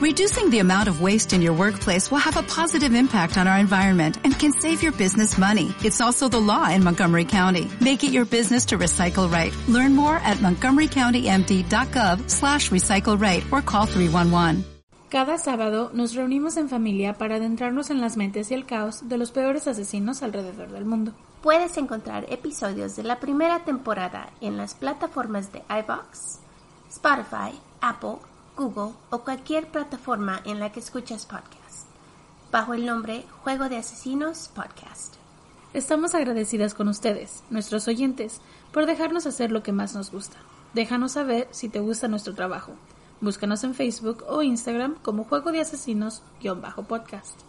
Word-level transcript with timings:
Reducing 0.00 0.48
the 0.48 0.60
amount 0.60 0.88
of 0.88 1.02
waste 1.02 1.34
in 1.34 1.42
your 1.42 1.52
workplace 1.52 2.10
will 2.10 2.24
have 2.24 2.38
a 2.38 2.42
positive 2.44 2.94
impact 2.94 3.36
on 3.36 3.46
our 3.46 3.58
environment 3.58 4.16
and 4.24 4.32
can 4.32 4.50
save 4.50 4.82
your 4.82 4.92
business 4.92 5.36
money. 5.36 5.74
It's 5.84 6.00
also 6.00 6.26
the 6.26 6.40
law 6.40 6.70
in 6.70 6.82
Montgomery 6.82 7.26
County. 7.26 7.68
Make 7.82 8.02
it 8.02 8.10
your 8.10 8.24
business 8.24 8.64
to 8.68 8.78
recycle 8.78 9.30
right. 9.30 9.52
Learn 9.68 9.94
more 9.94 10.16
at 10.24 10.38
montgomerycountymd.gov 10.38 12.30
slash 12.30 12.70
recycle 12.70 13.20
right 13.20 13.44
or 13.52 13.60
call 13.60 13.84
311. 13.84 14.64
Cada 15.10 15.36
sábado 15.36 15.90
nos 15.92 16.14
reunimos 16.14 16.56
en 16.56 16.70
familia 16.70 17.18
para 17.18 17.34
adentrarnos 17.34 17.90
en 17.90 18.00
las 18.00 18.16
mentes 18.16 18.50
y 18.50 18.54
el 18.54 18.64
caos 18.64 19.06
de 19.06 19.18
los 19.18 19.32
peores 19.32 19.68
asesinos 19.68 20.22
alrededor 20.22 20.70
del 20.70 20.86
mundo. 20.86 21.12
Puedes 21.42 21.76
encontrar 21.76 22.24
episodios 22.30 22.96
de 22.96 23.02
la 23.02 23.20
primera 23.20 23.64
temporada 23.64 24.30
en 24.40 24.56
las 24.56 24.72
plataformas 24.72 25.52
de 25.52 25.62
iVox, 25.68 26.38
Spotify, 26.88 27.52
Apple, 27.82 28.29
Google 28.60 28.92
o 29.08 29.20
cualquier 29.20 29.68
plataforma 29.68 30.42
en 30.44 30.60
la 30.60 30.70
que 30.70 30.80
escuchas 30.80 31.24
podcast, 31.24 31.86
bajo 32.52 32.74
el 32.74 32.84
nombre 32.84 33.24
Juego 33.42 33.70
de 33.70 33.78
Asesinos 33.78 34.50
Podcast. 34.54 35.14
Estamos 35.72 36.14
agradecidas 36.14 36.74
con 36.74 36.88
ustedes, 36.88 37.42
nuestros 37.48 37.88
oyentes, 37.88 38.42
por 38.70 38.84
dejarnos 38.84 39.24
hacer 39.24 39.50
lo 39.50 39.62
que 39.62 39.72
más 39.72 39.94
nos 39.94 40.12
gusta. 40.12 40.36
Déjanos 40.74 41.12
saber 41.12 41.48
si 41.52 41.70
te 41.70 41.80
gusta 41.80 42.06
nuestro 42.06 42.34
trabajo. 42.34 42.72
Búscanos 43.22 43.64
en 43.64 43.74
Facebook 43.74 44.24
o 44.28 44.42
Instagram 44.42 44.96
como 45.00 45.24
Juego 45.24 45.52
de 45.52 45.62
Asesinos-podcast. 45.62 47.40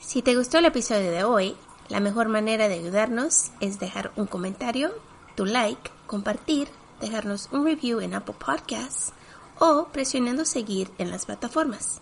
Si 0.00 0.20
te 0.20 0.36
gustó 0.36 0.58
el 0.58 0.66
episodio 0.66 1.10
de 1.10 1.24
hoy, 1.24 1.56
la 1.88 2.00
mejor 2.00 2.28
manera 2.28 2.68
de 2.68 2.74
ayudarnos 2.74 3.52
es 3.60 3.80
dejar 3.80 4.12
un 4.16 4.26
comentario, 4.26 4.90
tu 5.34 5.46
like, 5.46 5.90
compartir, 6.06 6.68
dejarnos 7.00 7.48
un 7.52 7.64
review 7.64 8.00
en 8.00 8.12
Apple 8.12 8.34
Podcasts 8.38 9.14
o 9.58 9.88
presionando 9.92 10.44
seguir 10.44 10.90
en 10.98 11.10
las 11.10 11.26
plataformas. 11.26 12.00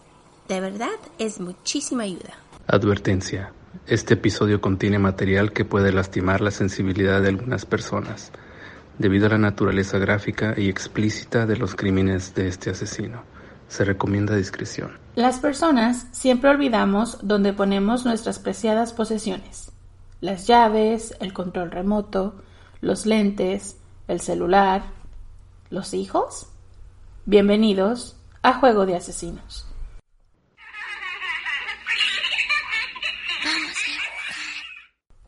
De 0.48 0.60
verdad, 0.60 0.98
es 1.19 1.41
muchísima 1.41 2.05
ayuda. 2.05 2.34
Advertencia. 2.66 3.52
Este 3.87 4.15
episodio 4.15 4.60
contiene 4.60 4.98
material 4.98 5.52
que 5.52 5.65
puede 5.65 5.93
lastimar 5.93 6.40
la 6.40 6.51
sensibilidad 6.51 7.21
de 7.21 7.29
algunas 7.29 7.66
personas 7.66 8.32
debido 8.98 9.26
a 9.26 9.30
la 9.30 9.38
naturaleza 9.38 9.98
gráfica 9.98 10.54
y 10.57 10.68
explícita 10.68 11.46
de 11.46 11.57
los 11.57 11.74
crímenes 11.74 12.35
de 12.35 12.48
este 12.48 12.71
asesino. 12.71 13.23
Se 13.68 13.85
recomienda 13.85 14.37
discreción. 14.37 14.98
Las 15.16 15.38
personas 15.38 16.07
siempre 16.13 16.51
olvidamos 16.51 17.18
dónde 17.23 17.52
ponemos 17.52 18.04
nuestras 18.04 18.38
preciadas 18.38 18.93
posesiones. 18.93 19.73
Las 20.20 20.46
llaves, 20.46 21.15
el 21.20 21.32
control 21.32 21.70
remoto, 21.70 22.37
los 22.80 23.07
lentes, 23.07 23.76
el 24.09 24.20
celular, 24.20 24.85
los 25.70 25.95
hijos. 25.95 26.48
Bienvenidos 27.29 28.15
a 28.41 28.55
Juego 28.55 28.87
de 28.87 28.95
Asesinos. 28.95 29.66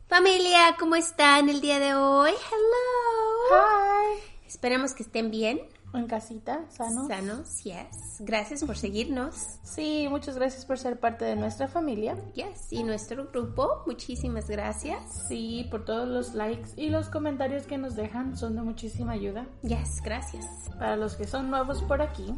Familia, 0.07 0.77
¿cómo 0.79 0.95
están 0.95 1.49
el 1.49 1.59
día 1.59 1.77
de 1.79 1.95
hoy? 1.95 2.31
Hello. 2.31 3.51
Hi. 3.51 4.47
Esperamos 4.47 4.93
que 4.93 5.03
estén 5.03 5.29
bien. 5.29 5.59
En 5.91 6.05
casita, 6.05 6.65
sanos. 6.69 7.07
Sanos, 7.07 7.63
yes. 7.63 8.17
Gracias 8.19 8.63
por 8.63 8.77
seguirnos. 8.77 9.35
Sí, 9.63 10.07
muchas 10.09 10.35
gracias 10.35 10.63
por 10.65 10.77
ser 10.77 10.99
parte 10.99 11.25
de 11.25 11.35
nuestra 11.35 11.67
familia. 11.67 12.15
Yes. 12.35 12.71
Y 12.71 12.83
nuestro 12.83 13.25
grupo, 13.27 13.81
muchísimas 13.87 14.47
gracias. 14.49 15.25
Sí, 15.27 15.67
por 15.71 15.85
todos 15.85 16.07
los 16.07 16.35
likes 16.35 16.69
y 16.75 16.89
los 16.89 17.09
comentarios 17.09 17.65
que 17.65 17.77
nos 17.79 17.95
dejan, 17.95 18.37
son 18.37 18.55
de 18.55 18.61
muchísima 18.61 19.13
ayuda. 19.13 19.47
Yes, 19.63 20.01
gracias. 20.03 20.45
Para 20.77 20.95
los 20.95 21.15
que 21.15 21.25
son 21.25 21.49
nuevos 21.49 21.81
por 21.83 22.01
aquí. 22.03 22.35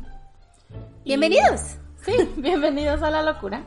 y- 1.03 1.09
Bienvenidos. 1.09 1.75
Sí, 2.05 2.13
bienvenidos 2.38 3.02
a 3.03 3.11
la 3.11 3.21
locura. 3.21 3.63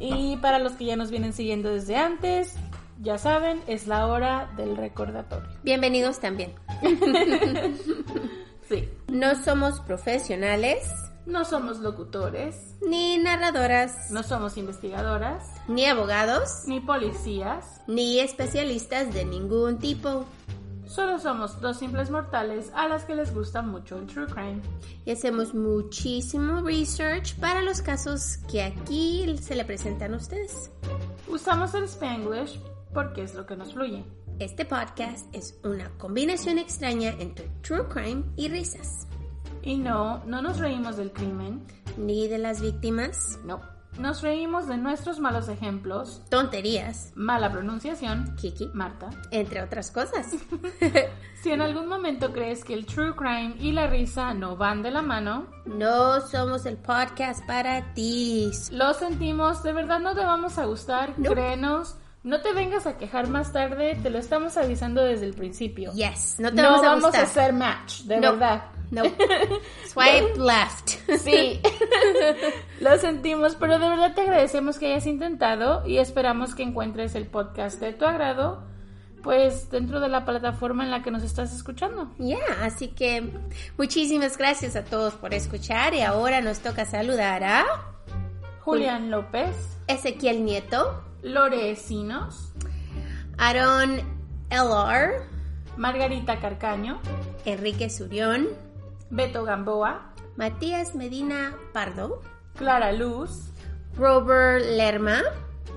Y 0.00 0.36
para 0.38 0.58
los 0.58 0.72
que 0.72 0.86
ya 0.86 0.96
nos 0.96 1.10
vienen 1.12 1.32
siguiendo 1.32 1.70
desde 1.70 1.96
antes, 1.96 2.54
ya 3.00 3.16
saben, 3.18 3.60
es 3.68 3.86
la 3.86 4.08
hora 4.08 4.50
del 4.56 4.76
recordatorio. 4.76 5.48
Bienvenidos 5.62 6.18
también. 6.18 6.52
Sí. 8.68 8.88
No 9.08 9.34
somos 9.42 9.80
profesionales, 9.80 10.88
No 11.26 11.44
somos 11.46 11.78
locutores, 11.80 12.74
ni 12.86 13.16
narradoras, 13.16 14.10
no 14.10 14.22
somos 14.22 14.58
investigadoras, 14.58 15.42
ni 15.68 15.86
abogados, 15.86 16.64
ni 16.66 16.80
policías, 16.80 17.80
ni 17.86 18.20
especialistas 18.20 19.12
de 19.14 19.24
ningún 19.24 19.78
tipo. 19.78 20.26
solo 20.86 21.18
somos 21.18 21.58
dos 21.62 21.78
simples 21.78 22.10
mortales 22.10 22.70
a 22.74 22.86
las 22.88 23.04
que 23.04 23.14
les 23.14 23.34
gusta 23.34 23.62
mucho 23.62 23.96
el 23.96 24.06
true 24.06 24.26
crime. 24.26 24.60
Y 25.06 25.12
hacemos 25.12 25.54
muchísimo 25.54 26.60
research 26.60 27.34
para 27.40 27.62
los 27.62 27.80
casos 27.80 28.36
que 28.50 28.62
aquí 28.62 29.36
se 29.40 29.54
le 29.56 29.64
presentan 29.64 30.12
a 30.14 30.18
ustedes. 30.18 30.70
Usamos 31.26 31.74
el 31.74 31.84
Spanglish 31.84 32.60
porque 32.92 33.22
es 33.22 33.34
lo 33.34 33.44
que 33.46 33.56
nos 33.56 33.72
fluye. 33.72 34.04
Este 34.38 34.64
podcast 34.64 35.32
es 35.34 35.58
una 35.62 35.90
combinación 35.98 36.58
extraña 36.58 37.10
entre 37.18 37.48
true 37.62 37.86
crime 37.88 38.24
y 38.36 38.48
risas. 38.48 39.06
Y 39.62 39.76
no, 39.78 40.22
no 40.26 40.42
nos 40.42 40.58
reímos 40.58 40.96
del 40.96 41.12
crimen, 41.12 41.64
Ni 41.96 42.26
de 42.28 42.38
las 42.38 42.60
víctimas, 42.60 43.38
no. 43.44 43.60
Nos 43.98 44.22
reímos 44.22 44.66
de 44.66 44.76
nuestros 44.76 45.20
malos 45.20 45.48
ejemplos, 45.48 46.22
tonterías, 46.28 47.12
mala 47.14 47.52
pronunciación, 47.52 48.34
Kiki, 48.34 48.68
Marta. 48.74 49.10
entre 49.30 49.62
otras 49.62 49.90
cosas. 49.90 50.32
Si 51.44 51.50
en 51.50 51.60
algún 51.60 51.88
momento 51.88 52.32
crees 52.32 52.64
que 52.64 52.72
el 52.72 52.86
true 52.86 53.14
crime 53.14 53.54
y 53.60 53.72
la 53.72 53.86
risa 53.86 54.32
no 54.32 54.56
van 54.56 54.82
de 54.82 54.90
la 54.90 55.02
mano, 55.02 55.46
No 55.66 56.22
somos 56.22 56.64
el 56.64 56.78
podcast 56.78 57.46
para 57.46 57.92
ti. 57.92 58.50
lo 58.70 58.94
sentimos, 58.94 59.62
de 59.62 59.74
verdad 59.74 60.00
no 60.00 60.14
te 60.14 60.24
vamos 60.24 60.56
a 60.56 60.64
gustar, 60.64 61.12
No. 61.18 61.30
créenos. 61.30 61.96
No 62.24 62.40
te 62.40 62.52
vengas 62.54 62.86
a 62.86 62.96
quejar 62.96 63.28
más 63.28 63.52
tarde, 63.52 63.96
te 64.02 64.08
lo 64.10 64.18
estamos 64.18 64.56
avisando 64.56 65.02
desde 65.04 65.26
el 65.26 65.34
principio. 65.34 65.92
Yes, 65.92 66.36
no 66.38 66.50
te 66.50 66.62
no 66.62 66.70
vamos 66.70 66.82
a 66.82 66.88
vamos 66.88 67.14
a 67.14 67.20
hacer 67.22 67.52
match, 67.52 68.00
de 68.04 68.16
No. 68.16 68.32
verdad. 68.32 68.64
No. 68.90 69.02
Swipe 69.92 70.38
left. 70.38 70.90
Sí, 71.22 71.60
lo 72.80 72.96
sentimos, 72.98 73.56
pero 73.56 73.78
de 73.78 73.88
verdad 73.88 74.14
te 74.14 74.22
agradecemos 74.22 74.78
que 74.78 74.86
hayas 74.86 75.06
intentado 75.06 75.86
y 75.86 75.98
esperamos 75.98 76.54
que 76.54 76.62
encuentres 76.62 77.14
el 77.14 77.26
podcast 77.26 77.78
de 77.80 77.92
tu 77.92 78.04
agrado, 78.06 78.62
pues 79.22 79.70
dentro 79.70 80.00
de 80.00 80.08
la 80.08 80.24
plataforma 80.24 80.84
en 80.84 80.90
la 80.90 81.02
que 81.02 81.10
nos 81.10 81.22
estás 81.22 81.54
escuchando. 81.54 82.10
Ya, 82.18 82.38
así 82.62 82.88
que 82.88 83.30
muchísimas 83.76 84.38
gracias 84.38 84.76
a 84.76 84.84
todos 84.84 85.14
por 85.14 85.34
escuchar 85.34 85.92
y 85.94 86.00
ahora 86.02 86.40
nos 86.40 86.60
toca 86.60 86.84
saludar 86.86 87.42
a 87.44 87.64
Julián 88.60 89.10
López, 89.10 89.54
Ezequiel 89.88 90.44
Nieto, 90.44 91.02
Lore 91.24 91.70
Esinos, 91.72 92.52
Aaron 93.38 94.00
LR, 94.50 95.22
Margarita 95.76 96.38
Carcaño, 96.38 97.00
Enrique 97.44 97.90
Surión, 97.90 98.46
Beto 99.10 99.44
Gamboa, 99.44 100.12
Matías 100.36 100.94
Medina 100.94 101.56
Pardo, 101.72 102.22
Clara 102.56 102.92
Luz 102.92 103.50
Robert 103.96 104.64
Lerma. 104.64 105.22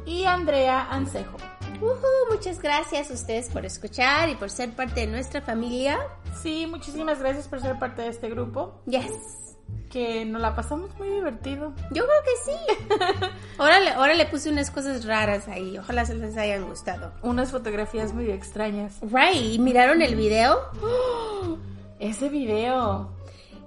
y 0.06 0.24
Andrea 0.25 0.88
Ancejo. 0.90 1.36
Ujú, 1.81 2.31
muchas 2.31 2.62
gracias 2.62 3.12
a 3.12 3.13
ustedes 3.13 3.50
por 3.50 3.66
escuchar 3.66 4.30
y 4.30 4.36
por 4.36 4.50
ser 4.50 4.72
parte 4.72 5.02
de 5.02 5.07
nuestra 5.07 5.41
familia. 5.41 6.00
Sí, 6.41 6.66
muchísimas 6.66 7.19
gracias 7.19 7.47
por 7.47 7.59
ser 7.62 7.78
parte 7.78 8.03
de 8.03 8.07
este 8.09 8.30
grupo, 8.30 8.81
Yes. 8.86 9.56
Que 9.91 10.25
nos 10.25 10.41
la 10.41 10.53
pasamos 10.55 10.94
muy 10.97 11.09
divertido. 11.09 11.73
Yo 11.91 12.03
creo 12.05 12.23
que 12.25 12.51
sí. 12.51 13.28
Ahora 13.57 13.79
le, 13.79 13.89
ahora 13.91 14.13
le 14.13 14.25
puse 14.25 14.50
unas 14.50 14.69
cosas 14.69 15.05
raras 15.05 15.47
ahí. 15.47 15.78
Ojalá 15.78 16.05
se 16.05 16.13
les 16.16 16.38
hayan 16.38 16.66
gustado. 16.67 17.11
Unas 17.23 17.51
fotografías 17.51 18.13
muy 18.13 18.29
extrañas. 18.29 18.97
Right, 19.01 19.41
¿y 19.41 19.59
¿miraron 19.59 20.01
el 20.01 20.16
video? 20.16 20.59
Ese 22.00 22.29
video. 22.29 23.09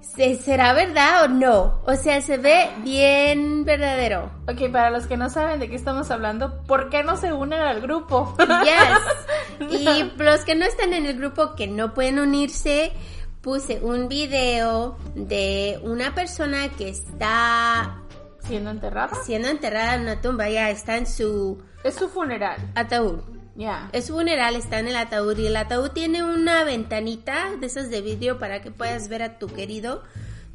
¿Se- 0.01 0.37
¿Será 0.37 0.73
verdad 0.73 1.25
o 1.25 1.29
no? 1.29 1.81
O 1.87 1.95
sea, 1.95 2.21
se 2.21 2.37
ve 2.37 2.69
bien 2.85 3.65
verdadero. 3.65 4.31
Ok, 4.49 4.71
para 4.71 4.91
los 4.91 5.07
que 5.07 5.17
no 5.17 5.29
saben 5.31 5.59
de 5.61 5.69
qué 5.69 5.77
estamos 5.77 6.11
hablando, 6.11 6.63
¿por 6.65 6.91
qué 6.91 7.03
no 7.03 7.17
se 7.17 7.33
unen 7.33 7.61
al 7.61 7.81
grupo? 7.81 8.35
Yes. 8.39 9.71
Y 9.71 10.11
los 10.17 10.45
que 10.47 10.55
no 10.55 10.65
están 10.65 10.95
en 10.95 11.05
el 11.07 11.19
grupo 11.19 11.55
que 11.55 11.67
no 11.67 11.93
pueden 11.93 12.19
unirse, 12.19 12.93
puse 13.41 13.81
un 13.83 14.09
video 14.09 14.97
de 15.15 15.81
una 15.83 16.15
persona 16.15 16.69
que 16.71 16.89
está 16.91 17.97
Siendo 18.43 18.71
enterrada. 18.71 19.15
siendo 19.25 19.49
enterrada 19.49 19.95
en 19.95 20.03
una 20.03 20.21
tumba. 20.21 20.49
Ya 20.49 20.71
está 20.71 20.97
en 20.97 21.07
su 21.07 21.63
Es 21.85 21.95
su 21.95 22.09
funeral. 22.09 22.57
ataúd. 22.75 23.21
Ya. 23.57 23.91
Es 23.93 24.07
su 24.07 24.15
funeral, 24.15 24.57
está 24.57 24.79
en 24.79 24.89
el 24.89 24.97
ataúd 24.97 25.37
y 25.39 25.47
el 25.47 25.57
ataúd 25.57 25.91
tiene 25.91 26.23
una 26.23 26.65
ventanita 26.65 27.57
de 27.61 27.67
esas 27.67 27.91
de 27.91 28.01
vidrio 28.01 28.39
para 28.39 28.63
que 28.63 28.71
puedas 28.71 29.09
ver 29.09 29.23
a 29.23 29.39
tu 29.39 29.49
querido 29.49 30.03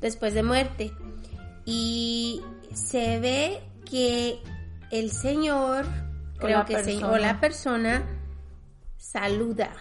después 0.01 0.33
de 0.33 0.43
muerte. 0.43 0.91
Y 1.65 2.41
se 2.73 3.19
ve 3.19 3.61
que 3.89 4.39
el 4.91 5.11
señor, 5.11 5.85
O 6.37 6.39
creo 6.39 6.59
la 6.59 6.65
que 6.65 6.83
se, 6.83 7.03
o 7.03 7.17
la 7.17 7.39
persona 7.39 8.03
saluda 8.97 9.71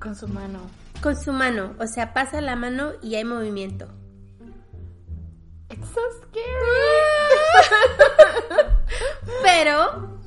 Con 0.00 0.14
su 0.16 0.26
mano. 0.28 0.60
Con 1.02 1.16
su 1.16 1.32
mano, 1.32 1.74
o 1.78 1.86
sea, 1.86 2.12
pasa 2.12 2.40
la 2.40 2.56
mano 2.56 2.92
y 3.02 3.14
hay 3.14 3.24
movimiento. 3.24 3.88
It's 5.70 5.88
so 5.88 6.00
scary. 6.22 6.46
Pero 9.42 10.18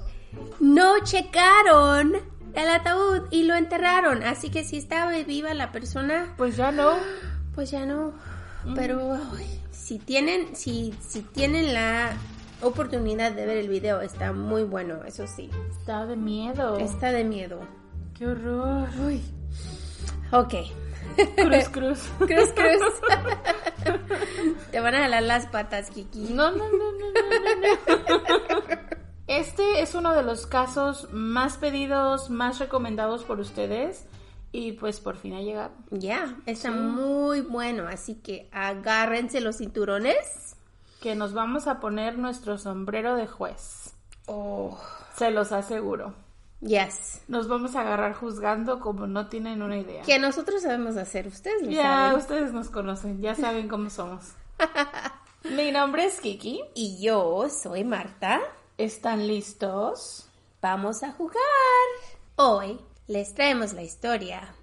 no 0.60 1.04
checaron 1.04 2.14
el 2.54 2.70
ataúd 2.70 3.28
y 3.32 3.44
lo 3.44 3.56
enterraron. 3.56 4.24
Así 4.24 4.50
que 4.50 4.64
si 4.64 4.78
estaba 4.78 5.12
viva 5.12 5.54
la 5.54 5.72
persona. 5.72 6.34
Pues 6.38 6.58
ya 6.58 6.72
no. 6.72 6.98
Pues 7.56 7.72
ya 7.72 7.86
no. 7.86 8.14
Mm. 8.66 8.74
Pero 8.76 9.18
si 9.72 10.00
tienen, 10.00 10.56
si, 10.56 10.94
si 11.08 11.22
tienen 11.22 11.74
la 11.74 12.12
oportunidad 12.62 13.32
de 13.32 13.46
ver 13.46 13.58
el 13.58 13.70
video, 13.70 14.02
está 14.02 14.34
muy 14.34 14.64
bueno, 14.64 15.04
eso 15.06 15.26
sí. 15.28 15.50
Está 15.72 16.06
de 16.06 16.16
miedo. 16.16 16.78
Está 16.78 17.12
de 17.12 17.24
miedo. 17.24 17.62
Qué 18.18 18.28
horror. 18.28 18.90
Uy. 19.06 19.22
Ok. 20.32 20.54
Cruz, 21.36 21.70
cruz. 21.70 22.10
Cruz, 22.20 22.50
cruz. 22.54 23.98
Te 24.72 24.80
van 24.80 24.96
a 24.96 25.00
jalar 25.00 25.24
las 25.24 25.48
patas, 25.48 25.90
Kiki. 25.90 26.34
No, 26.34 26.52
no, 26.52 26.70
no, 26.70 26.92
no, 26.92 27.12
no, 27.12 27.56
no. 27.56 28.90
Este 29.28 29.82
es 29.82 29.96
uno 29.96 30.16
de 30.16 30.24
los 30.24 30.48
casos 30.48 31.08
más 31.12 31.58
pedidos, 31.58 32.30
más 32.30 32.60
recomendados 32.60 33.24
por 33.24 33.40
ustedes. 33.40 34.06
Y 34.52 34.72
pues 34.74 35.00
por 35.00 35.18
fin 35.18 35.34
ha 35.34 35.42
llegado. 35.42 35.72
Ya, 35.92 36.36
está 36.48 36.72
muy 36.72 37.42
bueno, 37.42 37.88
así 37.88 38.16
que 38.16 38.50
agárrense 38.52 39.42
los 39.42 39.58
cinturones. 39.58 40.56
Que 41.02 41.16
nos 41.16 41.34
vamos 41.34 41.68
a 41.68 41.80
poner 41.80 42.18
nuestro 42.18 42.58
sombrero 42.58 43.16
de 43.16 43.28
juez. 43.28 43.94
Oh, 44.26 44.80
Se 45.16 45.32
los 45.32 45.52
aseguro. 45.52 46.14
Yes. 46.62 47.22
Nos 47.28 47.48
vamos 47.48 47.76
a 47.76 47.82
agarrar 47.82 48.14
juzgando 48.14 48.80
como 48.80 49.08
no 49.08 49.28
tienen 49.28 49.62
una 49.62 49.78
idea. 49.78 50.04
Que 50.04 50.20
nosotros 50.20 50.62
sabemos 50.62 50.98
hacer, 50.98 51.28
ustedes 51.28 51.64
lo 51.64 51.72
Ya, 51.72 51.84
saben. 51.84 52.18
ustedes 52.18 52.54
nos 52.54 52.70
conocen, 52.70 53.22
ya 53.22 53.36
saben 53.36 53.68
cómo 53.68 53.90
somos. 53.90 54.34
Mi 55.44 55.72
nombre 55.72 56.06
es 56.06 56.20
Kiki. 56.20 56.62
Y 56.76 57.02
yo 57.02 57.48
soy 57.50 57.84
Marta. 57.84 58.40
¿Están 58.78 59.28
listos? 59.28 60.28
Vamos 60.62 61.04
a 61.04 61.12
jugar. 61.14 61.40
Hoy 62.36 62.80
les 63.08 63.34
traemos 63.34 63.74
la 63.74 63.82
historia 63.84 64.54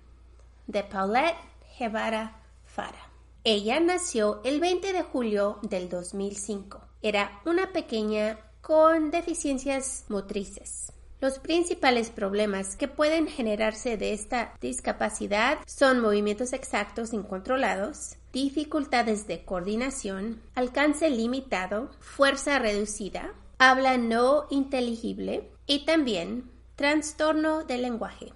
de 0.66 0.82
Paulette 0.84 1.36
Guevara 1.78 2.36
Fara. 2.64 3.08
Ella 3.44 3.78
nació 3.80 4.40
el 4.44 4.60
20 4.60 4.92
de 4.92 5.02
julio 5.02 5.58
del 5.62 5.88
2005. 5.88 6.80
Era 7.02 7.40
una 7.44 7.72
pequeña 7.72 8.38
con 8.60 9.10
deficiencias 9.10 10.04
motrices. 10.08 10.92
Los 11.18 11.38
principales 11.38 12.10
problemas 12.10 12.76
que 12.76 12.88
pueden 12.88 13.26
generarse 13.26 13.96
de 13.96 14.12
esta 14.12 14.52
discapacidad 14.60 15.58
son 15.66 16.00
movimientos 16.00 16.52
exactos 16.52 17.14
incontrolados, 17.14 18.16
dificultades 18.34 19.26
de 19.26 19.42
coordinación, 19.42 20.42
alcance 20.54 21.08
limitado, 21.08 21.90
fuerza 22.00 22.58
reducida, 22.58 23.32
habla 23.58 23.96
no 23.96 24.46
inteligible 24.50 25.50
y 25.66 25.86
también 25.86 26.50
trastorno 26.76 27.64
del 27.64 27.80
lenguaje. 27.80 28.34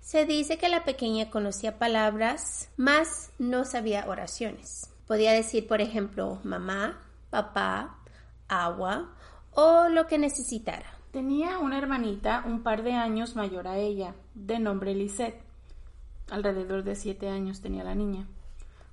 Se 0.00 0.24
dice 0.24 0.56
que 0.56 0.70
la 0.70 0.84
pequeña 0.84 1.28
conocía 1.28 1.78
palabras, 1.78 2.70
mas 2.78 3.32
no 3.38 3.66
sabía 3.66 4.06
oraciones. 4.08 4.90
Podía 5.06 5.32
decir, 5.32 5.68
por 5.68 5.82
ejemplo, 5.82 6.40
mamá, 6.42 7.02
papá, 7.28 7.98
agua 8.48 9.14
o 9.50 9.90
lo 9.90 10.06
que 10.06 10.16
necesitara. 10.16 11.01
Tenía 11.12 11.58
una 11.58 11.76
hermanita 11.76 12.42
un 12.46 12.62
par 12.62 12.82
de 12.82 12.94
años 12.94 13.36
mayor 13.36 13.68
a 13.68 13.76
ella, 13.76 14.14
de 14.34 14.58
nombre 14.58 14.94
Lisette. 14.94 15.44
Alrededor 16.30 16.84
de 16.84 16.94
siete 16.94 17.28
años 17.28 17.60
tenía 17.60 17.84
la 17.84 17.94
niña. 17.94 18.26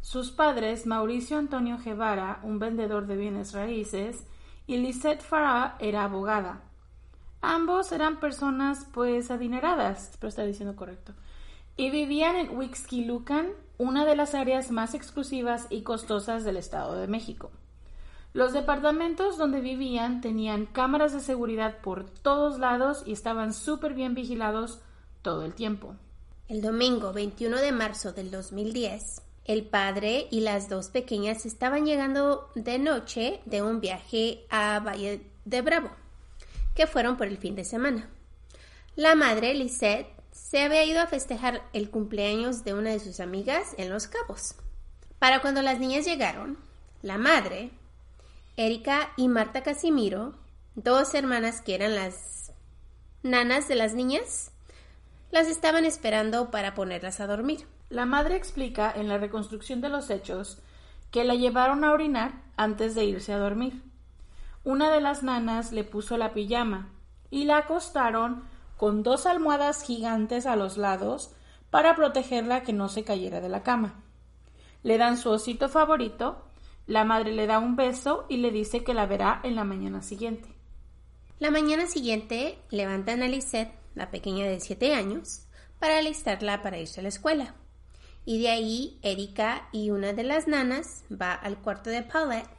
Sus 0.01 0.29
padres, 0.29 0.85
Mauricio 0.85 1.37
Antonio 1.37 1.77
Guevara, 1.81 2.41
un 2.43 2.59
vendedor 2.59 3.07
de 3.07 3.15
bienes 3.15 3.53
raíces, 3.53 4.25
y 4.67 4.75
Lisette 4.75 5.21
Farah 5.21 5.77
era 5.79 6.03
abogada. 6.03 6.61
Ambos 7.39 7.93
eran 7.93 8.19
personas 8.19 8.85
pues 8.93 9.31
adineradas, 9.31 10.09
espero 10.09 10.27
estar 10.27 10.45
diciendo 10.45 10.75
correcto, 10.75 11.13
y 11.77 11.89
vivían 11.89 12.35
en 12.35 12.57
Huixquilucan, 12.57 13.51
una 13.77 14.03
de 14.03 14.17
las 14.17 14.35
áreas 14.35 14.71
más 14.71 14.93
exclusivas 14.93 15.67
y 15.69 15.83
costosas 15.83 16.43
del 16.43 16.57
Estado 16.57 16.97
de 16.97 17.07
México. 17.07 17.49
Los 18.33 18.53
departamentos 18.53 19.37
donde 19.37 19.59
vivían 19.59 20.21
tenían 20.21 20.67
cámaras 20.67 21.13
de 21.13 21.19
seguridad 21.19 21.77
por 21.81 22.09
todos 22.09 22.59
lados 22.59 23.03
y 23.05 23.11
estaban 23.11 23.53
súper 23.53 23.95
bien 23.95 24.13
vigilados 24.13 24.79
todo 25.23 25.45
el 25.45 25.55
tiempo. 25.55 25.95
El 26.47 26.61
domingo 26.61 27.11
21 27.11 27.57
de 27.57 27.71
marzo 27.71 28.11
del 28.13 28.29
2010, 28.29 29.21
el 29.45 29.65
padre 29.65 30.27
y 30.29 30.41
las 30.41 30.69
dos 30.69 30.89
pequeñas 30.89 31.47
estaban 31.47 31.85
llegando 31.85 32.51
de 32.53 32.77
noche 32.77 33.41
de 33.45 33.63
un 33.63 33.81
viaje 33.81 34.45
a 34.51 34.79
Valle 34.79 35.25
de 35.45 35.61
Bravo, 35.63 35.89
que 36.75 36.85
fueron 36.85 37.17
por 37.17 37.27
el 37.27 37.37
fin 37.37 37.55
de 37.55 37.65
semana. 37.65 38.09
La 38.95 39.15
madre, 39.15 39.55
Lisette, 39.55 40.07
se 40.31 40.61
había 40.61 40.85
ido 40.85 41.01
a 41.01 41.07
festejar 41.07 41.63
el 41.73 41.89
cumpleaños 41.89 42.63
de 42.63 42.75
una 42.75 42.91
de 42.91 42.99
sus 42.99 43.19
amigas 43.19 43.73
en 43.77 43.89
Los 43.89 44.07
Cabos. 44.07 44.55
Para 45.17 45.41
cuando 45.41 45.63
las 45.63 45.79
niñas 45.79 46.05
llegaron, 46.05 46.57
la 47.01 47.17
madre, 47.17 47.71
Erika 48.61 49.13
y 49.15 49.29
Marta 49.29 49.63
Casimiro, 49.63 50.33
dos 50.75 51.13
hermanas 51.13 51.61
que 51.61 51.75
eran 51.75 51.95
las 51.95 52.51
nanas 53.23 53.69
de 53.69 53.75
las 53.75 53.93
niñas, 53.93 54.51
las 55.31 55.47
estaban 55.47 55.85
esperando 55.85 56.51
para 56.51 56.73
ponerlas 56.73 57.21
a 57.21 57.27
dormir. 57.27 57.65
La 57.87 58.05
madre 58.05 58.35
explica 58.35 58.91
en 58.93 59.07
la 59.07 59.17
reconstrucción 59.17 59.79
de 59.79 59.87
los 59.87 60.09
hechos 60.09 60.61
que 61.09 61.23
la 61.23 61.35
llevaron 61.35 61.85
a 61.85 61.93
orinar 61.93 62.33
antes 62.57 62.95
de 62.95 63.05
irse 63.05 63.31
a 63.31 63.37
dormir. 63.37 63.81
Una 64.65 64.91
de 64.91 64.99
las 64.99 65.23
nanas 65.23 65.71
le 65.71 65.85
puso 65.85 66.17
la 66.17 66.33
pijama 66.33 66.89
y 67.29 67.45
la 67.45 67.59
acostaron 67.59 68.43
con 68.75 69.03
dos 69.03 69.25
almohadas 69.25 69.83
gigantes 69.83 70.45
a 70.45 70.57
los 70.57 70.75
lados 70.75 71.31
para 71.69 71.95
protegerla 71.95 72.63
que 72.63 72.73
no 72.73 72.89
se 72.89 73.05
cayera 73.05 73.39
de 73.39 73.47
la 73.47 73.63
cama. 73.63 74.03
Le 74.83 74.97
dan 74.97 75.15
su 75.15 75.29
osito 75.29 75.69
favorito, 75.69 76.48
la 76.89 77.05
madre 77.05 77.31
le 77.33 77.45
da 77.45 77.59
un 77.59 77.75
beso 77.75 78.25
y 78.29 78.37
le 78.37 78.49
dice 78.49 78.83
que 78.83 78.95
la 78.95 79.05
verá 79.05 79.41
en 79.43 79.55
la 79.55 79.63
mañana 79.63 80.01
siguiente. 80.01 80.49
La 81.37 81.51
mañana 81.51 81.85
siguiente 81.85 82.57
levantan 82.71 83.21
a 83.21 83.27
Lisette, 83.27 83.71
la 83.93 84.09
pequeña 84.09 84.47
de 84.47 84.59
7 84.59 84.95
años, 84.95 85.45
para 85.77 85.99
alistarla 85.99 86.63
para 86.63 86.79
irse 86.79 86.99
a 86.99 87.03
la 87.03 87.09
escuela. 87.09 87.53
Y 88.25 88.41
de 88.41 88.49
ahí 88.49 88.99
Erika 89.03 89.69
y 89.71 89.91
una 89.91 90.13
de 90.13 90.23
las 90.23 90.47
nanas 90.47 91.03
va 91.09 91.33
al 91.33 91.59
cuarto 91.59 91.91
de 91.91 92.01
Paulette 92.01 92.49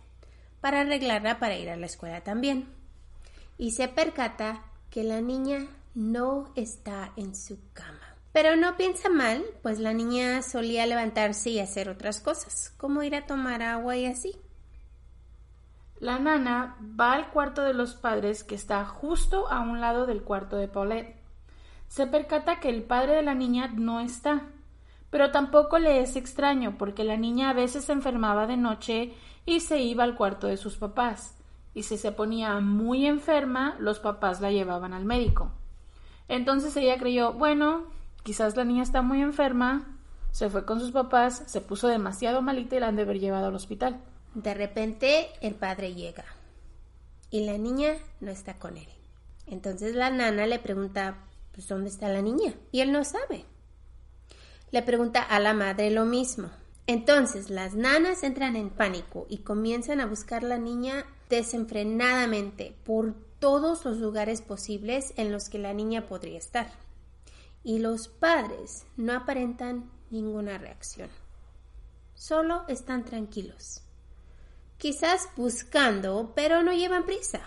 para 0.61 0.83
arreglarla 0.83 1.41
para 1.41 1.59
ir 1.59 1.69
a 1.69 1.77
la 1.77 1.87
escuela 1.87 2.21
también. 2.21 2.69
Y 3.59 3.73
se 3.73 3.89
percata 3.89 4.63
que 4.91 5.03
la 5.03 5.21
niña 5.21 5.67
no 5.95 6.53
está 6.55 7.13
en 7.17 7.35
su 7.35 7.59
cama. 7.73 8.00
Pero 8.33 8.57
no 8.57 8.77
piensa 8.77 9.09
mal, 9.09 9.45
pues 9.63 9.79
la 9.81 9.93
niña 9.93 10.43
solía 10.43 10.87
levantarse 10.87 11.51
y 11.51 11.59
hacer 11.59 11.89
otras 11.89 12.21
cosas, 12.21 12.73
como 12.77 13.03
ir 13.03 13.15
a 13.17 13.27
tomar 13.27 13.63
agua 13.63 13.97
y 13.97 14.07
así. 14.07 14.37
La 15.99 16.19
nana 16.19 16.77
va 16.99 17.13
al 17.13 17.31
cuarto 17.31 17.63
de 17.63 17.75
los 17.75 17.95
padres 17.95 18.45
que 18.45 18.55
está 18.55 18.85
justo 18.87 19.49
a 19.49 19.61
un 19.61 19.81
lado 19.81 20.07
del 20.07 20.23
cuarto 20.23 20.57
de 20.57 20.69
Paulette. 20.69 21.17
Se 21.89 22.07
percata 22.07 22.61
que 22.61 22.69
el 22.71 22.85
padre 22.85 23.17
de 23.17 23.23
la 23.23 23.35
niña 23.35 23.69
no 23.75 24.01
está, 24.01 24.47
pero 25.11 25.33
tampoco 25.33 25.79
le 25.79 26.01
es 26.01 26.17
extraño 26.17 26.79
porque 26.79 27.05
la 27.05 27.17
niña 27.17 27.51
a 27.51 27.55
veces 27.55 27.85
se 27.85 27.93
enfermaba 27.93 28.47
de 28.47 28.57
noche 28.57 29.13
y 29.45 29.61
se 29.61 29.81
iba 29.81 30.05
al 30.05 30.15
cuarto 30.15 30.47
de 30.47 30.57
sus 30.57 30.77
papás, 30.77 31.37
y 31.75 31.83
si 31.83 31.99
se 31.99 32.13
ponía 32.13 32.61
muy 32.61 33.07
enferma, 33.07 33.77
los 33.79 33.99
papás 33.99 34.41
la 34.41 34.51
llevaban 34.51 34.93
al 34.93 35.05
médico. 35.05 35.51
Entonces 36.29 36.77
ella 36.77 36.97
creyó, 36.97 37.33
bueno, 37.33 37.87
quizás 38.23 38.57
la 38.57 38.65
niña 38.65 38.83
está 38.83 39.03
muy 39.03 39.21
enferma, 39.21 39.99
se 40.31 40.49
fue 40.49 40.65
con 40.65 40.81
sus 40.81 40.93
papás, 40.93 41.43
se 41.47 41.61
puso 41.61 41.89
demasiado 41.89 42.43
malita 42.43 42.77
y 42.77 42.81
la 42.81 42.89
han 42.89 42.97
de 42.97 43.03
haber 43.03 43.19
llevado 43.19 43.47
al 43.47 43.55
hospital. 43.55 44.01
De 44.35 44.55
repente 44.55 45.29
el 45.41 45.55
padre 45.55 45.95
llega 45.95 46.25
y 47.31 47.45
la 47.45 47.59
niña 47.59 47.95
no 48.21 48.31
está 48.31 48.59
con 48.59 48.77
él. 48.77 48.89
Entonces 49.47 49.95
la 49.95 50.11
nana 50.11 50.47
le 50.47 50.59
pregunta, 50.59 51.19
pues 51.53 51.67
¿dónde 51.69 51.89
está 51.89 52.09
la 52.09 52.23
niña? 52.23 52.55
Y 52.71 52.81
él 52.81 52.93
no 52.93 53.05
sabe. 53.05 53.45
Le 54.71 54.83
pregunta 54.83 55.21
a 55.23 55.41
la 55.41 55.53
madre 55.53 55.91
lo 55.91 56.05
mismo. 56.05 56.51
Entonces 56.87 57.51
las 57.51 57.75
nanas 57.75 58.23
entran 58.23 58.57
en 58.57 58.71
pánico 58.71 59.27
y 59.29 59.39
comienzan 59.39 60.01
a 60.01 60.07
buscar 60.07 60.43
la 60.43 60.59
niña 60.59 61.05
desenfrenadamente 61.29 62.77
por 62.85 63.15
todos 63.39 63.85
los 63.85 63.99
lugares 63.99 64.43
posibles 64.43 65.13
en 65.17 65.33
los 65.33 65.49
que 65.49 65.59
la 65.59 65.73
niña 65.73 66.07
podría 66.07 66.39
estar. 66.39 66.69
Y 67.63 67.79
los 67.79 68.09
padres 68.09 68.87
no 68.97 69.13
aparentan 69.13 69.91
ninguna 70.11 70.59
reacción. 70.59 71.11
Solo 72.15 72.65
están 72.69 73.05
tranquilos. 73.05 73.83
Quizás 74.79 75.29
buscando, 75.37 76.33
pero 76.35 76.63
no 76.63 76.73
llevan 76.73 77.05
prisa. 77.05 77.41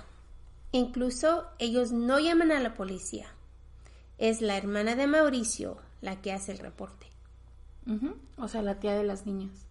Incluso 0.71 1.45
ellos 1.59 1.91
no 1.91 2.19
llaman 2.19 2.51
a 2.51 2.59
la 2.59 2.73
policía. 2.73 3.27
Es 4.17 4.41
la 4.41 4.57
hermana 4.57 4.95
de 4.95 5.07
Mauricio 5.07 5.77
la 6.01 6.21
que 6.21 6.33
hace 6.33 6.51
el 6.51 6.59
reporte. 6.59 7.07
O 8.37 8.47
sea, 8.47 8.61
la 8.61 8.79
tía 8.79 8.93
de 8.93 9.03
las 9.03 9.25
niñas. 9.25 9.67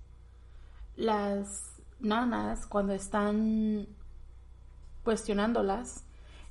Las 0.97 1.73
nanas, 1.99 2.67
cuando 2.67 2.93
están 2.93 3.87
cuestionándolas, 5.03 6.05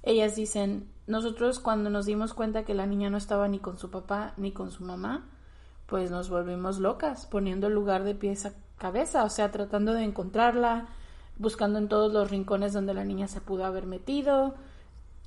ellas 0.04 0.36
dicen, 0.36 0.91
nosotros 1.08 1.60
cuando 1.60 1.90
nos 1.90 2.06
dimos 2.06 2.34
cuenta 2.34 2.64
que 2.64 2.74
la 2.74 2.86
niña 2.86 3.10
no 3.10 3.18
estaba 3.18 3.48
ni 3.48 3.60
con 3.60 3.78
su 3.78 3.90
papá 3.90 4.34
ni 4.38 4.52
con 4.52 4.72
su 4.72 4.84
mamá, 4.84 5.28
pues 5.88 6.12
nos 6.12 6.30
volvimos 6.30 6.80
locas, 6.80 7.26
poniendo 7.26 7.68
el 7.68 7.74
lugar 7.74 8.04
de 8.04 8.16
pies 8.16 8.46
a 8.46 8.54
cabeza, 8.78 9.24
o 9.24 9.30
sea, 9.30 9.52
tratando 9.52 9.94
de 9.94 10.04
encontrarla, 10.04 10.88
buscando 11.38 11.80
en 11.80 11.88
todos 11.88 12.14
los 12.14 12.30
rincones 12.30 12.74
donde 12.74 12.94
la 12.94 13.04
niña 13.04 13.28
se 13.28 13.42
pudo 13.42 13.66
haber 13.66 13.86
metido. 13.86 14.56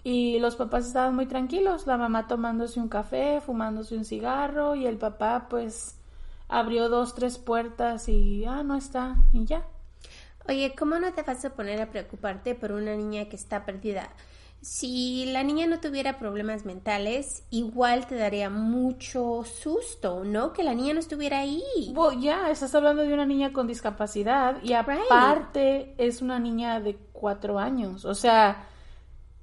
Y 0.02 0.38
los 0.38 0.56
papás 0.56 0.86
estaban 0.86 1.14
muy 1.14 1.26
tranquilos, 1.26 1.86
la 1.86 1.96
mamá 1.96 2.26
tomándose 2.26 2.78
un 2.80 2.88
café, 2.88 3.40
fumándose 3.40 3.96
un 3.96 4.04
cigarro 4.04 4.74
y 4.74 4.86
el 4.86 4.98
papá 4.98 5.46
pues 5.48 5.96
abrió 6.48 6.88
dos, 6.88 7.14
tres 7.14 7.38
puertas 7.38 8.08
y 8.08 8.44
ah, 8.44 8.62
no 8.62 8.76
está 8.76 9.16
y 9.32 9.44
ya. 9.46 9.64
Oye, 10.46 10.74
¿cómo 10.78 10.98
no 10.98 11.12
te 11.14 11.22
vas 11.22 11.42
a 11.44 11.54
poner 11.54 11.80
a 11.80 11.90
preocuparte 11.90 12.54
por 12.54 12.72
una 12.72 12.94
niña 12.94 13.26
que 13.30 13.36
está 13.36 13.64
perdida? 13.64 14.10
Si 14.64 15.26
la 15.26 15.42
niña 15.42 15.66
no 15.66 15.78
tuviera 15.78 16.18
problemas 16.18 16.64
mentales, 16.64 17.44
igual 17.50 18.06
te 18.06 18.14
daría 18.14 18.48
mucho 18.48 19.44
susto, 19.44 20.24
¿no? 20.24 20.54
Que 20.54 20.62
la 20.62 20.72
niña 20.72 20.94
no 20.94 21.00
estuviera 21.00 21.40
ahí. 21.40 21.62
Bueno, 21.92 22.18
ya, 22.18 22.50
estás 22.50 22.74
hablando 22.74 23.02
de 23.02 23.12
una 23.12 23.26
niña 23.26 23.52
con 23.52 23.66
discapacidad 23.66 24.62
y 24.62 24.72
aparte 24.72 25.94
es 25.98 26.22
una 26.22 26.38
niña 26.38 26.80
de 26.80 26.96
cuatro 27.12 27.58
años. 27.58 28.06
O 28.06 28.14
sea, 28.14 28.66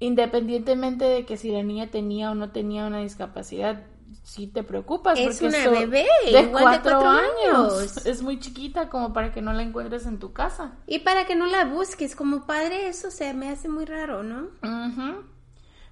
independientemente 0.00 1.04
de 1.04 1.24
que 1.24 1.36
si 1.36 1.52
la 1.52 1.62
niña 1.62 1.86
tenía 1.88 2.32
o 2.32 2.34
no 2.34 2.50
tenía 2.50 2.84
una 2.88 2.98
discapacidad, 2.98 3.80
si 4.22 4.46
te 4.46 4.62
preocupas. 4.62 5.18
Es 5.18 5.40
una 5.40 5.68
bebé, 5.68 6.06
de 6.24 6.50
cuatro, 6.50 7.00
años. 7.00 8.06
Es 8.06 8.22
muy 8.22 8.38
chiquita 8.38 8.88
como 8.88 9.12
para 9.12 9.32
que 9.32 9.42
no 9.42 9.52
la 9.52 9.62
encuentres 9.62 10.06
en 10.06 10.18
tu 10.18 10.32
casa. 10.32 10.72
Y 10.86 11.00
para 11.00 11.26
que 11.26 11.34
no 11.34 11.46
la 11.46 11.64
busques 11.64 12.16
como 12.16 12.46
padre, 12.46 12.88
eso 12.88 13.10
se 13.10 13.32
me 13.34 13.50
hace 13.50 13.68
muy 13.68 13.84
raro, 13.84 14.22
¿no? 14.22 14.48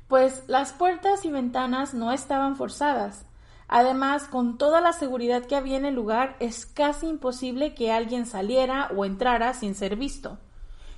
Pues 0.09 0.45
las 0.49 0.73
puertas 0.73 1.25
y 1.25 1.31
ventanas 1.31 1.95
no 1.95 2.13
estaban 2.13 2.57
forzadas. 2.57 3.27
Además, 3.69 4.25
con 4.25 4.59
toda 4.59 4.81
la 4.81 4.93
seguridad 4.93 5.47
que 5.47 5.55
había 5.55 5.77
en 5.77 5.85
el 5.85 5.95
lugar, 5.95 6.37
es 6.41 6.67
casi 6.67 7.07
imposible 7.07 7.75
que 7.75 7.93
alguien 7.93 8.27
saliera 8.27 8.91
o 8.97 9.05
entrara 9.05 9.55
sin 9.55 9.77
ser 9.77 9.95
visto. 9.95 10.39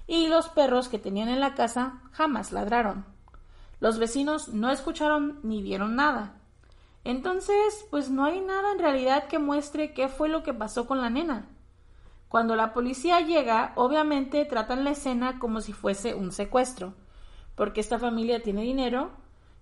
Y 0.07 0.29
los 0.29 0.49
perros 0.49 0.89
que 0.89 0.99
tenían 0.99 1.29
en 1.29 1.41
la 1.41 1.55
casa 1.55 2.01
jamás 2.13 2.51
ladraron. 2.51 3.05
Los 3.79 3.99
vecinos 3.99 4.49
no 4.49 4.71
escucharon 4.71 5.41
ni 5.43 5.61
vieron 5.61 5.97
nada. 5.97 6.35
Entonces, 7.05 7.87
pues 7.91 8.11
no 8.11 8.25
hay 8.25 8.41
nada 8.41 8.73
en 8.73 8.79
realidad 8.79 9.27
que 9.27 9.39
muestre 9.39 9.93
qué 9.93 10.09
fue 10.09 10.29
lo 10.29 10.43
que 10.43 10.55
pasó 10.55 10.87
con 10.87 11.01
la 11.01 11.11
nena. 11.11 11.49
Cuando 12.29 12.57
la 12.57 12.73
policía 12.73 13.21
llega, 13.21 13.73
obviamente 13.75 14.45
tratan 14.45 14.85
la 14.85 14.93
escena 14.93 15.39
como 15.39 15.61
si 15.61 15.73
fuese 15.73 16.15
un 16.15 16.33
secuestro, 16.33 16.95
porque 17.55 17.81
esta 17.81 17.99
familia 17.99 18.43
tiene 18.43 18.63
dinero 18.63 19.11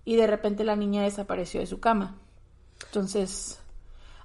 y 0.05 0.15
de 0.15 0.27
repente 0.27 0.63
la 0.63 0.75
niña 0.75 1.03
desapareció 1.03 1.59
de 1.59 1.67
su 1.67 1.79
cama. 1.79 2.15
Entonces, 2.85 3.59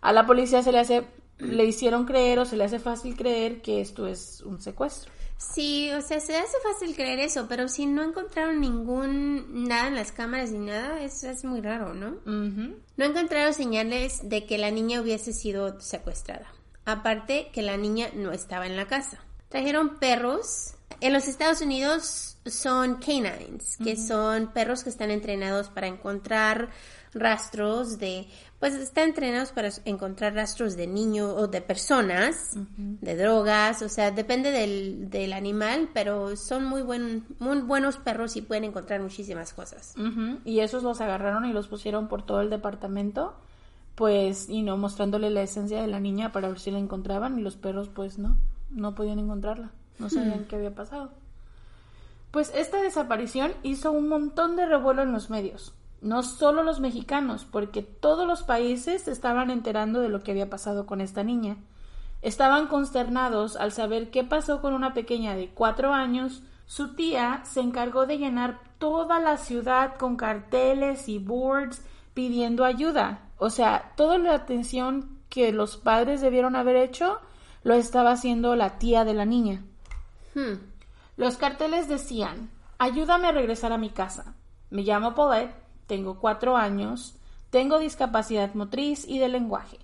a 0.00 0.12
la 0.12 0.26
policía 0.26 0.62
se 0.62 0.72
le 0.72 0.78
hace 0.78 1.08
le 1.38 1.64
hicieron 1.64 2.06
creer 2.06 2.38
o 2.38 2.44
se 2.44 2.56
le 2.56 2.64
hace 2.64 2.78
fácil 2.78 3.16
creer 3.16 3.60
que 3.62 3.80
esto 3.80 4.06
es 4.06 4.42
un 4.42 4.60
secuestro. 4.60 5.12
Sí, 5.38 5.90
o 5.92 6.00
sea, 6.00 6.18
se 6.20 6.36
hace 6.36 6.56
fácil 6.62 6.96
creer 6.96 7.18
eso, 7.20 7.46
pero 7.46 7.68
si 7.68 7.84
no 7.84 8.02
encontraron 8.02 8.58
ningún 8.58 9.66
nada 9.68 9.88
en 9.88 9.94
las 9.94 10.10
cámaras 10.10 10.50
ni 10.50 10.64
nada, 10.64 11.02
eso 11.02 11.28
es 11.28 11.44
muy 11.44 11.60
raro, 11.60 11.92
¿no? 11.92 12.16
No 12.24 13.04
encontraron 13.04 13.52
señales 13.52 14.28
de 14.28 14.46
que 14.46 14.56
la 14.56 14.70
niña 14.70 15.00
hubiese 15.00 15.34
sido 15.34 15.78
secuestrada. 15.80 16.50
Aparte 16.86 17.50
que 17.52 17.62
la 17.62 17.76
niña 17.76 18.08
no 18.14 18.32
estaba 18.32 18.66
en 18.66 18.76
la 18.76 18.86
casa. 18.86 19.18
Trajeron 19.50 19.98
perros. 19.98 20.72
En 21.00 21.12
los 21.12 21.28
Estados 21.28 21.60
Unidos 21.60 22.38
son 22.46 22.94
canines, 22.96 23.76
que 23.76 23.96
son 23.96 24.52
perros 24.52 24.84
que 24.84 24.90
están 24.90 25.10
entrenados 25.10 25.68
para 25.68 25.88
encontrar 25.88 26.70
rastros 27.18 27.98
de, 27.98 28.26
pues 28.58 28.74
están 28.74 29.10
entrenados 29.10 29.52
para 29.52 29.70
encontrar 29.84 30.34
rastros 30.34 30.76
de 30.76 30.86
niños 30.86 31.34
o 31.36 31.48
de 31.48 31.60
personas, 31.60 32.56
de 32.76 33.16
drogas, 33.16 33.82
o 33.82 33.88
sea, 33.88 34.10
depende 34.10 34.50
del, 34.50 35.10
del 35.10 35.32
animal, 35.32 35.90
pero 35.92 36.36
son 36.36 36.64
muy, 36.64 36.82
buen, 36.82 37.24
muy 37.38 37.60
buenos 37.60 37.96
perros 37.98 38.36
y 38.36 38.42
pueden 38.42 38.64
encontrar 38.64 39.00
muchísimas 39.02 39.52
cosas. 39.52 39.94
Y 40.44 40.60
esos 40.60 40.82
los 40.82 41.00
agarraron 41.00 41.44
y 41.44 41.52
los 41.52 41.68
pusieron 41.68 42.08
por 42.08 42.24
todo 42.24 42.40
el 42.40 42.50
departamento, 42.50 43.34
pues, 43.94 44.48
y 44.48 44.62
no 44.62 44.76
mostrándole 44.76 45.30
la 45.30 45.42
esencia 45.42 45.80
de 45.80 45.88
la 45.88 46.00
niña 46.00 46.32
para 46.32 46.48
ver 46.48 46.58
si 46.58 46.70
la 46.70 46.78
encontraban 46.78 47.38
y 47.38 47.42
los 47.42 47.56
perros, 47.56 47.88
pues, 47.88 48.18
no, 48.18 48.36
no 48.70 48.94
podían 48.94 49.18
encontrarla, 49.18 49.70
no 49.98 50.08
sabían 50.10 50.44
qué 50.44 50.56
había 50.56 50.74
pasado. 50.74 51.10
Pues 52.30 52.52
esta 52.54 52.82
desaparición 52.82 53.52
hizo 53.62 53.92
un 53.92 54.08
montón 54.08 54.56
de 54.56 54.66
revuelo 54.66 55.02
en 55.02 55.12
los 55.12 55.30
medios 55.30 55.72
no 56.00 56.22
solo 56.22 56.62
los 56.62 56.80
mexicanos, 56.80 57.44
porque 57.44 57.82
todos 57.82 58.26
los 58.26 58.42
países 58.42 59.02
se 59.02 59.12
estaban 59.12 59.50
enterando 59.50 60.00
de 60.00 60.08
lo 60.08 60.22
que 60.22 60.32
había 60.32 60.50
pasado 60.50 60.86
con 60.86 61.00
esta 61.00 61.22
niña. 61.22 61.56
Estaban 62.22 62.66
consternados 62.66 63.56
al 63.56 63.72
saber 63.72 64.10
qué 64.10 64.24
pasó 64.24 64.60
con 64.60 64.74
una 64.74 64.94
pequeña 64.94 65.34
de 65.34 65.50
cuatro 65.50 65.92
años. 65.92 66.42
Su 66.66 66.94
tía 66.94 67.42
se 67.44 67.60
encargó 67.60 68.06
de 68.06 68.18
llenar 68.18 68.60
toda 68.78 69.20
la 69.20 69.36
ciudad 69.36 69.96
con 69.96 70.16
carteles 70.16 71.08
y 71.08 71.18
boards 71.18 71.82
pidiendo 72.14 72.64
ayuda. 72.64 73.20
O 73.38 73.50
sea, 73.50 73.92
toda 73.96 74.18
la 74.18 74.34
atención 74.34 75.18
que 75.28 75.52
los 75.52 75.76
padres 75.76 76.20
debieron 76.20 76.56
haber 76.56 76.76
hecho 76.76 77.20
lo 77.62 77.74
estaba 77.74 78.12
haciendo 78.12 78.56
la 78.56 78.78
tía 78.78 79.04
de 79.04 79.14
la 79.14 79.24
niña. 79.24 79.62
Hmm. 80.34 80.54
Los 81.16 81.36
carteles 81.36 81.88
decían 81.88 82.50
Ayúdame 82.78 83.28
a 83.28 83.32
regresar 83.32 83.72
a 83.72 83.78
mi 83.78 83.90
casa. 83.90 84.34
Me 84.70 84.82
llamo 84.82 85.14
Paulette 85.14 85.65
tengo 85.86 86.20
cuatro 86.20 86.56
años, 86.56 87.14
tengo 87.50 87.78
discapacidad 87.78 88.54
motriz 88.54 89.06
y 89.06 89.18
de 89.18 89.28
lenguaje. 89.28 89.78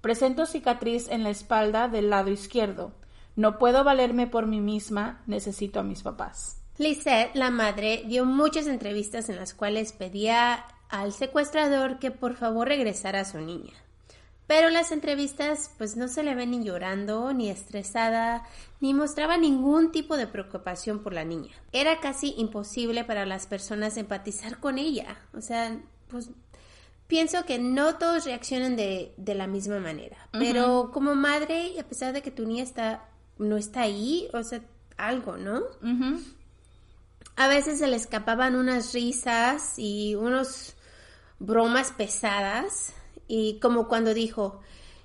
Presento 0.00 0.46
cicatriz 0.46 1.08
en 1.08 1.24
la 1.24 1.30
espalda 1.30 1.88
del 1.88 2.10
lado 2.10 2.30
izquierdo. 2.30 2.92
No 3.34 3.58
puedo 3.58 3.84
valerme 3.84 4.26
por 4.26 4.46
mí 4.46 4.60
misma, 4.60 5.22
necesito 5.26 5.80
a 5.80 5.82
mis 5.82 6.02
papás. 6.02 6.60
Lisette, 6.78 7.34
la 7.34 7.50
madre, 7.50 8.04
dio 8.06 8.24
muchas 8.24 8.68
entrevistas 8.68 9.28
en 9.28 9.36
las 9.36 9.54
cuales 9.54 9.92
pedía 9.92 10.64
al 10.88 11.12
secuestrador 11.12 11.98
que 11.98 12.10
por 12.10 12.34
favor 12.34 12.68
regresara 12.68 13.20
a 13.20 13.24
su 13.24 13.38
niña. 13.38 13.72
Pero 14.48 14.70
las 14.70 14.92
entrevistas 14.92 15.70
pues 15.76 15.96
no 15.96 16.08
se 16.08 16.22
le 16.22 16.34
ven 16.34 16.52
ni 16.52 16.64
llorando, 16.64 17.34
ni 17.34 17.50
estresada, 17.50 18.44
ni 18.80 18.94
mostraba 18.94 19.36
ningún 19.36 19.92
tipo 19.92 20.16
de 20.16 20.26
preocupación 20.26 21.00
por 21.00 21.12
la 21.12 21.26
niña. 21.26 21.54
Era 21.70 22.00
casi 22.00 22.34
imposible 22.38 23.04
para 23.04 23.26
las 23.26 23.46
personas 23.46 23.98
empatizar 23.98 24.58
con 24.58 24.78
ella. 24.78 25.18
O 25.34 25.42
sea, 25.42 25.78
pues 26.08 26.30
pienso 27.08 27.44
que 27.44 27.58
no 27.58 27.96
todos 27.96 28.24
reaccionan 28.24 28.74
de, 28.74 29.12
la 29.18 29.46
misma 29.46 29.80
manera. 29.80 30.16
Pero 30.32 30.92
como 30.94 31.14
madre, 31.14 31.78
a 31.78 31.84
pesar 31.84 32.14
de 32.14 32.22
que 32.22 32.30
tu 32.30 32.46
niña 32.46 32.62
está, 32.62 33.06
no 33.36 33.58
está 33.58 33.82
ahí, 33.82 34.30
o 34.32 34.42
sea, 34.42 34.62
algo, 34.96 35.36
¿no? 35.36 35.60
A 37.36 37.48
veces 37.48 37.80
se 37.80 37.86
le 37.86 37.96
escapaban 37.96 38.56
unas 38.56 38.94
risas 38.94 39.74
y 39.76 40.14
unos 40.14 40.74
bromas 41.38 41.92
pesadas 41.92 42.94
y 43.28 43.60
como 43.60 43.86
cuando 43.86 44.14
dijo, 44.14 44.60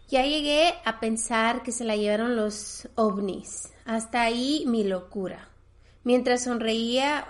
ya 0.08 0.25
llegué 0.25 0.74
a 0.86 1.00
pensar 1.00 1.62
que 1.62 1.72
se 1.72 1.84
la 1.84 1.96
llevaron 1.96 2.36
los 2.36 2.88
ovnis. 2.96 3.72
Hasta 3.86 4.24
ahí 4.24 4.63
mi 4.65 4.84
locura. 4.84 5.50
Mientras 6.03 6.46
sonreía 6.46 7.25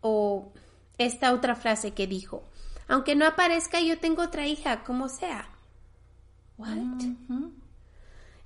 o 0.00 0.52
esta 0.98 1.32
otra 1.32 1.54
frase 1.54 1.92
que 1.92 2.06
dijo, 2.06 2.42
aunque 2.88 3.14
no 3.14 3.26
aparezca 3.26 3.80
yo 3.80 3.98
tengo 3.98 4.22
otra 4.22 4.46
hija, 4.46 4.82
como 4.82 5.08
sea. 5.08 5.48
What? 6.58 6.78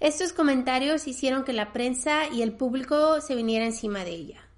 Estos 0.00 0.32
comentarios 0.32 1.06
hicieron 1.06 1.44
que 1.44 1.52
la 1.52 1.72
prensa 1.72 2.28
y 2.28 2.42
el 2.42 2.52
público 2.52 3.20
se 3.20 3.34
viniera 3.34 3.64
encima 3.64 4.04
de 4.04 4.10
ella. 4.10 4.48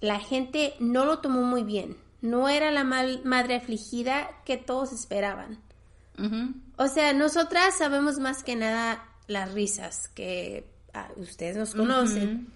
La 0.00 0.20
gente 0.20 0.74
no 0.78 1.04
lo 1.04 1.20
tomó 1.20 1.42
muy 1.42 1.62
bien. 1.62 1.96
No 2.20 2.48
era 2.48 2.70
la 2.70 2.84
madre 2.84 3.56
afligida 3.56 4.30
que 4.44 4.56
todos 4.56 4.92
esperaban. 4.92 5.62
O 6.76 6.88
sea, 6.88 7.12
nosotras 7.12 7.76
sabemos 7.76 8.18
más 8.18 8.44
que 8.44 8.56
nada 8.56 9.04
las 9.26 9.52
risas 9.52 10.08
que 10.08 10.70
ah, 10.92 11.08
ustedes 11.16 11.56
nos 11.56 11.74
conocen. 11.74 12.52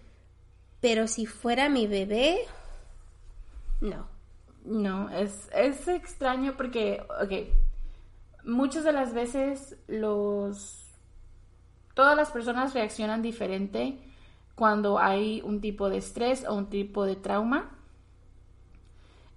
Pero 0.80 1.08
si 1.08 1.26
fuera 1.26 1.68
mi 1.68 1.86
bebé, 1.86 2.38
no. 3.80 4.06
No, 4.64 5.08
es, 5.10 5.48
es 5.54 5.88
extraño 5.88 6.54
porque, 6.56 7.02
ok, 7.22 8.44
muchas 8.44 8.84
de 8.84 8.92
las 8.92 9.14
veces 9.14 9.76
los... 9.86 10.84
Todas 11.94 12.16
las 12.16 12.30
personas 12.30 12.74
reaccionan 12.74 13.22
diferente 13.22 13.98
cuando 14.54 14.98
hay 14.98 15.40
un 15.42 15.60
tipo 15.60 15.88
de 15.88 15.98
estrés 15.98 16.44
o 16.46 16.54
un 16.54 16.68
tipo 16.68 17.04
de 17.04 17.16
trauma 17.16 17.70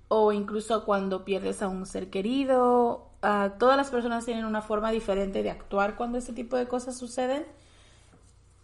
o 0.10 0.32
incluso 0.32 0.84
cuando 0.84 1.24
pierdes 1.24 1.62
a 1.62 1.70
un 1.70 1.86
ser 1.86 2.10
querido 2.10 3.11
todas 3.22 3.78
las 3.78 3.90
personas 3.90 4.26
tienen 4.26 4.46
una 4.46 4.62
forma 4.62 4.92
diferente 4.92 5.44
de 5.44 5.52
actuar 5.52 5.96
cuando 5.96 6.18
este 6.18 6.34
tipo 6.34 6.58
de 6.58 6.68
cosas 6.68 6.98
suceden, 6.98 7.46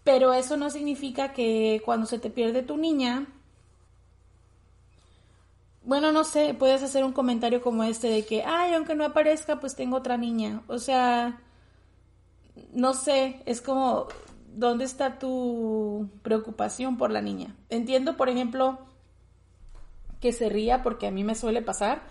pero 0.04 0.34
eso 0.34 0.58
no 0.58 0.70
significa 0.70 1.34
que 1.34 1.82
cuando 1.86 2.08
se 2.08 2.18
te 2.18 2.30
pierde 2.30 2.64
tu 2.64 2.78
niña, 2.78 3.28
bueno, 5.84 6.12
no 6.12 6.24
sé, 6.24 6.54
puedes 6.54 6.84
hacer 6.84 7.06
un 7.06 7.14
comentario 7.14 7.62
como 7.62 7.84
este 7.84 8.10
de 8.10 8.26
que, 8.26 8.44
ay, 8.44 8.74
aunque 8.74 8.96
no 8.96 9.06
aparezca, 9.06 9.60
pues 9.60 9.76
tengo 9.76 9.96
otra 9.98 10.18
niña. 10.18 10.64
O 10.68 10.80
sea, 10.80 11.40
no 12.74 12.94
sé, 12.94 13.42
es 13.46 13.62
como, 13.62 14.08
¿dónde 14.54 14.84
está 14.84 15.18
tu 15.18 16.10
preocupación 16.24 16.98
por 16.98 17.12
la 17.12 17.22
niña? 17.22 17.56
Entiendo, 17.70 18.18
por 18.18 18.28
ejemplo, 18.28 18.80
que 20.20 20.34
se 20.34 20.50
ría 20.50 20.84
porque 20.84 21.08
a 21.08 21.12
mí 21.12 21.24
me 21.24 21.36
suele 21.36 21.62
pasar 21.62 22.02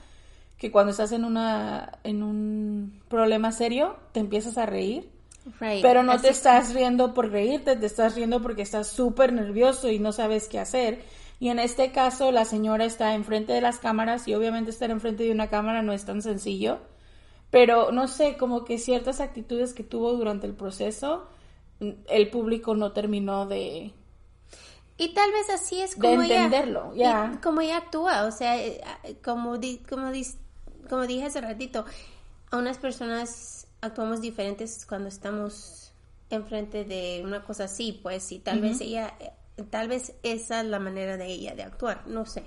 que 0.58 0.70
cuando 0.70 0.90
estás 0.90 1.12
en 1.12 1.24
una 1.24 1.98
en 2.04 2.22
un 2.22 3.02
problema 3.08 3.52
serio 3.52 3.96
te 4.12 4.20
empiezas 4.20 4.58
a 4.58 4.66
reír. 4.66 5.10
Pero 5.60 6.02
no 6.02 6.20
te 6.20 6.28
estás 6.28 6.74
riendo 6.74 7.14
por 7.14 7.30
reírte 7.30 7.76
te 7.76 7.86
estás 7.86 8.16
riendo 8.16 8.42
porque 8.42 8.62
estás 8.62 8.88
súper 8.88 9.32
nervioso 9.32 9.90
y 9.90 9.98
no 9.98 10.12
sabes 10.12 10.48
qué 10.48 10.58
hacer. 10.58 11.04
Y 11.38 11.50
en 11.50 11.58
este 11.58 11.92
caso 11.92 12.32
la 12.32 12.44
señora 12.44 12.84
está 12.84 13.14
enfrente 13.14 13.52
de 13.52 13.60
las 13.60 13.78
cámaras 13.78 14.26
y 14.26 14.34
obviamente 14.34 14.70
estar 14.70 14.90
enfrente 14.90 15.24
de 15.24 15.30
una 15.30 15.48
cámara 15.48 15.82
no 15.82 15.92
es 15.92 16.04
tan 16.04 16.22
sencillo. 16.22 16.80
Pero 17.50 17.92
no 17.92 18.08
sé 18.08 18.36
como 18.36 18.64
que 18.64 18.78
ciertas 18.78 19.20
actitudes 19.20 19.72
que 19.72 19.84
tuvo 19.84 20.14
durante 20.14 20.46
el 20.46 20.54
proceso 20.54 21.28
el 22.08 22.30
público 22.30 22.74
no 22.74 22.92
terminó 22.92 23.46
de 23.46 23.92
y 24.98 25.12
tal 25.12 25.30
vez 25.30 25.50
así 25.50 25.80
es 25.80 25.94
como 25.94 26.22
entenderlo, 26.22 26.92
ella, 26.94 27.38
como 27.42 27.60
ella 27.60 27.76
actúa, 27.76 28.24
o 28.24 28.32
sea, 28.32 28.56
eh, 28.58 28.80
como, 29.22 29.58
como, 29.88 30.10
como 30.88 31.06
dije 31.06 31.26
hace 31.26 31.40
ratito, 31.40 31.84
a 32.50 32.56
unas 32.56 32.78
personas 32.78 33.66
actuamos 33.80 34.20
diferentes 34.20 34.86
cuando 34.86 35.08
estamos 35.08 35.92
enfrente 36.30 36.84
de 36.84 37.22
una 37.24 37.42
cosa 37.42 37.64
así, 37.64 37.98
pues, 38.02 38.32
y 38.32 38.38
tal 38.38 38.60
vez 38.60 38.80
ella, 38.80 39.14
tal 39.70 39.88
vez 39.88 40.14
esa 40.22 40.60
es 40.60 40.66
la 40.66 40.78
manera 40.78 41.16
de 41.16 41.26
ella 41.26 41.54
de 41.54 41.62
actuar, 41.62 42.06
no 42.06 42.26
sé. 42.26 42.44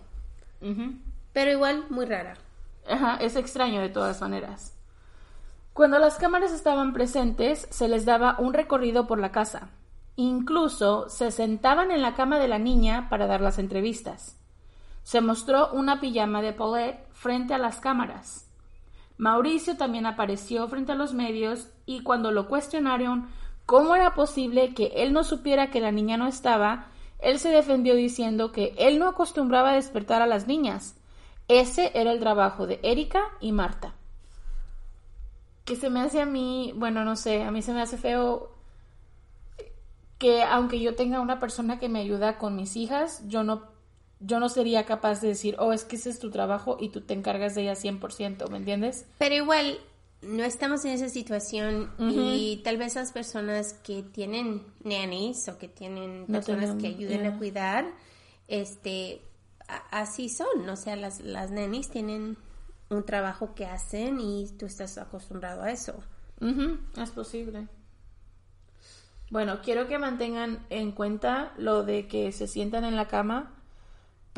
Pero 1.33 1.51
igual, 1.51 1.85
muy 1.89 2.05
rara. 2.05 2.37
Ajá, 2.87 3.17
es 3.21 3.35
extraño 3.35 3.81
de 3.81 3.89
todas 3.89 4.19
maneras. 4.21 4.73
Cuando 5.73 5.99
las 5.99 6.17
cámaras 6.17 6.51
estaban 6.51 6.93
presentes, 6.93 7.67
se 7.69 7.87
les 7.87 8.03
daba 8.03 8.35
un 8.39 8.53
recorrido 8.53 9.07
por 9.07 9.19
la 9.19 9.31
casa. 9.31 9.69
Incluso 10.17 11.07
se 11.07 11.31
sentaban 11.31 11.91
en 11.91 12.01
la 12.01 12.15
cama 12.15 12.39
de 12.39 12.49
la 12.49 12.59
niña 12.59 13.07
para 13.09 13.27
dar 13.27 13.39
las 13.39 13.59
entrevistas. 13.59 14.35
Se 15.09 15.21
mostró 15.21 15.71
una 15.71 15.99
pijama 15.99 16.43
de 16.43 16.53
Paulette 16.53 17.03
frente 17.13 17.55
a 17.55 17.57
las 17.57 17.79
cámaras. 17.79 18.47
Mauricio 19.17 19.75
también 19.75 20.05
apareció 20.05 20.67
frente 20.67 20.91
a 20.91 20.95
los 20.95 21.15
medios 21.15 21.67
y 21.87 22.03
cuando 22.03 22.29
lo 22.29 22.47
cuestionaron 22.47 23.27
cómo 23.65 23.95
era 23.95 24.13
posible 24.13 24.75
que 24.75 24.91
él 24.97 25.11
no 25.11 25.23
supiera 25.23 25.71
que 25.71 25.81
la 25.81 25.91
niña 25.91 26.17
no 26.17 26.27
estaba, 26.27 26.89
él 27.17 27.39
se 27.39 27.49
defendió 27.49 27.95
diciendo 27.95 28.51
que 28.51 28.75
él 28.77 28.99
no 28.99 29.07
acostumbraba 29.09 29.71
a 29.71 29.77
despertar 29.77 30.21
a 30.21 30.27
las 30.27 30.45
niñas. 30.45 30.95
Ese 31.47 31.91
era 31.95 32.11
el 32.11 32.19
trabajo 32.19 32.67
de 32.67 32.79
Erika 32.83 33.23
y 33.39 33.51
Marta. 33.51 33.95
Que 35.65 35.75
se 35.75 35.89
me 35.89 36.01
hace 36.01 36.21
a 36.21 36.27
mí, 36.27 36.71
bueno, 36.75 37.03
no 37.03 37.15
sé, 37.15 37.41
a 37.41 37.49
mí 37.49 37.63
se 37.63 37.73
me 37.73 37.81
hace 37.81 37.97
feo 37.97 38.51
que 40.19 40.43
aunque 40.43 40.79
yo 40.79 40.93
tenga 40.93 41.19
una 41.19 41.39
persona 41.39 41.79
que 41.79 41.89
me 41.89 41.99
ayuda 41.99 42.37
con 42.37 42.55
mis 42.55 42.75
hijas, 42.75 43.27
yo 43.27 43.43
no, 43.43 43.78
yo 44.19 44.39
no 44.39 44.49
sería 44.49 44.85
capaz 44.85 45.21
de 45.21 45.29
decir, 45.29 45.55
oh, 45.59 45.71
es 45.71 45.85
que 45.85 45.95
ese 45.95 46.09
es 46.09 46.19
tu 46.19 46.29
trabajo 46.29 46.77
y 46.79 46.89
tú 46.89 47.01
te 47.01 47.13
encargas 47.13 47.55
de 47.55 47.63
ella 47.63 47.73
100%, 47.73 48.49
¿me 48.49 48.57
entiendes? 48.57 49.05
Pero 49.17 49.35
igual, 49.35 49.79
no 50.21 50.43
estamos 50.43 50.83
en 50.85 50.91
esa 50.91 51.09
situación 51.09 51.91
y 51.97 52.61
tal 52.63 52.77
vez 52.77 52.95
las 52.95 53.13
personas 53.13 53.73
que 53.73 54.03
tienen 54.03 54.63
nannies 54.83 55.47
o 55.47 55.57
que 55.57 55.69
tienen 55.69 56.25
personas 56.27 56.75
que 56.75 56.87
ayuden 56.87 57.25
a 57.25 57.37
cuidar, 57.37 57.85
este, 58.47 59.21
así 59.91 60.27
son, 60.27 60.67
o 60.67 60.75
sea, 60.75 60.97
las, 60.97 61.21
las 61.21 61.51
nannies 61.51 61.89
tienen 61.89 62.37
un 62.89 63.05
trabajo 63.05 63.53
que 63.55 63.65
hacen 63.65 64.19
y 64.19 64.47
tú 64.57 64.65
estás 64.65 64.97
acostumbrado 64.97 65.61
a 65.61 65.71
eso. 65.71 65.93
Es 66.97 67.11
posible. 67.11 67.67
Bueno, 69.29 69.61
quiero 69.61 69.87
que 69.87 69.99
mantengan 69.99 70.65
en 70.69 70.91
cuenta 70.91 71.53
lo 71.57 71.83
de 71.83 72.07
que 72.07 72.31
se 72.31 72.47
sientan 72.47 72.83
en 72.83 72.95
la 72.95 73.07
cama 73.07 73.58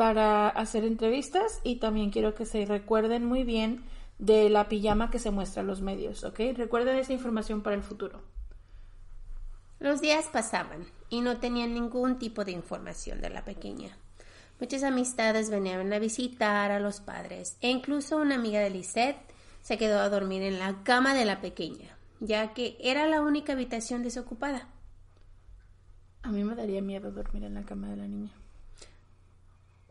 para 0.02 0.50
hacer 0.50 0.84
entrevistas 0.84 1.60
y 1.64 1.76
también 1.76 2.10
quiero 2.10 2.34
que 2.34 2.48
se 2.48 2.66
recuerden 2.66 3.24
muy 3.24 3.44
bien 3.44 3.84
de 4.18 4.50
la 4.50 4.68
pijama 4.68 5.12
que 5.12 5.20
se 5.20 5.30
muestra 5.30 5.62
en 5.62 5.68
los 5.68 5.82
medios, 5.82 6.24
¿ok? 6.24 6.40
Recuerden 6.56 6.98
esa 6.98 7.14
información 7.14 7.62
para 7.62 7.76
el 7.76 7.84
futuro. 7.84 8.20
Los 9.78 10.02
días 10.02 10.26
pasaban 10.26 10.88
y 11.10 11.22
no 11.22 11.38
tenían 11.38 11.76
ningún 11.76 12.18
tipo 12.18 12.44
de 12.44 12.52
información 12.52 13.22
de 13.22 13.30
la 13.30 13.46
pequeña. 13.46 13.96
Muchas 14.60 14.82
amistades 14.82 15.52
venían 15.52 15.94
a 15.94 16.00
visitar 16.00 16.72
a 16.72 16.80
los 16.80 17.00
padres 17.00 17.58
e 17.62 17.70
incluso 17.70 18.18
una 18.18 18.34
amiga 18.34 18.60
de 18.60 18.72
Lisette 18.72 19.22
se 19.62 19.78
quedó 19.78 20.00
a 20.00 20.10
dormir 20.10 20.42
en 20.42 20.58
la 20.58 20.82
cama 20.82 21.14
de 21.14 21.26
la 21.26 21.42
pequeña, 21.42 21.96
ya 22.20 22.56
que 22.56 22.76
era 22.80 23.06
la 23.06 23.22
única 23.22 23.54
habitación 23.54 24.02
desocupada. 24.02 24.68
A 26.24 26.32
mí 26.32 26.44
me 26.44 26.56
daría 26.56 26.82
miedo 26.82 27.12
dormir 27.12 27.44
en 27.44 27.54
la 27.54 27.62
cama 27.62 27.88
de 27.90 27.98
la 27.98 28.08
niña. 28.08 28.41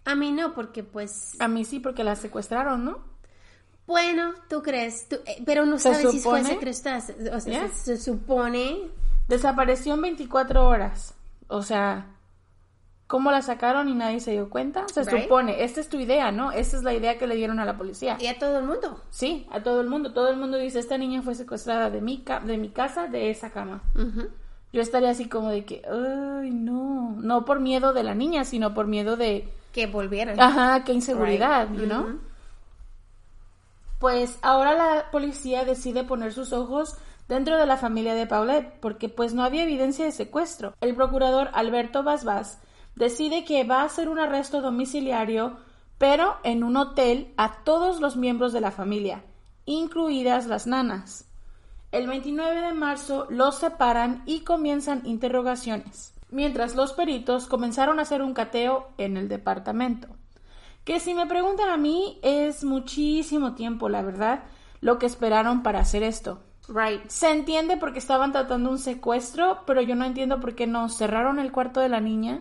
A 0.04 0.14
mí 0.14 0.32
no, 0.32 0.54
porque 0.54 0.82
pues... 0.82 1.36
A 1.40 1.48
mí 1.48 1.64
sí, 1.64 1.80
porque 1.80 2.04
la 2.04 2.16
secuestraron, 2.16 2.84
¿no? 2.84 2.98
Bueno, 3.86 4.34
tú 4.48 4.62
crees, 4.62 5.08
eh, 5.10 5.42
pero 5.44 5.66
no 5.66 5.78
sabes 5.78 6.10
si 6.10 6.20
fue 6.20 6.44
secuestrada. 6.44 7.02
O 7.34 7.40
sea, 7.40 7.68
se, 7.68 7.96
supone... 7.96 8.88
Desapareció 9.28 9.94
en 9.94 10.02
24 10.02 10.66
horas. 10.66 11.14
O 11.48 11.62
sea, 11.62 12.16
¿cómo 13.06 13.30
la 13.30 13.42
sacaron 13.42 13.88
y 13.88 13.94
nadie 13.94 14.20
se 14.20 14.32
dio 14.32 14.50
cuenta? 14.50 14.86
Se 14.88 15.04
supone, 15.04 15.62
esta 15.62 15.80
es 15.80 15.88
tu 15.88 15.98
idea, 15.98 16.32
¿no? 16.32 16.50
Esta 16.50 16.76
es 16.76 16.82
la 16.82 16.94
idea 16.94 17.18
que 17.18 17.26
le 17.26 17.36
dieron 17.36 17.60
a 17.60 17.64
la 17.64 17.76
policía. 17.76 18.16
¿Y 18.20 18.26
a 18.26 18.38
todo 18.38 18.58
el 18.58 18.64
mundo? 18.64 19.00
Sí, 19.10 19.46
a 19.50 19.62
todo 19.62 19.80
el 19.80 19.88
mundo. 19.88 20.12
Todo 20.12 20.30
el 20.30 20.36
mundo 20.36 20.56
dice, 20.58 20.80
esta 20.80 20.98
niña 20.98 21.22
fue 21.22 21.34
secuestrada 21.34 21.90
de 21.90 22.00
mi, 22.00 22.24
de 22.44 22.58
mi 22.58 22.70
casa, 22.70 23.06
de 23.06 23.30
esa 23.30 23.50
cama 23.50 23.82
yo 24.72 24.82
estaría 24.82 25.10
así 25.10 25.28
como 25.28 25.50
de 25.50 25.64
que, 25.64 25.82
ay, 25.86 26.50
no, 26.50 27.16
no 27.18 27.44
por 27.44 27.60
miedo 27.60 27.92
de 27.92 28.04
la 28.04 28.14
niña, 28.14 28.44
sino 28.44 28.74
por 28.74 28.86
miedo 28.86 29.16
de... 29.16 29.48
Que 29.72 29.86
volvieran. 29.86 30.40
Ajá, 30.40 30.84
qué 30.84 30.92
inseguridad, 30.92 31.68
¿no? 31.68 32.18
Pues 33.98 34.38
ahora 34.42 34.74
la 34.74 35.10
policía 35.10 35.64
decide 35.64 36.04
poner 36.04 36.32
sus 36.32 36.52
ojos 36.52 36.96
dentro 37.28 37.56
de 37.58 37.66
la 37.66 37.76
familia 37.76 38.14
de 38.14 38.26
Paulette, 38.26 38.80
porque 38.80 39.08
pues 39.08 39.34
no 39.34 39.44
había 39.44 39.62
evidencia 39.62 40.04
de 40.04 40.12
secuestro. 40.12 40.74
El 40.80 40.96
procurador 40.96 41.50
Alberto 41.52 42.02
Basbas 42.02 42.58
decide 42.96 43.44
que 43.44 43.64
va 43.64 43.82
a 43.82 43.84
hacer 43.84 44.08
un 44.08 44.18
arresto 44.18 44.60
domiciliario, 44.60 45.58
pero 45.98 46.38
en 46.42 46.64
un 46.64 46.76
hotel 46.76 47.32
a 47.36 47.62
todos 47.62 48.00
los 48.00 48.16
miembros 48.16 48.52
de 48.52 48.60
la 48.60 48.70
familia, 48.70 49.22
incluidas 49.64 50.46
las 50.46 50.66
nanas. 50.66 51.29
El 51.92 52.06
29 52.06 52.60
de 52.60 52.72
marzo 52.72 53.26
los 53.30 53.58
separan 53.58 54.22
y 54.24 54.40
comienzan 54.40 55.04
interrogaciones, 55.06 56.14
mientras 56.30 56.76
los 56.76 56.92
peritos 56.92 57.46
comenzaron 57.46 57.98
a 57.98 58.02
hacer 58.02 58.22
un 58.22 58.32
cateo 58.32 58.90
en 58.96 59.16
el 59.16 59.28
departamento. 59.28 60.08
Que 60.84 61.00
si 61.00 61.14
me 61.14 61.26
preguntan 61.26 61.68
a 61.68 61.76
mí 61.76 62.20
es 62.22 62.62
muchísimo 62.62 63.54
tiempo, 63.54 63.88
la 63.88 64.02
verdad, 64.02 64.44
lo 64.80 64.98
que 65.00 65.06
esperaron 65.06 65.64
para 65.64 65.80
hacer 65.80 66.04
esto. 66.04 66.40
Right. 66.68 67.08
Se 67.08 67.28
entiende 67.30 67.76
porque 67.76 67.98
estaban 67.98 68.30
tratando 68.30 68.70
un 68.70 68.78
secuestro, 68.78 69.64
pero 69.66 69.82
yo 69.82 69.96
no 69.96 70.04
entiendo 70.04 70.38
por 70.38 70.54
qué 70.54 70.68
no 70.68 70.88
cerraron 70.88 71.40
el 71.40 71.50
cuarto 71.50 71.80
de 71.80 71.88
la 71.88 72.00
niña. 72.00 72.40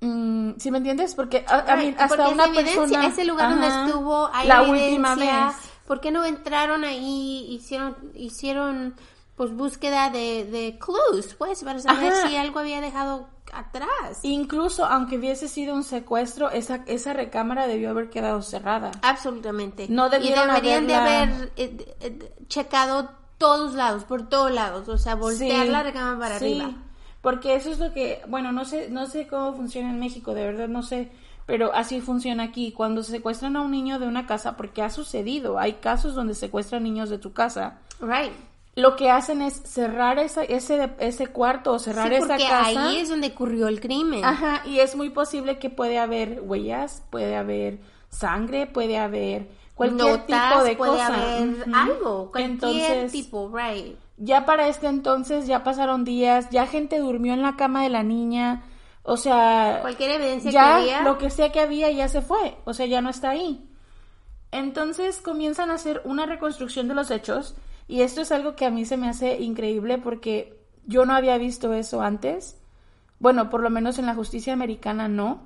Mm, 0.00 0.52
¿Sí 0.58 0.70
me 0.70 0.78
entiendes? 0.78 1.16
Porque, 1.16 1.44
hasta 1.48 2.28
una 2.28 2.46
persona... 2.52 3.08
ese 3.08 3.24
lugar 3.24 3.50
donde 3.50 3.66
estuvo 3.66 4.30
la 4.44 4.62
última 4.62 5.16
vez 5.16 5.69
¿por 5.90 6.00
qué 6.00 6.12
no 6.12 6.24
entraron 6.24 6.84
ahí, 6.84 7.48
hicieron, 7.50 7.96
hicieron 8.14 8.94
pues 9.34 9.52
búsqueda 9.52 10.08
de, 10.08 10.44
de 10.44 10.78
clues, 10.78 11.34
pues, 11.34 11.64
para 11.64 11.80
saber 11.80 12.12
si 12.28 12.36
algo 12.36 12.60
había 12.60 12.80
dejado 12.80 13.26
atrás. 13.52 14.20
Incluso 14.22 14.84
aunque 14.84 15.18
hubiese 15.18 15.48
sido 15.48 15.74
un 15.74 15.82
secuestro, 15.82 16.48
esa, 16.52 16.84
esa 16.86 17.12
recámara 17.12 17.66
debió 17.66 17.90
haber 17.90 18.08
quedado 18.08 18.40
cerrada. 18.40 18.92
Absolutamente. 19.02 19.86
No 19.88 20.08
debieron 20.10 20.44
y 20.44 20.52
deberían 20.52 20.86
de 20.86 20.94
haber 20.94 21.52
eh, 21.56 21.96
eh, 21.98 22.34
checado 22.46 23.10
todos 23.36 23.74
lados, 23.74 24.04
por 24.04 24.28
todos 24.28 24.52
lados, 24.52 24.88
o 24.88 24.96
sea, 24.96 25.16
voltear 25.16 25.66
la 25.66 25.82
recámara 25.82 26.20
para 26.20 26.38
sí, 26.38 26.60
arriba. 26.60 26.78
Porque 27.20 27.54
eso 27.54 27.70
es 27.70 27.78
lo 27.78 27.92
que, 27.92 28.22
bueno, 28.28 28.52
no 28.52 28.64
sé, 28.64 28.88
no 28.90 29.06
sé 29.06 29.26
cómo 29.26 29.54
funciona 29.54 29.90
en 29.90 30.00
México, 30.00 30.32
de 30.32 30.46
verdad 30.46 30.68
no 30.68 30.82
sé, 30.82 31.10
pero 31.46 31.74
así 31.74 32.00
funciona 32.00 32.44
aquí. 32.44 32.72
Cuando 32.72 33.02
se 33.02 33.12
secuestran 33.12 33.56
a 33.56 33.60
un 33.60 33.70
niño 33.70 33.98
de 33.98 34.06
una 34.06 34.26
casa, 34.26 34.56
porque 34.56 34.82
ha 34.82 34.90
sucedido, 34.90 35.58
hay 35.58 35.74
casos 35.74 36.14
donde 36.14 36.34
secuestran 36.34 36.82
niños 36.82 37.10
de 37.10 37.18
tu 37.18 37.32
casa. 37.32 37.78
Right. 38.00 38.32
Lo 38.76 38.96
que 38.96 39.10
hacen 39.10 39.42
es 39.42 39.54
cerrar 39.54 40.18
ese, 40.18 40.46
ese 40.48 41.26
cuarto 41.26 41.72
o 41.72 41.78
cerrar 41.78 42.12
esa 42.12 42.38
casa. 42.38 42.86
ahí 42.88 42.98
es 42.98 43.08
donde 43.08 43.28
ocurrió 43.28 43.68
el 43.68 43.80
crimen. 43.80 44.24
Ajá, 44.24 44.62
y 44.64 44.78
es 44.78 44.94
muy 44.94 45.10
posible 45.10 45.58
que 45.58 45.70
puede 45.70 45.98
haber 45.98 46.40
huellas, 46.40 47.02
puede 47.10 47.36
haber 47.36 47.80
sangre, 48.08 48.66
puede 48.66 48.96
haber 48.98 49.48
cualquier 49.74 50.24
tipo 50.24 50.62
de 50.62 50.76
puede 50.76 50.92
cosa. 50.92 51.06
haber 51.06 51.64
algo, 51.74 52.30
cualquier 52.30 53.10
tipo, 53.10 53.50
right. 53.52 53.96
Ya 54.22 54.44
para 54.44 54.68
este 54.68 54.86
entonces 54.86 55.46
ya 55.46 55.64
pasaron 55.64 56.04
días, 56.04 56.50
ya 56.50 56.66
gente 56.66 56.98
durmió 56.98 57.32
en 57.32 57.40
la 57.40 57.56
cama 57.56 57.82
de 57.82 57.88
la 57.88 58.02
niña, 58.02 58.62
O 59.02 59.16
sea, 59.16 59.78
Cualquier 59.80 60.10
evidencia 60.10 60.50
ya 60.50 60.62
que 60.62 60.70
había. 60.82 61.02
lo 61.02 61.16
que 61.16 61.30
sea 61.30 61.50
que 61.50 61.60
había 61.60 61.90
ya 61.90 62.06
se 62.06 62.20
fue, 62.20 62.58
o 62.66 62.74
sea, 62.74 62.84
ya 62.84 63.00
no 63.00 63.08
está 63.08 63.30
ahí. 63.30 63.66
Entonces 64.52 65.22
comienzan 65.22 65.70
a 65.70 65.74
hacer 65.74 66.02
una 66.04 66.26
reconstrucción 66.26 66.86
de 66.86 66.94
los 66.94 67.10
hechos 67.10 67.56
y 67.88 68.02
esto 68.02 68.20
es 68.20 68.30
algo 68.30 68.56
que 68.56 68.66
a 68.66 68.70
mí 68.70 68.84
se 68.84 68.98
me 68.98 69.08
hace 69.08 69.40
increíble 69.40 69.96
porque 69.96 70.60
yo 70.84 71.06
no 71.06 71.14
había 71.14 71.38
visto 71.38 71.72
eso 71.72 72.02
antes. 72.02 72.60
Bueno, 73.20 73.48
por 73.48 73.62
lo 73.62 73.70
menos 73.70 73.98
en 73.98 74.04
la 74.06 74.14
justicia 74.14 74.52
americana 74.52 75.08
no. 75.08 75.40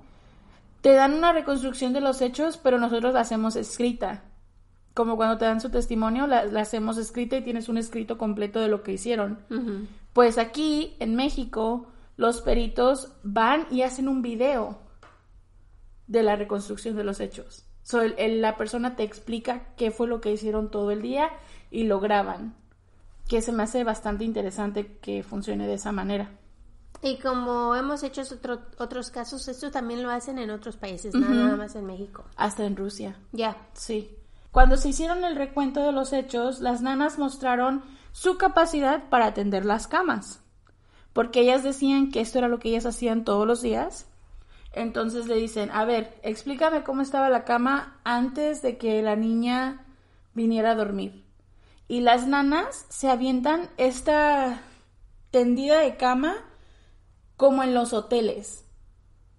Te 0.80 0.92
dan 0.94 1.14
una 1.14 1.32
reconstrucción 1.32 1.92
de 1.92 2.00
los 2.00 2.20
hechos, 2.22 2.56
pero 2.56 2.78
nosotros 2.78 3.14
la 3.14 3.20
hacemos 3.20 3.54
escrita. 3.56 4.24
Como 4.94 5.16
cuando 5.16 5.38
te 5.38 5.44
dan 5.44 5.60
su 5.60 5.70
testimonio, 5.70 6.26
la, 6.26 6.44
la 6.44 6.60
hacemos 6.60 6.96
escrita 6.98 7.36
y 7.36 7.42
tienes 7.42 7.68
un 7.68 7.78
escrito 7.78 8.16
completo 8.16 8.60
de 8.60 8.68
lo 8.68 8.82
que 8.82 8.92
hicieron. 8.92 9.38
Pues 10.12 10.38
aquí, 10.38 10.94
en 11.00 11.16
México, 11.16 11.88
los 12.16 12.40
peritos 12.42 13.12
van 13.24 13.66
y 13.72 13.82
hacen 13.82 14.06
un 14.08 14.22
video 14.22 14.78
de 16.06 16.22
la 16.22 16.36
reconstrucción 16.36 16.96
de 16.96 17.04
los 17.04 17.18
hechos. 17.20 17.66
So, 17.82 18.02
el- 18.02 18.14
el- 18.18 18.40
la 18.40 18.56
persona 18.56 18.94
te 18.96 19.02
explica 19.02 19.74
qué 19.76 19.90
fue 19.90 20.06
lo 20.06 20.20
que 20.20 20.32
hicieron 20.32 20.70
todo 20.70 20.90
el 20.90 21.02
día 21.02 21.28
y 21.70 21.84
lo 21.84 21.98
graban. 22.00 22.54
Que 23.28 23.40
se 23.42 23.52
me 23.52 23.62
hace 23.64 23.84
bastante 23.84 24.24
interesante 24.24 24.98
que 24.98 25.22
funcione 25.22 25.66
de 25.66 25.74
esa 25.74 25.92
manera. 25.92 26.30
Y 27.02 27.18
como 27.18 27.74
hemos 27.74 28.02
hecho 28.02 28.22
otro- 28.22 28.62
otros 28.78 29.10
casos, 29.10 29.48
esto 29.48 29.70
también 29.70 30.02
lo 30.02 30.10
hacen 30.10 30.38
en 30.38 30.50
otros 30.50 30.76
países, 30.76 31.14
nada 31.14 31.56
más 31.56 31.74
en 31.74 31.84
México. 31.84 32.24
Hasta 32.36 32.64
en 32.64 32.76
Rusia. 32.76 33.16
Ya. 33.32 33.56
Sí. 33.74 34.16
Cuando 34.54 34.76
se 34.76 34.90
hicieron 34.90 35.24
el 35.24 35.34
recuento 35.34 35.82
de 35.82 35.90
los 35.90 36.12
hechos, 36.12 36.60
las 36.60 36.80
nanas 36.80 37.18
mostraron 37.18 37.82
su 38.12 38.38
capacidad 38.38 39.08
para 39.08 39.26
atender 39.26 39.64
las 39.64 39.88
camas. 39.88 40.44
Porque 41.12 41.40
ellas 41.40 41.64
decían 41.64 42.12
que 42.12 42.20
esto 42.20 42.38
era 42.38 42.46
lo 42.46 42.60
que 42.60 42.68
ellas 42.68 42.86
hacían 42.86 43.24
todos 43.24 43.48
los 43.48 43.62
días. 43.62 44.06
Entonces 44.72 45.26
le 45.26 45.34
dicen, 45.34 45.72
a 45.72 45.84
ver, 45.84 46.20
explícame 46.22 46.84
cómo 46.84 47.02
estaba 47.02 47.30
la 47.30 47.42
cama 47.42 47.98
antes 48.04 48.62
de 48.62 48.78
que 48.78 49.02
la 49.02 49.16
niña 49.16 49.84
viniera 50.34 50.70
a 50.70 50.76
dormir. 50.76 51.24
Y 51.88 52.02
las 52.02 52.28
nanas 52.28 52.86
se 52.90 53.10
avientan 53.10 53.68
esta 53.76 54.60
tendida 55.32 55.80
de 55.80 55.96
cama 55.96 56.36
como 57.36 57.64
en 57.64 57.74
los 57.74 57.92
hoteles. 57.92 58.64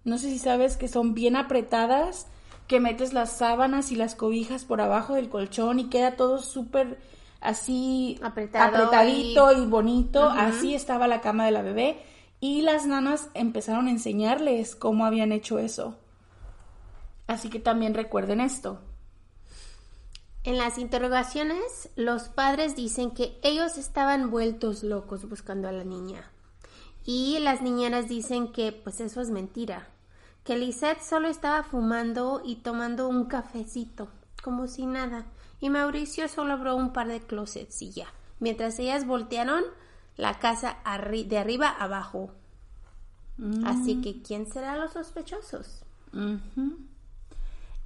No 0.04 0.18
sé 0.18 0.30
si 0.30 0.40
sabes 0.40 0.76
que 0.76 0.90
son 0.90 1.14
bien 1.14 1.38
apretadas, 1.38 2.28
que 2.68 2.80
metes 2.80 3.14
las 3.14 3.38
sábanas 3.38 3.92
y 3.92 3.96
las 3.96 4.16
cobijas 4.16 4.66
por 4.66 4.82
abajo 4.82 5.14
del 5.14 5.30
colchón 5.30 5.80
y 5.80 5.90
queda 5.90 6.16
todo 6.16 6.40
súper 6.40 7.00
así 7.42 8.20
Apretado 8.24 8.76
apretadito 8.76 9.52
y, 9.52 9.66
bonito. 9.66 10.24
Así 10.28 10.74
estaba 10.74 11.08
la 11.08 11.22
cama 11.22 11.46
de 11.46 11.52
la 11.52 11.62
bebé. 11.62 12.02
Y 12.40 12.62
las 12.62 12.86
nanas 12.86 13.30
empezaron 13.34 13.88
a 13.88 13.92
enseñarles 13.92 14.76
cómo 14.76 15.06
habían 15.06 15.32
hecho 15.32 15.60
eso. 15.60 15.96
Así 17.28 17.50
que 17.50 17.60
también 17.60 17.94
recuerden 17.94 18.42
esto. 18.42 18.80
En 20.44 20.58
las 20.58 20.78
interrogaciones, 20.78 21.90
los 21.96 22.30
padres 22.30 22.76
dicen 22.76 23.12
que 23.12 23.40
ellos 23.42 23.78
estaban 23.78 24.30
vueltos 24.30 24.84
locos 24.84 25.28
buscando 25.28 25.68
a 25.68 25.72
la 25.72 25.84
niña. 25.84 26.32
Y 27.04 27.40
las 27.40 27.62
niñeras 27.62 28.08
dicen 28.08 28.52
que 28.52 28.72
pues 28.72 29.00
eso 29.00 29.22
es 29.22 29.32
mentira. 29.32 29.88
Que 30.46 30.58
Lisette 30.58 31.02
solo 31.02 31.28
estaba 31.28 31.64
fumando 31.64 32.42
y 32.46 32.58
tomando 32.58 33.10
un 33.10 33.26
cafecito, 33.26 34.08
como 34.44 34.68
si 34.68 34.86
nada. 34.86 35.26
Y 35.60 35.70
Mauricio 35.70 36.28
solo 36.30 36.54
abrió 36.54 36.76
un 36.76 36.94
par 36.94 37.08
de 37.08 37.20
closets 37.20 37.82
y 37.82 37.92
ya. 37.92 38.08
Mientras 38.40 38.78
ellas 38.80 39.06
voltearon 39.08 39.64
la 40.18 40.38
casa 40.40 40.78
arri- 40.86 41.26
de 41.28 41.40
arriba 41.40 41.68
abajo. 41.70 42.30
Así 43.66 44.02
que, 44.02 44.22
¿quién 44.22 44.46
será 44.50 44.78
los 44.78 44.94
sospechosos? 44.94 45.82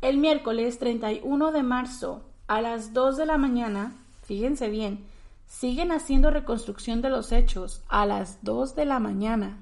El 0.01 0.17
miércoles 0.17 0.77
31 0.79 1.51
de 1.51 1.63
marzo 1.63 2.23
a 2.47 2.61
las 2.61 2.93
2 2.93 3.17
de 3.17 3.25
la 3.25 3.37
mañana, 3.37 3.93
fíjense 4.23 4.69
bien, 4.69 5.05
siguen 5.47 5.91
haciendo 5.91 6.29
reconstrucción 6.29 7.01
de 7.01 7.09
los 7.09 7.31
hechos 7.31 7.81
a 7.87 8.05
las 8.05 8.43
2 8.43 8.75
de 8.75 8.85
la 8.85 8.99
mañana. 8.99 9.57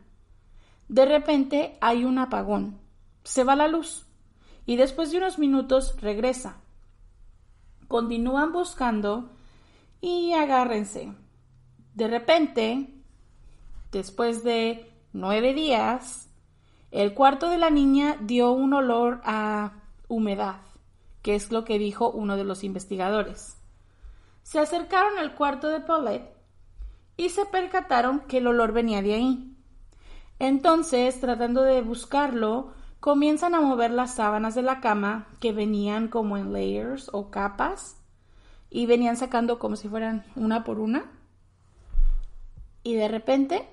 De 0.90 1.06
repente 1.06 1.78
hay 1.80 2.04
un 2.06 2.18
apagón, 2.20 2.78
se 3.28 3.44
va 3.44 3.58
la 3.58 3.68
luz 3.68 4.06
y 4.66 4.78
después 4.78 5.12
de 5.12 5.18
unos 5.18 5.38
minutos 5.38 6.00
regresa. 6.00 6.62
Continúan 7.90 8.54
buscando 8.54 9.32
y 10.00 10.32
agárrense. 10.32 11.12
De 11.94 12.08
repente, 12.08 12.90
después 13.92 14.46
de 14.46 14.90
nueve 15.12 15.54
días, 15.54 16.30
el 16.92 17.14
cuarto 17.14 17.50
de 17.50 17.58
la 17.58 17.70
niña 17.70 18.18
dio 18.22 18.52
un 18.54 18.74
olor 18.74 19.20
a 19.26 19.74
humedad, 20.08 20.62
que 21.22 21.36
es 21.36 21.52
lo 21.52 21.66
que 21.66 21.80
dijo 21.80 22.10
uno 22.10 22.38
de 22.38 22.46
los 22.46 22.64
investigadores. 22.64 23.58
Se 24.44 24.60
acercaron 24.60 25.20
al 25.20 25.36
cuarto 25.36 25.68
de 25.68 25.82
Paulette 25.82 26.34
y 27.18 27.30
se 27.30 27.46
percataron 27.46 28.22
que 28.22 28.38
el 28.38 28.48
olor 28.48 28.72
venía 28.72 29.02
de 29.02 29.16
ahí. 29.16 29.54
Entonces, 30.40 31.20
tratando 31.20 31.64
de 31.64 31.82
buscarlo, 31.82 32.77
comienzan 33.00 33.56
a 33.56 33.62
mover 33.62 33.92
las 33.92 34.16
sábanas 34.16 34.56
de 34.56 34.64
la 34.64 34.80
cama 34.80 35.28
que 35.40 35.54
venían 35.54 36.08
como 36.08 36.38
en 36.38 36.54
layers 36.54 37.10
o 37.14 37.30
capas 37.30 37.98
y 38.70 38.86
venían 38.86 39.18
sacando 39.18 39.60
como 39.60 39.76
si 39.76 39.88
fueran 39.88 40.26
una 40.36 40.64
por 40.64 40.80
una. 40.80 41.12
Y 42.84 42.96
de 42.96 43.08
repente, 43.08 43.68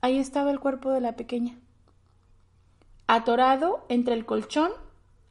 ahí 0.00 0.18
estaba 0.18 0.50
el 0.50 0.60
cuerpo 0.60 0.90
de 0.90 1.00
la 1.00 1.16
pequeña, 1.16 1.58
atorado 3.06 3.86
entre 3.88 4.14
el 4.14 4.26
colchón 4.26 4.72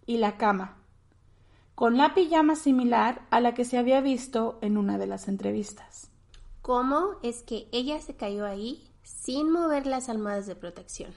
y 0.05 0.17
la 0.17 0.37
cama, 0.37 0.77
con 1.75 1.97
la 1.97 2.13
pijama 2.13 2.55
similar 2.55 3.27
a 3.29 3.39
la 3.39 3.53
que 3.53 3.65
se 3.65 3.77
había 3.77 4.01
visto 4.01 4.59
en 4.61 4.77
una 4.77 4.97
de 4.97 5.07
las 5.07 5.27
entrevistas. 5.27 6.09
¿Cómo 6.61 7.15
es 7.23 7.41
que 7.43 7.67
ella 7.71 7.99
se 8.01 8.15
cayó 8.15 8.45
ahí 8.45 8.91
sin 9.03 9.51
mover 9.51 9.87
las 9.87 10.09
almohadas 10.09 10.47
de 10.47 10.55
protección? 10.55 11.13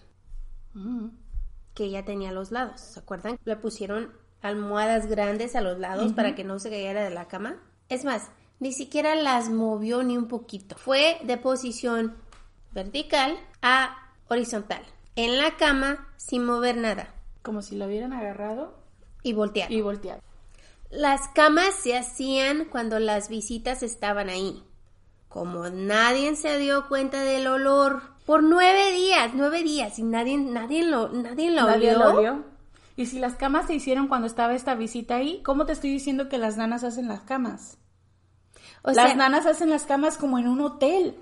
Que 1.75 1.85
ella 1.85 2.05
tenía 2.05 2.31
a 2.31 2.33
los 2.33 2.51
lados. 2.53 2.81
¿Se 2.81 3.01
acuerdan? 3.01 3.39
Le 3.45 3.57
pusieron 3.57 4.13
almohadas 4.43 5.07
grandes 5.07 5.57
a 5.57 5.61
los 5.61 5.79
lados 5.79 6.13
para 6.13 6.35
que 6.35 6.45
no 6.45 6.59
se 6.59 6.71
cayera 6.71 7.03
de 7.03 7.11
la 7.11 7.29
cama. 7.29 7.57
Es 7.89 8.05
más, 8.05 8.29
ni 8.61 8.73
siquiera 8.73 9.15
las 9.17 9.49
movió 9.49 10.03
ni 10.03 10.17
un 10.17 10.29
poquito. 10.29 10.77
Fue 10.77 11.19
de 11.25 11.37
posición 11.37 12.15
vertical 12.73 13.39
a 13.63 13.97
horizontal. 14.29 14.83
En 15.17 15.39
la 15.39 15.57
cama 15.57 16.09
sin 16.17 16.45
mover 16.45 16.77
nada. 16.77 17.15
Como 17.43 17.63
si 17.63 17.77
lo 17.77 17.87
hubieran 17.87 18.13
agarrado 18.13 18.75
Y 19.23 19.33
voltear. 19.33 19.71
y 19.71 19.81
volteado. 19.81 20.21
Las 20.91 21.29
camas 21.29 21.75
se 21.75 21.97
hacían 21.97 22.67
cuando 22.67 22.99
las 23.01 23.29
visitas 23.29 23.83
estaban 23.83 24.29
ahí. 24.29 24.63
Como 25.29 25.69
nadie 25.69 26.37
se 26.37 26.59
dio 26.59 26.87
cuenta 26.89 27.23
del 27.23 27.47
olor 27.49 28.03
por 28.27 28.43
nueve 28.43 28.93
días, 28.93 29.33
nueve 29.35 29.63
días, 29.63 29.99
y 29.99 30.03
nadie, 30.03 30.37
nadie 30.39 30.85
lo, 30.85 31.09
nadie 31.09 31.51
lo 31.51 31.63
Nadie 31.67 31.95
olió. 31.95 31.99
lo 31.99 32.19
olió. 32.19 32.45
Y 32.97 33.07
si 33.07 33.19
las 33.19 33.35
camas 33.35 33.67
se 33.67 33.75
hicieron 33.75 34.07
cuando 34.09 34.27
estaba 34.27 34.55
esta 34.55 34.75
visita 34.75 35.17
ahí, 35.17 35.43
¿cómo 35.43 35.67
te 35.67 35.73
estoy 35.73 35.91
diciendo 35.91 36.29
que 36.29 36.39
las 36.39 36.57
nanas 36.57 36.85
hacen 36.85 37.09
las 37.09 37.23
camas? 37.23 37.79
O 38.83 38.93
las 38.93 39.09
sea, 39.09 39.17
nanas 39.17 39.47
hacen 39.47 39.71
las 39.71 39.85
camas 39.85 40.17
como 40.17 40.39
en 40.39 40.47
un 40.47 40.61
hotel. 40.61 41.17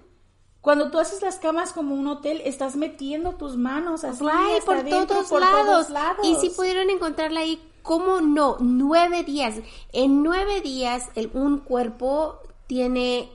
Cuando 0.61 0.91
tú 0.91 0.99
haces 0.99 1.23
las 1.23 1.39
camas 1.39 1.73
como 1.73 1.95
un 1.95 2.07
hotel, 2.07 2.41
estás 2.45 2.77
metiendo 2.77 3.35
tus 3.35 3.57
manos 3.57 4.05
así 4.05 4.23
right, 4.23 4.59
hasta 4.59 4.65
por, 4.65 4.77
adentro, 4.77 5.07
todos, 5.07 5.29
por 5.29 5.41
lados. 5.41 5.67
todos 5.67 5.91
lados. 5.91 6.27
Y 6.27 6.37
si 6.37 6.51
pudieron 6.51 6.91
encontrarla 6.91 7.41
ahí, 7.41 7.61
¿cómo 7.83 8.21
no? 8.21 8.59
Nueve 8.61 9.25
días. 9.25 9.57
En 9.93 10.23
nueve 10.23 10.61
días, 10.61 11.09
el, 11.15 11.31
un 11.35 11.59
cuerpo 11.59 12.39
tiene 12.69 13.33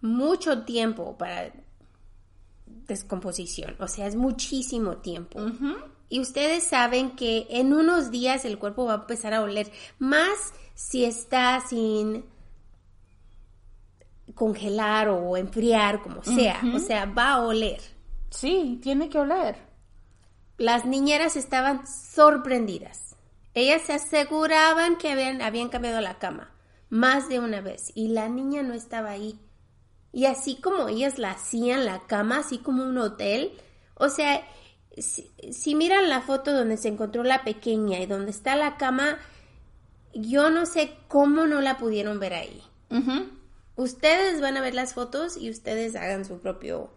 mucho 0.00 0.62
tiempo 0.62 1.18
para 1.18 1.52
descomposición. 2.86 3.76
O 3.80 3.88
sea, 3.88 4.06
es 4.06 4.16
muchísimo 4.16 4.98
tiempo. 4.98 5.40
Y 6.08 6.20
ustedes 6.20 6.64
saben 6.64 7.16
que 7.16 7.46
en 7.50 7.72
unos 7.72 8.10
días 8.10 8.44
el 8.44 8.58
cuerpo 8.58 8.84
va 8.84 8.92
a 8.92 8.96
empezar 8.96 9.34
a 9.34 9.42
oler. 9.42 9.70
Más 9.98 10.52
si 10.74 11.04
está 11.04 11.60
sin 11.68 12.24
congelar 14.34 15.08
o 15.08 15.36
enfriar, 15.36 16.02
como 16.02 16.22
sea. 16.22 16.60
O 16.74 16.78
sea, 16.78 17.06
va 17.06 17.32
a 17.32 17.42
oler. 17.42 17.80
Sí, 18.30 18.78
tiene 18.82 19.08
que 19.08 19.18
oler. 19.18 19.56
Las 20.58 20.84
niñeras 20.84 21.36
estaban 21.36 21.86
sorprendidas. 21.86 23.16
Ellas 23.54 23.82
se 23.82 23.94
aseguraban 23.94 24.96
que 24.96 25.10
habían, 25.10 25.40
habían 25.42 25.70
cambiado 25.70 26.00
la 26.00 26.18
cama 26.18 26.50
más 26.88 27.28
de 27.28 27.40
una 27.40 27.60
vez 27.60 27.90
y 27.94 28.08
la 28.08 28.28
niña 28.28 28.62
no 28.62 28.74
estaba 28.74 29.10
ahí. 29.10 29.38
Y 30.16 30.24
así 30.24 30.54
como 30.56 30.88
ellas 30.88 31.18
la 31.18 31.32
hacían 31.32 31.84
la 31.84 32.06
cama, 32.06 32.38
así 32.38 32.56
como 32.56 32.82
un 32.84 32.96
hotel, 32.96 33.52
o 33.96 34.08
sea, 34.08 34.40
si, 34.96 35.30
si 35.52 35.74
miran 35.74 36.08
la 36.08 36.22
foto 36.22 36.54
donde 36.54 36.78
se 36.78 36.88
encontró 36.88 37.22
la 37.22 37.44
pequeña 37.44 38.00
y 38.00 38.06
donde 38.06 38.30
está 38.30 38.56
la 38.56 38.78
cama, 38.78 39.18
yo 40.14 40.48
no 40.48 40.64
sé 40.64 40.94
cómo 41.08 41.44
no 41.44 41.60
la 41.60 41.76
pudieron 41.76 42.18
ver 42.18 42.32
ahí. 42.32 42.62
Ujú. 42.88 43.26
Ustedes 43.76 44.40
van 44.40 44.56
a 44.56 44.62
ver 44.62 44.74
las 44.74 44.94
fotos 44.94 45.36
y 45.36 45.50
ustedes 45.50 45.94
hagan 45.96 46.24
su 46.24 46.38
propio 46.38 46.88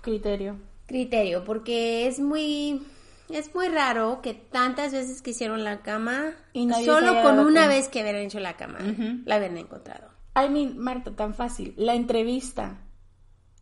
Criterio. 0.00 0.56
criterio, 0.86 1.44
porque 1.44 2.06
es 2.06 2.20
muy 2.20 2.80
es 3.28 3.54
muy 3.54 3.68
raro 3.68 4.20
que 4.22 4.32
tantas 4.32 4.92
veces 4.92 5.20
que 5.20 5.32
hicieron 5.32 5.62
la 5.62 5.82
cama 5.82 6.32
Y 6.54 6.72
solo 6.86 7.20
con 7.20 7.38
una 7.38 7.68
vez 7.68 7.88
que 7.88 8.00
hubieran 8.00 8.22
hecho 8.22 8.40
la 8.40 8.56
cama 8.56 8.78
la 9.26 9.34
habían 9.34 9.58
encontrado. 9.58 10.15
I 10.36 10.48
mean, 10.48 10.78
Marta, 10.78 11.16
tan 11.16 11.34
fácil. 11.34 11.74
La 11.76 11.94
entrevista. 11.94 12.78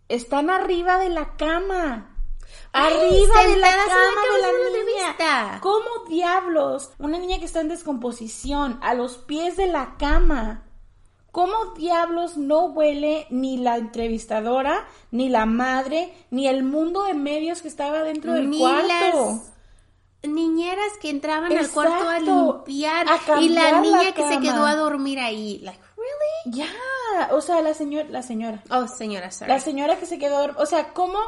Están 0.09 0.51
arriba 0.51 0.99
de 0.99 1.09
la 1.09 1.37
cama. 1.37 2.11
Arriba 2.73 3.45
de 3.45 3.57
la 3.57 3.69
cama 3.69 4.23
de 4.35 4.43
la 4.43 4.49
niña. 4.53 5.61
¿Cómo 5.61 5.87
diablos? 6.09 6.91
Una 6.99 7.19
niña 7.19 7.39
que 7.39 7.45
está 7.45 7.61
en 7.61 7.69
descomposición, 7.69 8.79
a 8.83 8.95
los 8.95 9.17
pies 9.17 9.57
de 9.57 9.69
la 9.69 9.97
cama. 9.99 10.65
¿Cómo 11.31 11.73
diablos 11.77 12.37
no 12.37 12.67
huele 12.67 13.27
ni 13.31 13.57
la 13.57 13.77
entrevistadora, 13.77 14.87
ni 15.11 15.29
la 15.29 15.47
madre, 15.47 16.15
ni 16.31 16.47
el 16.47 16.63
mundo 16.63 17.05
de 17.05 17.15
medios 17.15 17.63
que 17.63 17.69
estaba 17.69 18.03
dentro 18.03 18.35
del 18.35 18.51
Ni 18.51 18.59
cuarto? 18.59 18.87
las 18.89 19.55
niñeras 20.23 20.87
que 21.01 21.11
entraban 21.11 21.57
al 21.57 21.69
cuarto 21.71 22.09
a 22.09 22.19
Exacto. 22.19 22.63
limpiar 22.67 23.07
A 23.09 23.41
y 23.41 23.49
la 23.49 23.81
niña 23.81 24.03
la 24.05 24.13
que 24.13 24.29
se 24.29 24.41
quedó 24.41 24.65
a 24.65 24.77
dormir 24.77 25.19
ahí. 25.19 25.59
Like, 25.63 25.81
really? 26.05 26.59
Ya, 26.59 27.29
o 27.33 27.41
sea, 27.41 27.63
la 27.63 27.75
señora, 27.75 28.09
la 28.11 28.23
señora. 28.23 28.63
Oh, 28.71 28.87
señora, 28.87 29.31
sorry. 29.31 29.51
La 29.51 29.61
señora 29.61 29.99
que 29.99 30.07
se 30.07 30.19
quedó, 30.19 30.55
o 30.57 30.67
sea, 30.67 30.93
¿cómo 30.93 31.19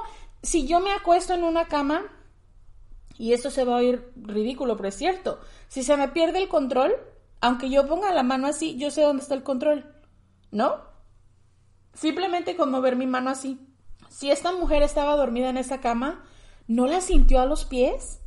si 0.43 0.67
yo 0.67 0.81
me 0.81 0.93
acuesto 0.93 1.35
en 1.35 1.45
una 1.45 1.67
cama 1.67 2.05
y 3.19 3.33
esto 3.33 3.51
se 3.51 3.65
va 3.65 3.75
a 3.75 3.79
oír 3.79 4.13
ridículo, 4.17 4.77
pero 4.77 4.89
es 4.89 4.97
cierto, 4.97 5.41
si 5.69 5.83
se 5.83 5.97
me 5.97 6.09
pierde 6.09 6.39
el 6.39 6.49
control, 6.49 6.95
aunque 7.41 7.71
yo 7.71 7.87
ponga 7.87 8.13
la 8.13 8.23
mano 8.23 8.47
así, 8.47 8.77
yo 8.77 8.91
sé 8.91 9.03
dónde 9.03 9.23
está 9.23 9.35
el 9.35 9.43
control, 9.43 9.95
¿no? 10.51 10.83
Simplemente 11.95 12.57
con 12.57 12.71
mover 12.71 12.97
mi 12.97 13.07
mano 13.07 13.31
así. 13.31 13.59
Si 14.11 14.31
esta 14.31 14.53
mujer 14.53 14.83
estaba 14.83 15.17
dormida 15.17 15.49
en 15.49 15.57
esa 15.57 15.81
cama, 15.81 16.25
¿no 16.69 16.87
la 16.87 17.01
sintió 17.01 17.41
a 17.41 17.47
los 17.47 17.65
pies? 17.65 18.21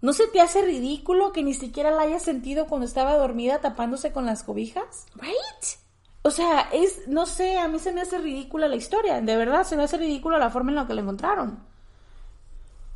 ¿No 0.00 0.12
se 0.12 0.28
te 0.28 0.40
hace 0.40 0.62
ridículo 0.62 1.32
que 1.32 1.42
ni 1.42 1.54
siquiera 1.54 1.90
la 1.90 2.02
haya 2.02 2.20
sentido 2.20 2.66
cuando 2.66 2.86
estaba 2.86 3.16
dormida 3.16 3.60
tapándose 3.60 4.12
con 4.12 4.26
las 4.26 4.44
cobijas? 4.44 5.06
Right? 5.16 5.80
O 6.22 6.30
sea, 6.30 6.68
es, 6.72 7.08
no 7.08 7.26
sé, 7.26 7.58
a 7.58 7.68
mí 7.68 7.78
se 7.78 7.92
me 7.92 8.02
hace 8.02 8.18
ridícula 8.18 8.68
la 8.68 8.76
historia, 8.76 9.20
de 9.20 9.36
verdad, 9.36 9.64
se 9.64 9.76
me 9.76 9.84
hace 9.84 9.96
ridícula 9.96 10.38
la 10.38 10.50
forma 10.50 10.70
en 10.70 10.76
la 10.76 10.86
que 10.86 10.94
la 10.94 11.00
encontraron. 11.00 11.58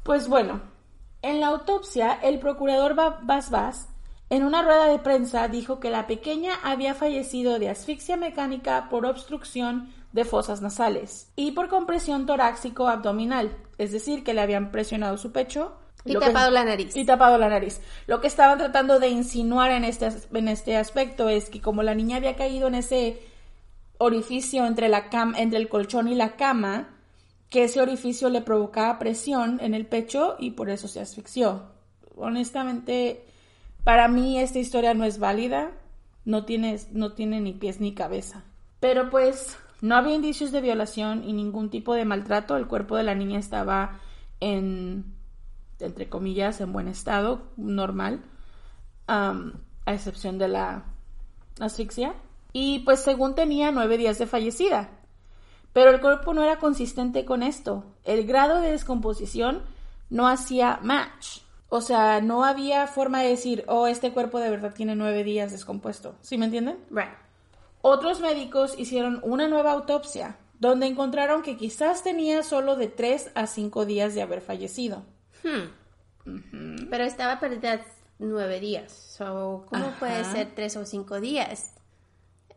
Pues 0.03 0.29
bueno, 0.29 0.61
en 1.23 1.41
la 1.41 1.49
autopsia, 1.49 2.19
el 2.23 2.39
procurador 2.39 2.95
Ba- 2.95 3.21
Bas 3.23 3.51
Bas, 3.51 3.89
en 4.31 4.45
una 4.45 4.63
rueda 4.63 4.87
de 4.87 4.99
prensa, 4.99 5.49
dijo 5.49 5.79
que 5.79 5.91
la 5.91 6.07
pequeña 6.07 6.55
había 6.63 6.95
fallecido 6.95 7.59
de 7.59 7.69
asfixia 7.69 8.17
mecánica 8.17 8.89
por 8.89 9.07
obstrucción 9.07 9.93
de 10.13 10.25
fosas 10.25 10.61
nasales 10.63 11.31
y 11.37 11.53
por 11.53 11.69
compresión 11.69 12.27
torácico-abdominal, 12.27 13.57
es 13.79 13.93
decir, 13.93 14.25
que 14.25 14.35
le 14.35 14.41
habían 14.41 14.71
presionado 14.71 15.17
su 15.19 15.33
pecho. 15.33 15.75
Y 16.05 16.13
lo 16.13 16.21
que- 16.21 16.27
tapado 16.27 16.51
la 16.51 16.65
nariz. 16.65 16.97
y 16.97 17.05
tapado 17.05 17.39
la 17.39 17.49
nariz. 17.49 17.81
Lo 18.07 18.21
que 18.21 18.27
estaban 18.27 18.59
tratando 18.59 18.99
de 18.99 19.09
insinuar 19.09 19.71
en 19.71 19.85
este, 19.85 20.09
en 20.33 20.49
este 20.49 20.77
aspecto 20.77 21.29
es 21.29 21.49
que 21.51 21.61
como 21.61 21.83
la 21.83 21.95
niña 21.95 22.17
había 22.17 22.37
caído 22.37 22.69
en 22.69 22.75
ese 22.75 23.21
orificio 23.99 24.67
entre, 24.67 24.89
la 24.89 25.09
cam 25.11 25.35
entre 25.37 25.59
el 25.59 25.69
colchón 25.69 26.09
y 26.09 26.15
la 26.15 26.37
cama, 26.37 26.89
que 27.51 27.65
ese 27.65 27.81
orificio 27.81 28.31
le 28.31 28.41
provocaba 28.41 28.99
presión 28.99 29.61
en 29.61 29.75
el 29.75 29.87
pecho 29.87 30.37
y 30.39 30.53
por 30.53 30.71
eso 30.71 30.89
se 30.89 31.01
asfixió. 31.01 31.65
Honestamente, 32.17 33.25
para 33.85 34.09
mí 34.09 34.39
esta 34.41 34.59
historia 34.59 34.95
no 34.95 35.05
es 35.05 35.19
válida, 35.19 35.71
no 36.25 36.45
tiene, 36.45 36.81
no 36.93 37.13
tiene 37.13 37.41
ni 37.41 37.53
pies 37.53 37.81
ni 37.81 37.95
cabeza. 37.95 38.43
Pero 38.81 39.11
pues 39.11 39.57
no 39.81 39.97
había 39.97 40.15
indicios 40.15 40.51
de 40.51 40.61
violación 40.61 41.23
y 41.29 41.33
ningún 41.33 41.69
tipo 41.71 41.95
de 41.95 42.05
maltrato, 42.05 42.57
el 42.57 42.67
cuerpo 42.67 42.97
de 42.97 43.03
la 43.03 43.15
niña 43.15 43.39
estaba 43.39 44.01
en 44.41 45.12
entre 45.83 46.09
comillas, 46.09 46.61
en 46.61 46.73
buen 46.73 46.89
estado, 46.89 47.43
normal, 47.57 48.23
a 49.07 49.53
excepción 49.87 50.39
de 50.39 50.49
la 50.49 50.85
asfixia. 51.61 52.15
Y 52.53 52.81
pues 52.81 53.01
según 53.01 53.35
tenía 53.35 53.71
nueve 53.71 53.99
días 53.99 54.19
de 54.19 54.27
fallecida. 54.27 54.91
Pero 55.73 55.91
el 55.91 56.01
cuerpo 56.01 56.35
no 56.35 56.43
era 56.43 56.59
consistente 56.59 57.25
con 57.25 57.43
esto. 57.43 57.85
El 58.05 58.27
grado 58.27 58.61
de 58.61 58.73
descomposición 58.73 59.63
no 60.11 60.29
hacía 60.29 60.79
match. 60.83 61.39
O 61.71 61.81
sea, 61.81 62.21
no 62.21 62.45
había 62.45 62.87
forma 62.87 63.23
de 63.23 63.31
decir, 63.31 63.65
oh, 63.67 63.87
este 63.87 64.13
cuerpo 64.13 64.39
de 64.39 64.51
verdad 64.51 64.75
tiene 64.75 64.95
nueve 64.95 65.25
días 65.25 65.53
descompuesto. 65.53 66.15
¿Sí 66.21 66.37
me 66.37 66.45
entienden? 66.45 66.79
Right. 66.91 67.15
Otros 67.81 68.21
médicos 68.21 68.79
hicieron 68.79 69.21
una 69.25 69.49
nueva 69.49 69.73
autopsia, 69.73 70.37
donde 70.61 70.87
encontraron 70.87 71.43
que 71.43 71.57
quizás 71.57 72.03
tenía 72.03 72.43
solo 72.43 72.77
de 72.77 72.89
tres 72.89 73.31
a 73.35 73.47
cinco 73.47 73.87
días 73.87 74.15
de 74.15 74.21
haber 74.21 74.43
fallecido. 74.43 75.03
Hmm. 75.45 76.87
Pero 76.91 77.05
estaba 77.05 77.41
perdida 77.41 77.85
nueve 78.19 78.61
días. 78.61 78.93
So, 78.93 79.67
¿Cómo 79.69 79.87
Ajá. 79.87 79.97
puede 79.99 80.25
ser 80.25 80.55
tres 80.55 80.77
o 80.77 80.87
cinco 80.87 81.21
días? 81.21 81.75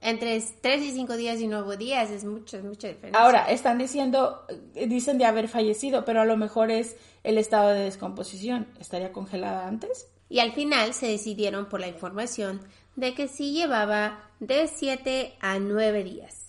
Entre 0.02 0.39
tres 0.62 0.84
y 0.84 0.91
cinco 0.91 1.17
días 1.17 1.39
y 1.39 1.48
nueve 1.48 1.78
días 1.78 2.12
es 2.12 2.26
mucho, 2.26 2.60
mucha 2.60 2.89
diferencia. 2.89 3.19
Ahora, 3.19 3.50
están 3.50 3.80
diciendo, 3.80 4.45
eh, 4.76 4.88
dicen 4.88 5.17
de 5.17 5.26
haber 5.26 5.48
fallecido, 5.48 6.06
pero 6.06 6.21
a 6.21 6.26
lo 6.26 6.38
mejor 6.38 6.69
es 6.69 6.95
el 7.24 7.38
estado 7.38 7.69
de 7.69 7.80
descomposición. 7.80 8.67
¿Estaría 8.80 9.12
congelada 9.12 9.67
antes? 9.67 10.08
Y 10.30 10.39
al 10.39 10.54
final 10.54 10.93
se 10.93 11.08
decidieron 11.08 11.67
por 11.67 11.80
la 11.80 11.88
información 11.88 12.62
de 12.95 13.13
que 13.13 13.28
sí 13.28 13.54
llevaba 13.54 14.30
de 14.39 14.67
7 14.67 15.36
a 15.39 15.60
9 15.60 16.04
días. 16.04 16.45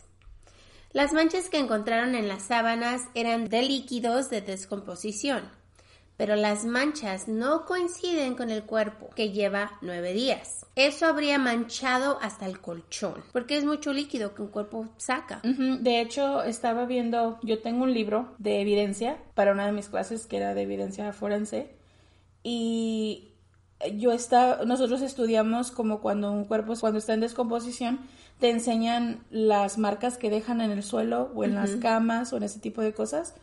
Las 0.93 1.13
manchas 1.13 1.51
que 1.51 1.59
encontraron 1.59 2.15
en 2.15 2.29
las 2.29 2.43
sábanas 2.43 3.03
eran 3.15 3.49
de 3.49 3.63
líquidos 3.63 4.31
de 4.31 4.41
descomposición, 4.41 5.43
pero 6.17 6.37
las 6.37 6.65
manchas 6.65 7.29
no 7.29 7.65
coinciden 7.65 8.35
con 8.35 8.51
el 8.51 8.63
cuerpo, 8.63 9.11
que 9.15 9.33
lleva 9.33 9.73
9 9.83 10.13
días. 10.13 10.67
Eso 10.75 11.07
habría 11.07 11.39
manchado 11.39 12.19
hasta 12.21 12.47
el 12.47 12.61
colchón, 12.61 13.23
porque 13.33 13.57
es 13.57 13.65
mucho 13.65 13.93
líquido 13.93 14.35
que 14.35 14.43
un 14.43 14.49
cuerpo 14.49 14.89
saca. 14.97 15.41
De 15.43 16.01
hecho, 16.01 16.43
estaba 16.43 16.85
viendo, 16.87 17.39
yo 17.43 17.61
tengo 17.61 17.85
un 17.85 17.95
libro 17.95 18.35
de 18.39 18.61
evidencia 18.61 19.19
para 19.35 19.53
una 19.53 19.67
de 19.67 19.73
mis 19.73 19.89
clases 19.89 20.27
que 20.27 20.37
era 20.37 20.55
de 20.55 20.63
evidencia 20.63 21.13
forense 21.13 21.77
y 22.43 23.33
yo 23.95 24.13
estaba, 24.13 24.65
nosotros 24.65 25.03
estudiamos 25.03 25.71
como 25.71 26.01
cuando 26.01 26.33
un 26.33 26.45
cuerpo, 26.45 26.75
cuando 26.81 26.99
está 26.99 27.13
en 27.15 27.21
descomposición, 27.21 28.01
te 28.39 28.51
enseñan 28.51 29.25
las 29.31 29.79
marcas 29.79 30.19
que 30.19 30.31
dejan 30.31 30.61
en 30.61 30.71
el 30.71 30.83
suelo 30.83 31.31
o 31.35 31.45
en 31.45 31.55
las 31.55 31.77
camas 31.77 32.33
o 32.33 32.37
en 32.37 32.43
ese 32.43 32.61
tipo 32.61 32.83
de 32.83 32.93
cosas. 32.93 33.35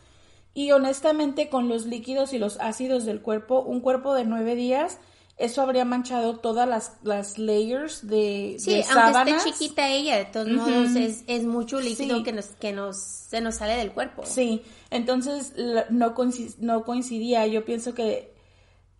Y 0.53 0.71
honestamente, 0.71 1.49
con 1.49 1.67
los 1.67 1.85
líquidos 1.85 2.33
y 2.33 2.37
los 2.37 2.59
ácidos 2.59 3.05
del 3.05 3.21
cuerpo, 3.21 3.61
un 3.61 3.79
cuerpo 3.81 4.13
de 4.13 4.23
nueve 4.25 4.55
días, 4.55 4.99
eso 5.35 5.63
habría 5.63 5.83
manchado 5.83 6.37
todas 6.37 6.67
las, 6.67 6.97
las 7.01 7.39
layers 7.39 8.05
de, 8.07 8.57
Sí, 8.59 8.69
de 8.69 8.75
aunque 8.83 8.93
sábanas. 8.93 9.45
esté 9.47 9.51
chiquita 9.51 9.87
ella, 9.89 10.17
de 10.17 10.25
todos 10.25 10.47
modos 10.49 10.95
es, 10.95 11.23
es 11.25 11.43
mucho 11.43 11.79
líquido 11.81 12.17
Sí. 12.17 12.23
que, 12.23 12.33
nos, 12.33 12.45
que 12.49 12.71
nos, 12.71 12.97
se 13.01 13.41
nos 13.41 13.55
sale 13.55 13.75
del 13.75 13.91
cuerpo. 13.93 14.21
Sí, 14.27 14.61
entonces 14.91 15.53
no, 15.89 16.13
no 16.59 16.83
coincidía. 16.85 17.47
Yo 17.47 17.65
pienso 17.65 17.95
que 17.95 18.31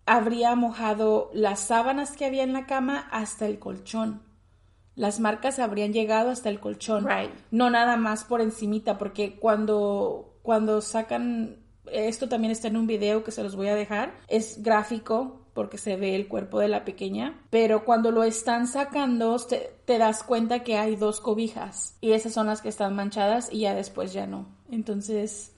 habría 0.06 0.56
mojado 0.56 1.30
las 1.32 1.60
sábanas 1.60 2.16
que 2.16 2.24
había 2.24 2.42
en 2.42 2.52
la 2.52 2.66
cama 2.66 3.08
hasta 3.12 3.46
el 3.46 3.60
colchón. 3.60 4.20
Las 4.96 5.18
marcas 5.20 5.60
habrían 5.60 5.92
llegado 5.92 6.30
hasta 6.30 6.48
el 6.48 6.58
colchón. 6.60 7.06
Right. 7.06 7.30
No 7.52 7.70
nada 7.70 7.96
más 7.96 8.24
por 8.24 8.40
encimita, 8.40 8.98
porque 8.98 9.36
cuando, 9.38 10.33
cuando 10.44 10.82
sacan, 10.82 11.56
esto 11.90 12.28
también 12.28 12.52
está 12.52 12.68
en 12.68 12.76
un 12.76 12.86
video 12.86 13.24
que 13.24 13.30
se 13.30 13.42
los 13.42 13.56
voy 13.56 13.68
a 13.68 13.74
dejar, 13.74 14.14
es 14.28 14.62
gráfico 14.62 15.40
porque 15.54 15.78
se 15.78 15.96
ve 15.96 16.14
el 16.14 16.28
cuerpo 16.28 16.60
de 16.60 16.68
la 16.68 16.84
pequeña, 16.84 17.40
pero 17.48 17.86
cuando 17.86 18.10
lo 18.10 18.24
están 18.24 18.66
sacando 18.66 19.38
te, 19.38 19.98
das 19.98 20.22
cuenta 20.22 20.62
que 20.62 20.76
hay 20.76 20.96
dos 20.96 21.22
cobijas 21.22 21.96
y 22.02 22.12
esas 22.12 22.34
son 22.34 22.46
las 22.46 22.60
que 22.60 22.68
están 22.68 22.94
manchadas 22.94 23.50
y 23.50 23.60
ya 23.60 23.74
después 23.74 24.12
ya 24.12 24.26
no. 24.26 24.46
Entonces 24.70 25.54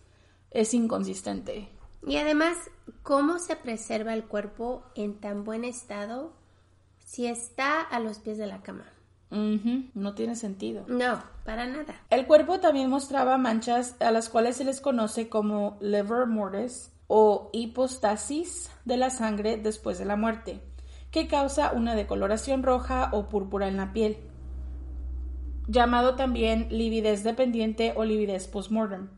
es 0.52 0.72
inconsistente. 0.72 1.68
Y 2.06 2.18
además, 2.18 2.56
¿cómo 3.02 3.40
se 3.40 3.56
preserva 3.56 4.14
el 4.14 4.26
cuerpo 4.26 4.84
en 4.94 5.18
tan 5.18 5.42
buen 5.42 5.64
estado 5.64 6.32
si 7.04 7.26
está 7.26 7.80
a 7.80 7.98
los 7.98 8.20
pies 8.20 8.38
de 8.38 8.46
la 8.46 8.62
cama? 8.62 8.95
No 9.30 10.14
tiene 10.14 10.36
sentido. 10.36 10.84
No, 10.88 11.22
para 11.44 11.66
nada. 11.66 12.00
El 12.10 12.26
cuerpo 12.26 12.60
también 12.60 12.88
mostraba 12.88 13.38
manchas 13.38 13.96
a 14.00 14.10
las 14.10 14.28
cuales 14.28 14.56
se 14.56 14.64
les 14.64 14.80
conoce 14.80 15.28
como 15.28 15.76
liver 15.80 16.26
mortis 16.26 16.92
o 17.08 17.50
hipostasis 17.52 18.70
de 18.84 18.96
la 18.96 19.10
sangre 19.10 19.56
después 19.56 19.98
de 19.98 20.04
la 20.04 20.16
muerte, 20.16 20.60
que 21.10 21.28
causa 21.28 21.72
una 21.72 21.94
decoloración 21.94 22.62
roja 22.62 23.10
o 23.12 23.28
púrpura 23.28 23.68
en 23.68 23.76
la 23.76 23.92
piel, 23.92 24.16
llamado 25.66 26.14
también 26.14 26.68
lividez 26.70 27.24
dependiente 27.24 27.92
o 27.96 28.04
lividez 28.04 28.46
postmortem. 28.48 29.08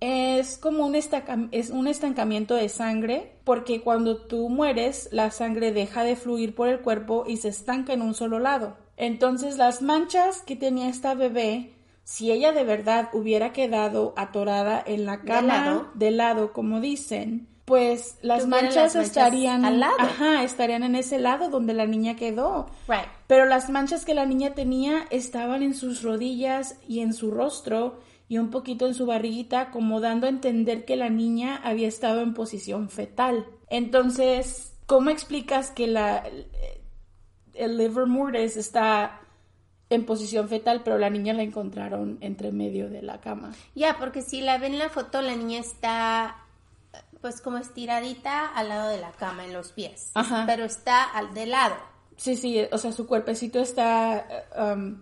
Es 0.00 0.58
como 0.58 0.84
un, 0.86 0.94
es 0.94 1.70
un 1.70 1.86
estancamiento 1.86 2.54
de 2.56 2.68
sangre 2.68 3.38
porque 3.44 3.80
cuando 3.80 4.18
tú 4.18 4.48
mueres 4.48 5.08
la 5.12 5.30
sangre 5.30 5.72
deja 5.72 6.04
de 6.04 6.16
fluir 6.16 6.54
por 6.54 6.68
el 6.68 6.80
cuerpo 6.80 7.24
y 7.26 7.38
se 7.38 7.48
estanca 7.48 7.92
en 7.92 8.02
un 8.02 8.14
solo 8.14 8.38
lado. 8.38 8.76
Entonces 8.96 9.56
las 9.56 9.82
manchas 9.82 10.42
que 10.42 10.56
tenía 10.56 10.88
esta 10.88 11.14
bebé 11.14 11.74
si 12.04 12.30
ella 12.30 12.52
de 12.52 12.64
verdad 12.64 13.08
hubiera 13.14 13.52
quedado 13.52 14.12
atorada 14.16 14.82
en 14.86 15.06
la 15.06 15.22
cama 15.22 15.90
de 15.94 16.10
lado, 16.10 16.52
como 16.52 16.80
dicen, 16.80 17.48
pues 17.64 18.18
las 18.20 18.46
manchas, 18.46 18.94
estarían 18.94 19.64
al 19.64 19.80
lado. 19.80 19.96
Ajá, 19.98 20.44
estarían 20.44 20.82
en 20.82 20.96
ese 20.96 21.18
lado 21.18 21.48
donde 21.48 21.72
la 21.72 21.86
niña 21.86 22.14
quedó. 22.14 22.66
Right. 22.86 23.06
Pero 23.26 23.46
las 23.46 23.70
manchas 23.70 24.04
que 24.04 24.12
la 24.12 24.26
niña 24.26 24.52
tenía 24.52 25.06
estaban 25.10 25.62
en 25.62 25.72
sus 25.72 26.02
rodillas 26.02 26.78
y 26.86 27.00
en 27.00 27.14
su 27.14 27.30
rostro 27.30 28.00
y 28.28 28.36
un 28.36 28.50
poquito 28.50 28.86
en 28.86 28.94
su 28.94 29.06
barriguita, 29.06 29.70
como 29.70 30.00
dando 30.00 30.26
a 30.26 30.30
entender 30.30 30.84
que 30.84 30.96
la 30.96 31.08
niña 31.08 31.58
había 31.64 31.88
estado 31.88 32.20
en 32.20 32.34
posición 32.34 32.90
fetal. 32.90 33.46
Entonces, 33.68 34.74
¿cómo 34.84 35.08
explicas 35.08 35.70
que 35.70 35.86
la 35.86 36.24
el 37.54 37.76
liver 37.76 38.06
mortis 38.06 38.56
está 38.56 39.20
en 39.90 40.06
posición 40.06 40.48
fetal, 40.48 40.82
pero 40.84 40.98
la 40.98 41.10
niña 41.10 41.32
la 41.34 41.42
encontraron 41.42 42.18
entre 42.20 42.50
medio 42.52 42.88
de 42.88 43.02
la 43.02 43.20
cama. 43.20 43.52
Ya, 43.74 43.96
porque 43.98 44.22
si 44.22 44.40
la 44.40 44.58
ven 44.58 44.72
en 44.74 44.78
la 44.80 44.88
foto, 44.88 45.20
la 45.22 45.36
niña 45.36 45.60
está 45.60 46.36
pues 47.20 47.40
como 47.40 47.56
estiradita 47.58 48.46
al 48.48 48.68
lado 48.68 48.90
de 48.90 48.98
la 48.98 49.10
cama 49.12 49.44
en 49.46 49.52
los 49.54 49.72
pies, 49.72 50.10
Ajá. 50.14 50.44
pero 50.46 50.64
está 50.64 51.04
al 51.04 51.32
de 51.32 51.46
lado. 51.46 51.74
Sí, 52.16 52.36
sí, 52.36 52.60
o 52.70 52.76
sea, 52.78 52.92
su 52.92 53.06
cuerpecito 53.06 53.60
está, 53.60 54.26
um, 54.74 55.00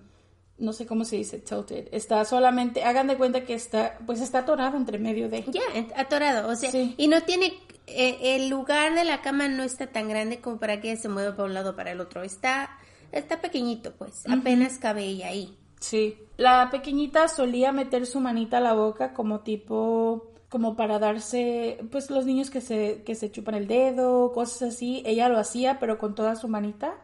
no 0.58 0.72
sé 0.72 0.86
cómo 0.86 1.04
se 1.04 1.16
dice, 1.16 1.40
tilted. 1.40 1.88
Está 1.90 2.24
solamente, 2.24 2.84
hagan 2.84 3.08
de 3.08 3.16
cuenta 3.16 3.44
que 3.44 3.54
está, 3.54 3.98
pues 4.06 4.20
está 4.20 4.38
atorado 4.40 4.76
entre 4.76 4.98
medio 4.98 5.28
de... 5.28 5.44
Ya, 5.48 5.60
atorado, 5.96 6.48
o 6.48 6.54
sea, 6.54 6.70
Sí. 6.70 6.94
y 6.96 7.08
no 7.08 7.20
tiene, 7.22 7.54
eh, 7.96 8.36
el 8.36 8.48
lugar 8.48 8.94
de 8.94 9.04
la 9.04 9.22
cama 9.22 9.48
no 9.48 9.62
está 9.62 9.86
tan 9.86 10.08
grande 10.08 10.40
como 10.40 10.58
para 10.58 10.80
que 10.80 10.90
ella 10.90 11.00
se 11.00 11.08
mueva 11.08 11.36
para 11.36 11.44
un 11.44 11.54
lado 11.54 11.70
o 11.70 11.76
para 11.76 11.92
el 11.92 12.00
otro, 12.00 12.22
está, 12.22 12.70
está 13.12 13.40
pequeñito, 13.40 13.92
pues, 13.92 14.24
apenas 14.28 14.78
cabe 14.78 15.04
ella 15.04 15.28
ahí. 15.28 15.56
Sí. 15.80 16.16
La 16.36 16.70
pequeñita 16.70 17.28
solía 17.28 17.72
meter 17.72 18.06
su 18.06 18.20
manita 18.20 18.58
a 18.58 18.60
la 18.60 18.72
boca 18.72 19.12
como 19.12 19.40
tipo, 19.40 20.32
como 20.48 20.76
para 20.76 20.98
darse, 20.98 21.78
pues 21.90 22.10
los 22.10 22.24
niños 22.24 22.50
que 22.50 22.60
se, 22.60 23.02
que 23.04 23.14
se 23.14 23.30
chupan 23.30 23.56
el 23.56 23.66
dedo, 23.66 24.32
cosas 24.32 24.74
así. 24.74 25.02
Ella 25.04 25.28
lo 25.28 25.38
hacía, 25.38 25.78
pero 25.78 25.98
con 25.98 26.14
toda 26.14 26.36
su 26.36 26.48
manita. 26.48 26.94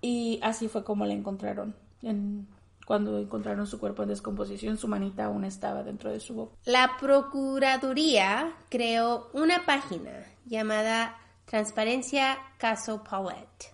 Y 0.00 0.40
así 0.42 0.68
fue 0.68 0.82
como 0.82 1.04
la 1.04 1.12
encontraron. 1.12 1.74
En, 2.02 2.48
cuando 2.90 3.20
encontraron 3.20 3.68
su 3.68 3.78
cuerpo 3.78 4.02
en 4.02 4.08
descomposición, 4.08 4.76
su 4.76 4.88
manita 4.88 5.26
aún 5.26 5.44
estaba 5.44 5.84
dentro 5.84 6.10
de 6.10 6.18
su 6.18 6.34
boca. 6.34 6.56
La 6.64 6.96
Procuraduría 6.98 8.52
creó 8.68 9.30
una 9.32 9.64
página 9.64 10.26
llamada 10.44 11.16
Transparencia 11.44 12.36
Caso 12.58 13.04
Paulette, 13.08 13.72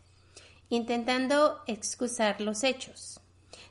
intentando 0.69 1.61
excusar 1.67 2.43
los 2.43 2.63
hechos, 2.63 3.19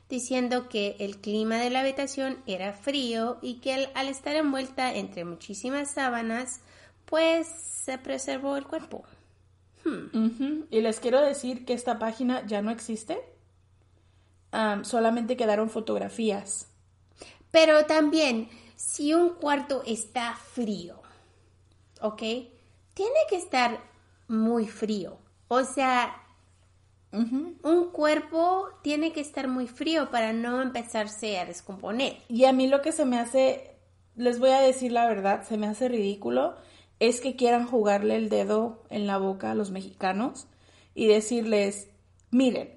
diciendo 0.08 0.68
que 0.68 0.96
el 0.98 1.18
clima 1.18 1.58
de 1.58 1.70
la 1.70 1.82
habitación 1.82 2.38
era 2.48 2.72
frío 2.72 3.38
y 3.40 3.60
que 3.60 3.72
al, 3.72 3.90
al 3.94 4.08
estar 4.08 4.34
envuelta 4.34 4.92
entre 4.96 5.24
muchísimas 5.24 5.92
sábanas, 5.92 6.60
pues 7.04 7.46
se 7.84 7.98
preservó 7.98 8.56
el 8.56 8.66
cuerpo. 8.66 9.04
Ujú. 9.84 10.66
Y 10.72 10.80
les 10.80 10.98
quiero 10.98 11.20
decir 11.20 11.64
que 11.64 11.72
esta 11.72 12.00
página 12.00 12.44
ya 12.48 12.62
no 12.62 12.72
existe. 12.72 13.35
Am, 14.58 14.86
solamente 14.86 15.36
quedaron 15.36 15.68
fotografías. 15.68 16.68
Pero 17.50 17.84
también, 17.84 18.48
si 18.74 19.12
un 19.12 19.34
cuarto 19.34 19.82
está 19.84 20.34
frío, 20.34 21.02
¿ok? 22.00 22.22
Tiene 22.94 23.20
que 23.28 23.36
estar 23.36 23.78
muy 24.28 24.66
frío. 24.66 25.18
O 25.48 25.62
sea, 25.62 26.22
un 27.12 27.90
cuerpo 27.92 28.70
tiene 28.82 29.12
que 29.12 29.20
estar 29.20 29.46
muy 29.46 29.68
frío 29.68 30.10
para 30.10 30.32
no 30.32 30.62
empezarse 30.62 31.38
a 31.38 31.44
descomponer. 31.44 32.16
Y 32.28 32.46
a 32.46 32.52
mí 32.54 32.66
lo 32.66 32.80
que 32.80 32.92
se 32.92 33.04
me 33.04 33.18
hace, 33.18 33.76
les 34.14 34.38
voy 34.38 34.52
a 34.52 34.60
decir 34.62 34.90
la 34.90 35.06
verdad, 35.06 35.46
se 35.46 35.58
me 35.58 35.66
hace 35.66 35.88
ridículo, 35.88 36.54
es 36.98 37.20
que 37.20 37.36
quieran 37.36 37.66
jugarle 37.66 38.16
el 38.16 38.30
dedo 38.30 38.82
en 38.88 39.06
la 39.06 39.18
boca 39.18 39.50
a 39.50 39.54
los 39.54 39.70
mexicanos 39.70 40.46
y 40.94 41.08
decirles, 41.08 41.90
miren, 42.30 42.75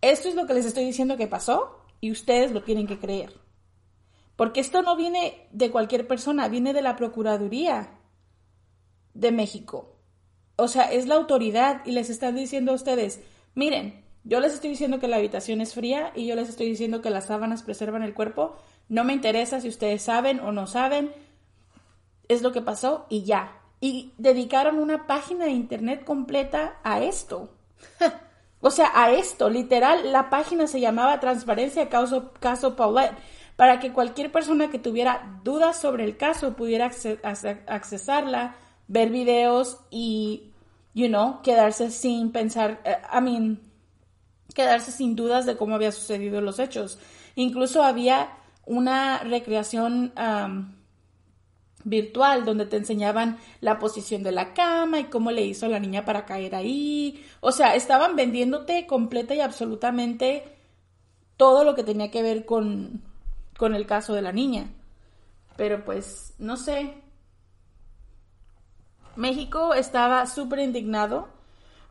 esto 0.00 0.28
es 0.28 0.34
lo 0.34 0.46
que 0.46 0.54
les 0.54 0.66
estoy 0.66 0.84
diciendo 0.84 1.16
que 1.16 1.26
pasó 1.26 1.80
y 2.00 2.10
ustedes 2.10 2.52
lo 2.52 2.62
tienen 2.62 2.86
que 2.86 2.98
creer. 2.98 3.32
Porque 4.36 4.60
esto 4.60 4.82
no 4.82 4.96
viene 4.96 5.48
de 5.52 5.70
cualquier 5.70 6.06
persona, 6.06 6.48
viene 6.48 6.72
de 6.72 6.82
la 6.82 6.96
Procuraduría 6.96 7.98
de 9.14 9.32
México. 9.32 9.96
O 10.56 10.68
sea, 10.68 10.92
es 10.92 11.06
la 11.06 11.14
autoridad 11.14 11.82
y 11.86 11.92
les 11.92 12.10
están 12.10 12.36
diciendo 12.36 12.72
a 12.72 12.74
ustedes, 12.74 13.20
miren, 13.54 14.04
yo 14.24 14.40
les 14.40 14.52
estoy 14.54 14.70
diciendo 14.70 14.98
que 14.98 15.08
la 15.08 15.16
habitación 15.16 15.60
es 15.60 15.74
fría 15.74 16.12
y 16.14 16.26
yo 16.26 16.34
les 16.34 16.48
estoy 16.48 16.66
diciendo 16.66 17.00
que 17.00 17.10
las 17.10 17.26
sábanas 17.26 17.62
preservan 17.62 18.02
el 18.02 18.14
cuerpo. 18.14 18.56
No 18.88 19.04
me 19.04 19.12
interesa 19.12 19.60
si 19.60 19.68
ustedes 19.68 20.02
saben 20.02 20.40
o 20.40 20.52
no 20.52 20.66
saben. 20.66 21.12
Es 22.28 22.42
lo 22.42 22.52
que 22.52 22.60
pasó 22.60 23.06
y 23.08 23.24
ya. 23.24 23.60
Y 23.80 24.12
dedicaron 24.18 24.78
una 24.78 25.06
página 25.06 25.44
de 25.44 25.52
internet 25.52 26.04
completa 26.04 26.80
a 26.82 27.02
esto. 27.02 27.50
o 28.60 28.70
sea, 28.70 28.90
a 28.94 29.10
esto, 29.12 29.48
literal, 29.50 30.12
la 30.12 30.30
página 30.30 30.66
se 30.66 30.80
llamaba 30.80 31.20
Transparencia 31.20 31.88
Caso, 31.88 32.32
caso 32.40 32.74
Paulette, 32.76 33.16
para 33.56 33.80
que 33.80 33.92
cualquier 33.92 34.32
persona 34.32 34.70
que 34.70 34.78
tuviera 34.78 35.40
dudas 35.44 35.80
sobre 35.80 36.04
el 36.04 36.16
caso 36.16 36.54
pudiera 36.54 36.86
acce- 36.90 37.20
acce- 37.22 37.62
accesarla, 37.66 38.54
ver 38.88 39.10
videos 39.10 39.78
y, 39.90 40.52
you 40.94 41.08
know, 41.08 41.40
quedarse 41.42 41.90
sin 41.90 42.32
pensar, 42.32 42.80
eh, 42.84 42.96
I 43.12 43.20
mean, 43.20 43.60
quedarse 44.54 44.92
sin 44.92 45.16
dudas 45.16 45.46
de 45.46 45.56
cómo 45.56 45.74
había 45.74 45.92
sucedido 45.92 46.40
los 46.40 46.58
hechos. 46.58 46.98
Incluso 47.34 47.82
había 47.82 48.30
una 48.64 49.18
recreación 49.18 50.12
am, 50.16 50.76
virtual 51.86 52.44
donde 52.44 52.66
te 52.66 52.76
enseñaban 52.76 53.38
la 53.60 53.78
posición 53.78 54.24
de 54.24 54.32
la 54.32 54.54
cama 54.54 54.98
y 54.98 55.04
cómo 55.04 55.30
le 55.30 55.42
hizo 55.46 55.68
la 55.68 55.78
niña 55.78 56.04
para 56.04 56.26
caer 56.26 56.54
ahí. 56.54 57.24
O 57.40 57.52
sea, 57.52 57.76
estaban 57.76 58.16
vendiéndote 58.16 58.86
completa 58.86 59.34
y 59.34 59.40
absolutamente 59.40 60.44
todo 61.36 61.64
lo 61.64 61.74
que 61.76 61.84
tenía 61.84 62.10
que 62.10 62.22
ver 62.22 62.44
con, 62.44 63.02
con 63.56 63.74
el 63.74 63.86
caso 63.86 64.14
de 64.14 64.22
la 64.22 64.32
niña. 64.32 64.68
Pero 65.56 65.84
pues, 65.84 66.34
no 66.38 66.56
sé. 66.56 66.94
México 69.14 69.72
estaba 69.72 70.26
súper 70.26 70.58
indignado 70.58 71.28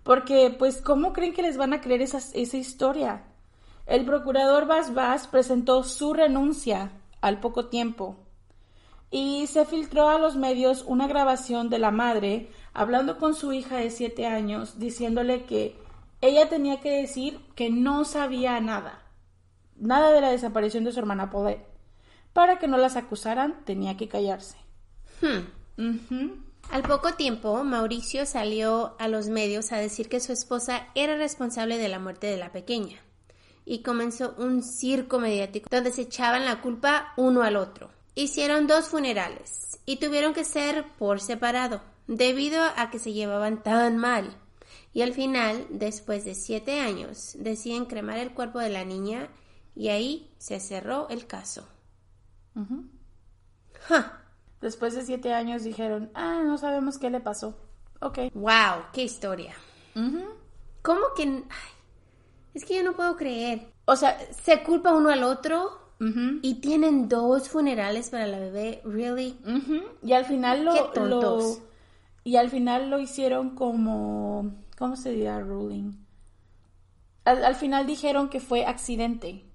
porque, 0.04 0.54
pues, 0.60 0.82
¿cómo 0.82 1.14
creen 1.14 1.34
que 1.34 1.42
les 1.42 1.58
van 1.58 1.74
a 1.74 1.82
creer 1.82 2.02
esa, 2.02 2.18
esa 2.18 2.58
historia? 2.58 3.24
El 3.86 4.06
procurador 4.06 4.68
Vaz 4.68 4.94
Vaz 4.94 5.28
presentó 5.28 5.84
su 5.84 6.14
renuncia 6.14 6.92
al 7.22 7.40
poco 7.40 7.68
tiempo 7.68 8.25
y 9.16 9.48
se 9.48 9.64
filtró 9.64 10.10
a 10.10 10.20
los 10.20 10.36
medios 10.36 10.84
una 10.86 11.08
grabación 11.08 11.70
de 11.70 11.80
la 11.80 11.90
madre 11.90 12.50
hablando 12.74 13.18
con 13.18 13.34
su 13.34 13.54
hija 13.54 13.78
de 13.78 13.90
siete 13.90 14.26
años 14.26 14.78
diciéndole 14.78 15.46
que 15.46 15.80
ella 16.20 16.50
tenía 16.50 16.82
que 16.82 16.92
decir 16.92 17.40
que 17.56 17.70
no 17.70 18.04
sabía 18.04 18.60
nada, 18.60 19.06
nada 19.78 20.12
de 20.12 20.20
la 20.20 20.32
desaparición 20.32 20.84
de 20.84 20.92
su 20.92 21.00
hermana 21.00 21.30
Paulette. 21.30 21.66
Para 22.34 22.60
que 22.60 22.68
no 22.68 22.78
las 22.78 22.98
acusaran 22.98 23.64
tenía 23.64 23.96
que 23.96 24.10
callarse. 24.10 24.58
Hmm. 25.22 26.34
Al 26.70 26.84
poco 26.84 27.14
tiempo, 27.14 27.64
Mauricio 27.64 28.26
salió 28.26 28.98
a 29.00 29.08
los 29.08 29.30
medios 29.30 29.72
a 29.72 29.78
decir 29.78 30.10
que 30.10 30.20
su 30.20 30.34
esposa 30.34 30.88
era 30.94 31.16
responsable 31.16 31.78
de 31.78 31.88
la 31.88 32.00
muerte 32.00 32.28
de 32.28 32.36
la 32.36 32.52
pequeña 32.52 33.00
y 33.64 33.82
comenzó 33.82 34.36
un 34.38 34.62
circo 34.62 35.20
mediático 35.20 35.70
donde 35.72 35.94
se 35.94 36.02
echaban 36.02 36.44
la 36.44 36.60
culpa 36.60 37.14
uno 37.16 37.44
al 37.44 37.56
otro. 37.56 37.96
Hicieron 38.16 38.66
dos 38.66 38.88
funerales 38.88 39.80
y 39.86 39.98
tuvieron 39.98 40.34
que 40.34 40.46
ser 40.46 40.86
por 40.98 41.20
separado 41.20 41.82
debido 42.08 42.64
a 42.64 42.90
que 42.90 43.00
se 43.00 43.14
llevaban 43.14 43.62
tan 43.62 43.98
mal. 43.98 44.38
Y 44.94 45.02
al 45.02 45.14
final, 45.14 45.68
después 45.70 46.24
de 46.24 46.36
siete 46.36 46.80
años, 46.80 47.36
deciden 47.38 47.86
cremar 47.86 48.18
el 48.20 48.34
cuerpo 48.34 48.60
de 48.60 48.70
la 48.70 48.86
niña 48.86 49.30
y 49.76 49.90
ahí 49.90 50.34
se 50.38 50.60
cerró 50.62 51.10
el 51.10 51.28
caso. 51.28 51.68
Después 54.62 54.96
de 54.96 55.06
siete 55.06 55.34
años 55.34 55.64
dijeron, 55.64 56.10
ah, 56.14 56.42
no 56.44 56.58
sabemos 56.58 56.98
qué 56.98 57.10
le 57.10 57.20
pasó. 57.20 57.58
Ok. 58.00 58.20
¡Wow! 58.34 58.86
¡Qué 58.94 59.04
historia! 59.04 59.54
¿Cómo 60.82 61.02
que.? 61.16 61.24
ay, 61.24 61.72
es 62.54 62.64
que 62.64 62.78
yo 62.78 62.84
no 62.84 62.96
puedo 62.96 63.18
creer. 63.18 63.74
O 63.86 63.96
sea, 63.96 64.18
Se 64.42 64.64
culpa 64.64 64.94
uno 64.94 65.10
al 65.10 65.24
otro 65.24 65.85
y 66.00 66.56
tienen 66.56 67.08
dos 67.10 67.50
funerales 67.50 68.10
para 68.10 68.28
la 68.28 68.38
bebé. 68.40 68.82
¿Really? 68.84 69.38
y 70.04 70.14
al 70.14 70.26
final 70.26 70.66
lo, 70.66 70.74
Qué 70.92 71.00
lo- 71.00 71.20
tontos. 71.20 71.60
y 72.24 72.36
al 72.36 72.50
final 72.50 72.90
lo 72.90 73.00
hicieron 73.00 73.56
como, 73.56 74.52
¿cómo 74.78 74.96
se 74.96 75.12
dirá 75.12 75.40
ruling? 75.40 75.94
Al, 77.24 77.44
al 77.44 77.56
final 77.56 77.88
dijeron 77.88 78.30
que 78.30 78.40
fue 78.40 78.66
accidente. 78.66 79.46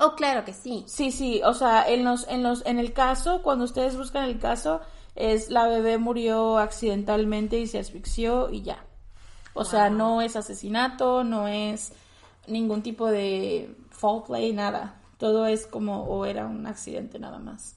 Oh, 0.00 0.14
claro 0.16 0.44
que 0.44 0.52
sí. 0.54 0.84
Sí, 0.86 1.12
sí, 1.12 1.40
o 1.44 1.52
sea, 1.54 1.86
en 1.88 2.02
los, 2.04 2.26
en 2.28 2.42
los, 2.42 2.64
en 2.66 2.78
el 2.78 2.92
caso, 2.92 3.42
cuando 3.42 3.64
ustedes 3.64 3.96
buscan 3.96 4.24
el 4.24 4.38
caso, 4.38 4.80
es 5.14 5.50
la 5.50 5.68
bebé 5.68 5.98
murió 5.98 6.58
accidentalmente 6.58 7.60
y 7.60 7.66
se 7.66 7.78
asfixió 7.78 8.50
y 8.50 8.62
ya. 8.62 8.84
O 9.54 9.64
sea, 9.66 9.90
no 9.90 10.22
es 10.22 10.34
asesinato, 10.34 11.22
no 11.24 11.46
es 11.46 11.92
ningún 12.48 12.82
tipo 12.82 13.06
de 13.08 13.76
foul 13.90 14.24
play, 14.24 14.52
nada. 14.54 14.98
Todo 15.22 15.46
es 15.46 15.68
como 15.68 16.02
o 16.02 16.26
era 16.26 16.46
un 16.46 16.66
accidente 16.66 17.20
nada 17.20 17.38
más. 17.38 17.76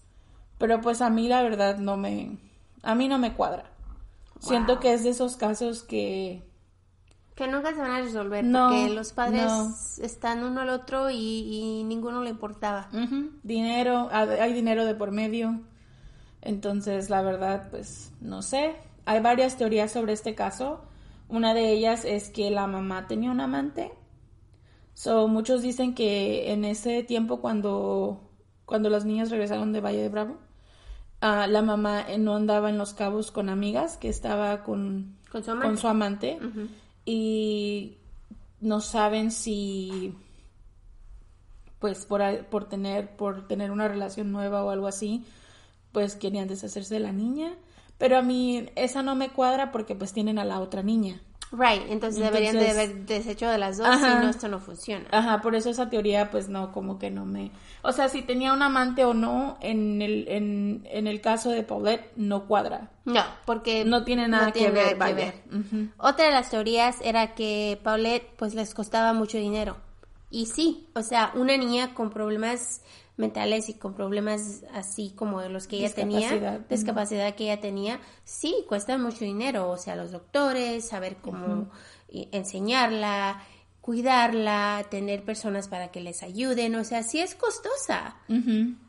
Pero 0.58 0.82
pues 0.82 1.00
a 1.04 1.12
mí 1.12 1.28
la 1.28 1.44
verdad 1.44 1.78
no 1.78 1.96
me 1.96 2.40
a 2.82 2.96
mí 2.96 3.08
no 3.08 3.20
me 3.20 3.34
cuadra. 3.34 3.66
Siento 4.40 4.80
que 4.80 4.96
es 4.96 5.04
de 5.04 5.12
esos 5.12 5.36
casos 5.36 5.84
que 5.84 6.42
que 7.36 7.48
nunca 7.48 7.72
se 7.72 7.82
van 7.82 7.92
a 7.92 8.02
resolver 8.02 8.44
porque 8.52 8.90
los 8.90 9.14
padres 9.14 10.00
están 10.00 10.44
uno 10.44 10.62
al 10.62 10.70
otro 10.70 11.12
y, 11.12 11.84
ninguno 11.86 12.24
le 12.24 12.32
importaba. 12.32 12.90
Dinero, 13.44 14.10
hay 14.12 14.52
dinero 14.52 14.84
de 14.84 14.96
por 14.96 15.12
medio. 15.12 15.60
Entonces, 16.42 17.12
la 17.12 17.22
verdad, 17.22 17.68
pues 17.70 18.12
no 18.22 18.42
sé. 18.42 18.76
Hay 19.06 19.20
varias 19.20 19.56
teorías 19.56 19.92
sobre 19.92 20.14
este 20.14 20.34
caso. 20.34 20.82
Una 21.30 21.54
de 21.54 21.74
ellas 21.74 22.06
es 22.06 22.32
que 22.32 22.50
la 22.50 22.66
mamá 22.66 23.06
tenía 23.06 23.30
un 23.30 23.40
amante. 23.40 23.92
So, 24.96 25.28
muchos 25.28 25.62
dicen 25.62 25.94
que 25.94 26.54
en 26.54 26.64
ese 26.64 27.04
tiempo 27.04 27.42
cuando, 27.42 28.22
cuando 28.66 28.90
los 28.90 29.04
niños 29.04 29.30
regresaron 29.30 29.74
de 29.74 29.82
Valle 29.82 30.02
de 30.02 30.10
Bravo, 30.10 30.38
ah, 31.20 31.48
la 31.48 31.62
mamá 31.62 32.06
no 32.18 32.36
andaba 32.36 32.70
en 32.70 32.78
los 32.78 32.94
cabos 32.94 33.30
con 33.30 33.50
amigas, 33.50 33.98
que 33.98 34.08
estaba 34.08 34.64
con, 34.64 35.18
con 35.30 35.78
su 35.78 35.88
amante 35.88 36.40
y 37.04 37.98
no 38.62 38.80
saben 38.80 39.32
si 39.32 40.16
pues 41.80 42.06
por, 42.06 42.46
por 42.46 42.70
tener 42.70 43.16
por 43.18 43.48
tener 43.48 43.72
una 43.72 43.90
relación 43.90 44.32
nueva 44.32 44.64
o 44.64 44.70
algo 44.70 44.88
así 44.88 45.26
pues 45.92 46.16
querían 46.16 46.48
deshacerse 46.48 46.96
de 46.96 47.00
la 47.02 47.12
niña. 47.12 47.54
Pero 47.98 48.18
a 48.18 48.22
mí 48.22 48.70
esa 48.76 49.04
no 49.04 49.16
me 49.16 49.30
cuadra 49.30 49.72
porque 49.72 49.94
pues 49.94 50.14
tienen 50.14 50.40
a 50.40 50.46
la 50.46 50.62
otra 50.62 50.84
niña 50.84 51.22
Right, 51.58 51.84
entonces, 51.90 52.22
deberían 52.22 52.58
de 52.58 52.70
haber 52.70 53.06
deshecho 53.06 53.48
de 53.50 53.58
las 53.58 53.78
dos 53.78 53.88
y 53.98 54.02
no, 54.02 54.30
esto 54.30 54.48
no 54.48 54.60
funciona. 54.60 55.06
Ajá, 55.12 55.42
por 55.42 55.56
eso 55.56 55.70
esa 55.70 55.90
teoría 55.90 56.30
pues 56.32 56.50
no, 56.50 56.72
como 56.72 57.00
que 57.00 57.10
no 57.12 57.26
me... 57.26 57.52
O 57.82 57.92
sea, 57.92 58.10
si 58.10 58.22
tenía 58.24 58.54
un 58.54 58.62
amante 58.62 59.06
o 59.06 59.14
no, 59.14 59.58
en 59.62 60.02
el, 60.02 60.28
en, 60.28 60.88
en 60.92 61.08
el 61.08 61.22
caso 61.22 61.52
de 61.52 61.64
Paulette 61.64 62.12
no 62.16 62.46
cuadra. 62.46 62.92
No, 63.06 63.24
porque... 63.46 63.86
No 63.86 64.04
tiene 64.04 64.28
nada, 64.28 64.52
que, 64.52 64.70
ver, 64.70 64.98
Otra 65.98 66.26
de 66.26 66.32
las 66.32 66.50
teorías 66.50 66.98
era 67.02 67.36
que 67.36 67.80
Paulette 67.84 68.28
pues 68.36 68.56
les 68.56 68.74
costaba 68.74 69.14
mucho 69.14 69.38
dinero. 69.38 69.78
Y 70.30 70.48
sí, 70.48 70.88
o 70.96 71.04
sea, 71.04 71.32
una 71.36 71.56
niña 71.56 71.94
con 71.94 72.10
problemas 72.10 72.82
mentales 73.18 73.70
y 73.70 73.76
con 73.76 73.94
problemas 73.94 74.64
así 74.74 75.14
como 75.16 75.42
los 75.44 75.68
que 75.68 75.78
ella 75.78 75.94
tenía, 75.94 76.64
discapacidad 76.70 77.36
que 77.36 77.46
ella 77.46 77.62
tenía, 77.62 78.00
sí, 78.24 78.66
cuesta 78.68 78.98
mucho 78.98 79.24
dinero, 79.24 79.70
o 79.70 79.78
sea, 79.78 79.96
los 79.96 80.12
doctores, 80.12 80.88
saber 80.88 81.18
cómo 81.22 81.70
enseñarla, 82.10 83.42
cuidarla, 83.82 84.86
tener 84.90 85.24
personas 85.24 85.68
para 85.68 85.92
que 85.92 86.02
les 86.02 86.24
ayuden, 86.24 86.76
o 86.76 86.84
sea, 86.84 87.04
sí 87.04 87.20
es 87.20 87.36
costosa, 87.36 88.18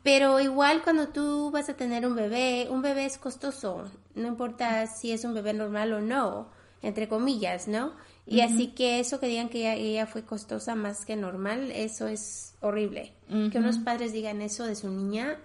pero 0.03 0.39
igual 0.39 0.81
cuando 0.83 1.09
tú 1.09 1.51
vas 1.51 1.69
a 1.69 1.75
tener 1.75 2.05
un 2.07 2.15
bebé, 2.15 2.67
un 2.69 2.81
bebé 2.81 3.05
es 3.05 3.17
costoso, 3.17 3.89
no 4.15 4.27
importa 4.27 4.87
si 4.87 5.11
es 5.11 5.23
un 5.23 5.33
bebé 5.33 5.53
normal 5.53 5.93
o 5.93 6.01
no, 6.01 6.49
entre 6.81 7.07
comillas, 7.07 7.67
¿no? 7.67 7.93
Y 8.29 8.41
así 8.41 8.67
que 8.67 8.99
eso 8.99 9.21
que 9.21 9.27
digan 9.27 9.47
que 9.47 9.73
ella, 9.73 10.05
fue 10.05 10.25
costosa 10.25 10.75
más 10.75 11.05
que 11.05 11.15
normal, 11.15 11.71
eso 11.71 12.07
es 12.07 12.55
horrible. 12.59 13.13
Que 13.27 13.57
unos 13.57 13.77
padres 13.79 14.11
digan 14.11 14.41
eso 14.41 14.65
de 14.65 14.75
su 14.75 14.89
niña. 14.89 15.39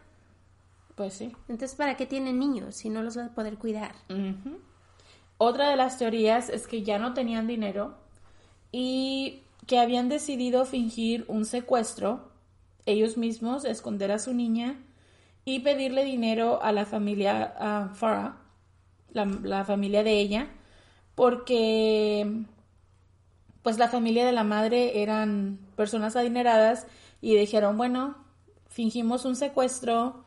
Pues 0.97 1.15
sí. 1.15 1.33
Entonces, 1.49 1.77
¿para 1.77 1.97
qué 1.97 2.07
tienen 2.07 2.41
niños 2.41 2.75
si 2.75 2.91
no 2.91 3.03
los 3.03 3.17
va 3.17 3.27
a 3.27 3.35
poder 3.35 3.57
cuidar? 3.57 3.95
Otra 5.39 5.71
de 5.71 5.77
las 5.77 5.97
teorías 5.99 6.49
es 6.49 6.67
que 6.67 6.83
ya 6.83 6.99
no 6.99 7.15
tenían 7.15 7.47
dinero 7.47 7.95
y 8.73 9.43
que 9.67 9.79
habían 9.79 10.09
decidido 10.09 10.65
fingir 10.65 11.25
un 11.29 11.45
secuestro, 11.45 12.33
ellos 12.85 13.17
mismos, 13.17 13.65
esconder 13.65 14.11
a 14.11 14.19
su 14.19 14.35
niña 14.35 14.77
y 15.45 15.61
pedirle 15.61 16.05
dinero 16.05 16.61
a 16.63 16.73
la 16.73 16.85
familia 16.85 17.55
a 17.59 17.95
Farah, 17.95 18.39
la 19.13 19.65
familia 19.65 20.03
de 20.03 20.19
ella, 20.19 20.49
porque 21.15 22.45
pues 23.63 23.79
la 23.79 23.89
familia 23.89 24.27
de 24.27 24.33
la 24.33 24.45
madre 24.45 25.03
eran 25.03 25.59
personas 25.77 26.17
adineradas 26.17 26.87
y 27.21 27.37
dijeron, 27.37 27.77
bueno, 27.77 28.17
fingimos 28.69 29.25
un 29.25 29.37
secuestro, 29.37 30.25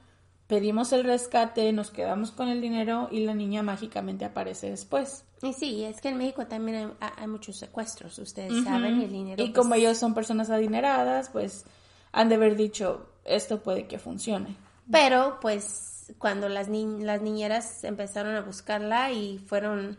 pedimos 0.48 0.94
el 0.94 1.04
rescate, 1.04 1.72
nos 1.74 1.92
quedamos 1.92 2.32
con 2.32 2.48
el 2.48 2.62
dinero 2.62 3.10
y 3.12 3.26
la 3.26 3.34
niña 3.34 3.64
mágicamente 3.64 4.26
aparece 4.26 4.70
después. 4.70 5.26
Y 5.42 5.54
sí, 5.54 5.84
es 5.84 6.00
que 6.00 6.10
en 6.10 6.18
México 6.18 6.48
también 6.48 6.94
hay, 7.00 7.28
muchos 7.28 7.58
secuestros, 7.58 8.18
ustedes 8.20 8.64
saben, 8.64 9.02
y 9.02 9.04
el 9.04 9.12
dinero. 9.12 9.44
Y 9.44 9.52
como 9.52 9.70
pues, 9.70 9.82
ellos 9.82 9.98
son 9.98 10.14
personas 10.14 10.50
adineradas, 10.50 11.30
pues 11.30 11.66
han 12.14 12.30
de 12.30 12.36
haber 12.36 12.56
dicho, 12.56 13.10
esto 13.26 13.62
puede 13.62 13.88
que 13.88 14.00
funcione. 14.00 14.56
Pero 14.90 15.40
pues 15.42 16.14
cuando 16.18 16.48
las, 16.48 16.70
las 16.70 17.22
niñeras 17.22 17.84
empezaron 17.84 18.36
a 18.36 18.42
buscarla 18.42 19.12
y 19.12 19.40
fueron 19.40 19.98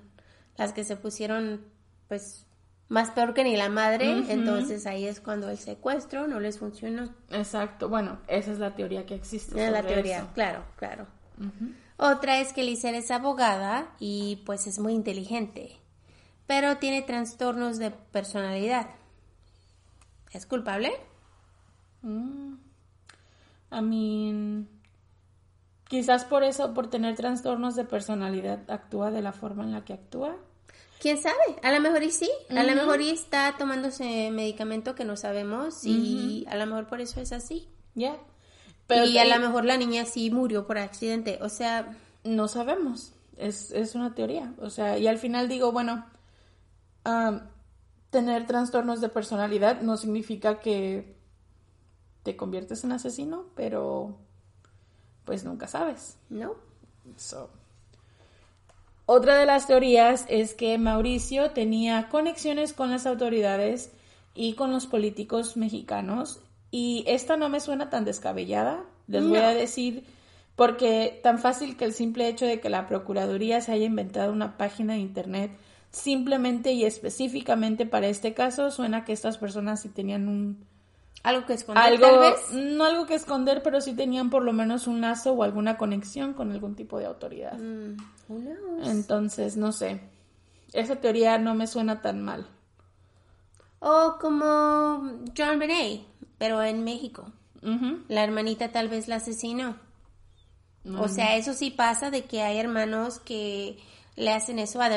las 0.56 0.72
que 0.72 0.84
se 0.84 0.96
pusieron 0.96 1.66
pues 2.08 2.45
más 2.88 3.10
peor 3.10 3.34
que 3.34 3.42
ni 3.42 3.56
la 3.56 3.68
madre, 3.68 4.24
entonces 4.28 4.86
ahí 4.86 5.06
es 5.06 5.20
cuando 5.20 5.50
el 5.50 5.58
secuestro 5.58 6.28
no 6.28 6.38
les 6.38 6.58
funcionó. 6.58 7.08
Exacto, 7.30 7.88
bueno, 7.88 8.18
esa 8.28 8.52
es 8.52 8.58
la 8.58 8.74
teoría 8.74 9.06
que 9.06 9.14
existe. 9.14 9.64
Es 9.64 9.72
la 9.72 9.82
teoría, 9.82 10.28
claro, 10.34 10.64
claro. 10.76 11.06
Otra 11.96 12.40
es 12.40 12.52
que 12.52 12.62
Lizer 12.62 12.94
es 12.94 13.10
abogada 13.10 13.88
y 13.98 14.42
pues 14.46 14.66
es 14.66 14.78
muy 14.78 14.92
inteligente, 14.92 15.76
pero 16.46 16.76
tiene 16.76 17.02
trastornos 17.02 17.78
de 17.78 17.90
personalidad. 17.90 18.88
¿Es 20.32 20.46
culpable? 20.46 20.92
Mm. 22.02 22.54
A 23.70 23.82
mí, 23.82 24.66
quizás 25.88 26.24
por 26.24 26.44
eso, 26.44 26.72
por 26.72 26.88
tener 26.88 27.16
trastornos 27.16 27.74
de 27.74 27.84
personalidad, 27.84 28.70
actúa 28.70 29.10
de 29.10 29.22
la 29.22 29.32
forma 29.32 29.64
en 29.64 29.72
la 29.72 29.84
que 29.84 29.94
actúa. 29.94 30.36
¿Quién 31.00 31.22
sabe? 31.22 31.36
A 31.62 31.72
lo 31.72 31.80
mejor 31.80 32.02
y 32.02 32.10
sí. 32.10 32.30
A 32.50 32.62
lo 32.62 32.74
mejor 32.74 33.00
y 33.00 33.10
está 33.10 33.56
tomándose 33.58 34.30
medicamento 34.30 34.94
que 34.94 35.04
no 35.04 35.16
sabemos 35.16 35.84
y 35.84 36.46
a 36.48 36.56
lo 36.56 36.66
mejor 36.66 36.86
por 36.86 37.00
eso 37.00 37.20
es 37.20 37.32
así. 37.32 37.68
Ya. 37.94 38.16
y 38.88 39.18
a 39.18 39.24
lo 39.24 39.38
mejor 39.38 39.64
la 39.64 39.76
niña 39.76 40.04
sí 40.04 40.30
murió 40.30 40.66
por 40.66 40.78
accidente. 40.78 41.38
O 41.42 41.48
sea... 41.48 41.96
No 42.24 42.48
sabemos. 42.48 43.12
Es, 43.36 43.70
es 43.70 43.94
una 43.94 44.14
teoría. 44.14 44.52
O 44.60 44.68
sea, 44.70 44.98
y 44.98 45.06
al 45.06 45.18
final 45.18 45.48
digo, 45.48 45.70
bueno, 45.70 46.04
tener 48.10 48.46
trastornos 48.46 49.00
de 49.00 49.08
personalidad 49.08 49.80
no 49.82 49.96
significa 49.96 50.58
que 50.58 51.16
te 52.22 52.36
conviertes 52.36 52.82
en 52.82 52.92
asesino, 52.92 53.46
pero 53.54 54.18
pues 55.24 55.44
nunca 55.44 55.68
sabes. 55.68 56.16
No. 56.28 56.54
So. 57.16 57.50
Otra 59.06 59.38
de 59.38 59.46
las 59.46 59.68
teorías 59.68 60.26
es 60.28 60.54
que 60.54 60.76
Mauricio 60.78 61.52
tenía 61.52 62.08
conexiones 62.08 62.72
con 62.72 62.90
las 62.90 63.06
autoridades 63.06 63.92
y 64.34 64.54
con 64.54 64.72
los 64.72 64.86
políticos 64.86 65.56
mexicanos 65.56 66.40
y 66.72 67.04
esta 67.06 67.36
no 67.36 67.48
me 67.48 67.60
suena 67.60 67.88
tan 67.88 68.04
descabellada, 68.04 68.84
les 69.06 69.26
voy 69.26 69.38
a 69.38 69.54
decir, 69.54 70.04
porque 70.56 71.20
tan 71.22 71.38
fácil 71.38 71.76
que 71.76 71.84
el 71.84 71.92
simple 71.92 72.28
hecho 72.28 72.46
de 72.46 72.60
que 72.60 72.68
la 72.68 72.88
Procuraduría 72.88 73.60
se 73.60 73.72
haya 73.72 73.84
inventado 73.84 74.32
una 74.32 74.56
página 74.56 74.94
de 74.94 74.98
Internet 74.98 75.52
simplemente 75.92 76.72
y 76.72 76.84
específicamente 76.84 77.86
para 77.86 78.08
este 78.08 78.34
caso, 78.34 78.70
suena 78.70 79.04
que 79.04 79.12
estas 79.12 79.38
personas 79.38 79.80
sí 79.82 79.88
tenían 79.88 80.28
un... 80.28 80.66
Algo 81.26 81.44
que 81.44 81.54
esconder, 81.54 82.00
tal 82.00 82.18
vez. 82.20 82.52
No 82.52 82.84
algo 82.84 83.04
que 83.04 83.16
esconder, 83.16 83.60
pero 83.60 83.80
sí 83.80 83.94
tenían 83.94 84.30
por 84.30 84.44
lo 84.44 84.52
menos 84.52 84.86
un 84.86 85.00
lazo 85.00 85.32
o 85.32 85.42
alguna 85.42 85.76
conexión 85.76 86.34
con 86.34 86.52
algún 86.52 86.76
tipo 86.76 87.00
de 87.00 87.06
autoridad. 87.06 87.58
Mm. 87.58 87.96
Entonces, 88.84 89.56
no 89.56 89.72
sé. 89.72 90.00
Esa 90.72 90.96
teoría 90.96 91.36
no 91.38 91.56
me 91.56 91.66
suena 91.66 92.00
tan 92.00 92.22
mal. 92.22 92.46
O 93.80 94.18
como 94.20 95.18
John 95.36 95.58
Benet, 95.58 96.02
pero 96.38 96.62
en 96.62 96.84
México. 96.84 97.32
La 98.06 98.22
hermanita 98.22 98.70
tal 98.70 98.88
vez 98.88 99.08
la 99.08 99.16
asesinó. 99.16 99.74
O 100.96 101.08
sea, 101.08 101.36
eso 101.36 101.54
sí 101.54 101.72
pasa 101.72 102.12
de 102.12 102.22
que 102.26 102.42
hay 102.42 102.58
hermanos 102.58 103.18
que 103.18 103.78
le 104.16 104.32
hacen 104.32 104.58
eso 104.58 104.80
a, 104.80 104.88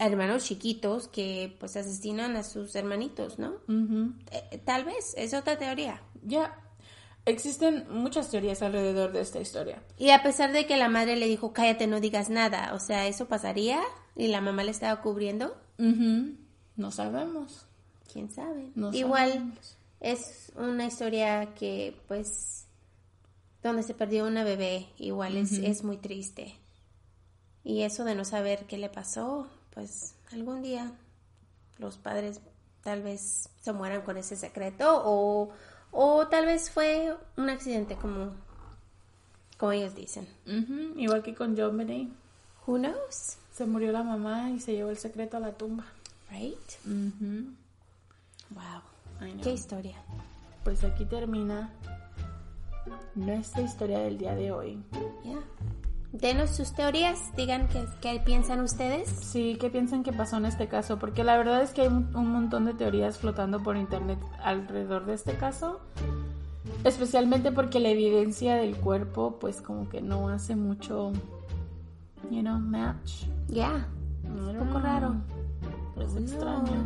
hermanos 0.00 0.44
chiquitos 0.44 1.08
que 1.08 1.54
pues 1.60 1.76
asesinan 1.76 2.36
a 2.36 2.42
sus 2.42 2.74
hermanitos, 2.74 3.38
¿no? 3.38 3.54
Eh, 4.30 4.60
tal 4.64 4.84
vez, 4.84 5.14
es 5.16 5.34
otra 5.34 5.58
teoría. 5.58 6.02
Ya, 6.22 6.58
Existen 7.26 7.86
muchas 7.90 8.30
teorías 8.30 8.60
alrededor 8.60 9.12
de 9.12 9.22
esta 9.22 9.40
historia. 9.40 9.82
Y 9.96 10.10
a 10.10 10.22
pesar 10.22 10.52
de 10.52 10.66
que 10.66 10.76
la 10.76 10.90
madre 10.90 11.16
le 11.16 11.26
dijo, 11.26 11.54
cállate, 11.54 11.86
no 11.86 12.00
digas 12.00 12.28
nada, 12.28 12.74
o 12.74 12.78
sea, 12.78 13.06
¿eso 13.06 13.26
pasaría? 13.26 13.80
¿Y 14.14 14.28
la 14.28 14.42
mamá 14.42 14.62
le 14.62 14.70
estaba 14.70 15.00
cubriendo? 15.00 15.56
No 16.76 16.90
sabemos. 16.90 17.66
¿Quién 18.12 18.30
sabe? 18.30 18.70
Igual 18.92 19.54
es 20.00 20.52
una 20.54 20.84
historia 20.84 21.54
que, 21.54 21.96
pues, 22.08 22.66
donde 23.62 23.82
se 23.82 23.94
perdió 23.94 24.26
una 24.26 24.44
bebé, 24.44 24.86
igual 24.98 25.38
es, 25.38 25.52
es 25.52 25.82
muy 25.82 25.96
triste. 25.96 26.54
Y 27.64 27.82
eso 27.82 28.04
de 28.04 28.14
no 28.14 28.24
saber 28.24 28.66
qué 28.66 28.78
le 28.78 28.90
pasó, 28.90 29.48
pues 29.72 30.14
algún 30.32 30.62
día 30.62 30.92
los 31.78 31.96
padres 31.96 32.40
tal 32.82 33.02
vez 33.02 33.48
se 33.62 33.72
mueran 33.72 34.02
con 34.02 34.16
ese 34.16 34.36
secreto 34.36 35.02
o 35.04 35.50
O 35.96 36.26
tal 36.26 36.44
vez 36.44 36.70
fue 36.70 37.16
un 37.36 37.48
accidente 37.48 37.94
como, 37.94 38.32
como 39.56 39.72
ellos 39.72 39.94
dicen. 39.94 40.26
Igual 40.96 41.22
que 41.22 41.36
con 41.36 41.56
John 41.56 41.76
Benet. 41.78 42.08
Who 42.66 42.78
knows? 42.78 43.36
Se 43.52 43.64
murió 43.64 43.92
la 43.92 44.02
mamá 44.02 44.50
y 44.50 44.58
se 44.58 44.72
llevó 44.72 44.90
el 44.90 44.98
secreto 44.98 45.36
a 45.36 45.40
la 45.40 45.52
tumba. 45.52 45.84
Right? 46.30 46.58
Wow. 48.50 48.82
Qué 49.40 49.52
historia. 49.52 49.96
Pues 50.64 50.82
aquí 50.82 51.04
termina 51.04 51.70
nuestra 53.14 53.62
historia 53.62 54.00
del 54.00 54.18
día 54.18 54.34
de 54.34 54.50
hoy. 54.50 54.82
Yeah. 55.22 55.44
Denos 56.14 56.50
sus 56.50 56.72
teorías, 56.72 57.34
digan 57.36 57.66
qué, 57.66 57.84
qué 58.00 58.22
piensan 58.24 58.60
ustedes. 58.60 59.08
Sí, 59.08 59.58
¿qué 59.60 59.68
piensan 59.68 60.04
que 60.04 60.12
pasó 60.12 60.36
en 60.36 60.46
este 60.46 60.68
caso? 60.68 60.96
Porque 60.96 61.24
la 61.24 61.36
verdad 61.36 61.60
es 61.60 61.72
que 61.72 61.82
hay 61.82 61.88
un 61.88 62.14
un 62.14 62.28
montón 62.28 62.66
de 62.66 62.72
teorías 62.72 63.18
flotando 63.18 63.60
por 63.60 63.76
internet 63.76 64.20
alrededor 64.40 65.06
de 65.06 65.14
este 65.14 65.36
caso. 65.36 65.80
Especialmente 66.84 67.50
porque 67.50 67.80
la 67.80 67.88
evidencia 67.88 68.54
del 68.54 68.76
cuerpo, 68.76 69.38
pues 69.40 69.60
como 69.60 69.88
que 69.88 70.02
no 70.02 70.28
hace 70.28 70.54
mucho, 70.54 71.12
you 72.30 72.42
know, 72.42 72.60
match. 72.60 73.24
Ya. 73.48 73.88
Un 74.22 74.56
poco 74.56 74.78
raro. 74.78 75.16
Es 76.00 76.14
extraño. 76.14 76.84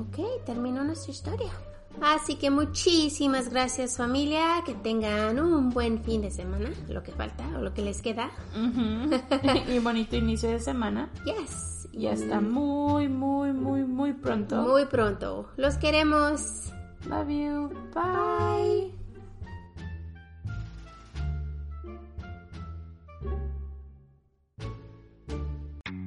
Ok, 0.00 0.44
terminó 0.46 0.82
nuestra 0.82 1.12
historia. 1.12 1.52
Así 2.00 2.36
que 2.36 2.50
muchísimas 2.50 3.50
gracias 3.50 3.96
familia, 3.96 4.62
que 4.64 4.74
tengan 4.74 5.38
un 5.38 5.70
buen 5.70 6.02
fin 6.02 6.22
de 6.22 6.30
semana, 6.30 6.70
lo 6.88 7.02
que 7.02 7.12
falta 7.12 7.44
o 7.58 7.62
lo 7.62 7.74
que 7.74 7.82
les 7.82 8.00
queda. 8.00 8.30
Y 9.68 9.78
bonito 9.78 10.16
inicio 10.16 10.50
de 10.50 10.60
semana. 10.60 11.10
Yes. 11.24 11.88
Y 11.92 12.06
hasta 12.06 12.40
muy, 12.40 13.08
muy, 13.08 13.52
muy, 13.52 13.84
muy 13.84 14.12
pronto. 14.12 14.62
Muy 14.62 14.86
pronto. 14.86 15.50
Los 15.56 15.76
queremos. 15.76 16.72
Love 17.06 17.28
you. 17.28 17.70
Bye. 17.94 18.99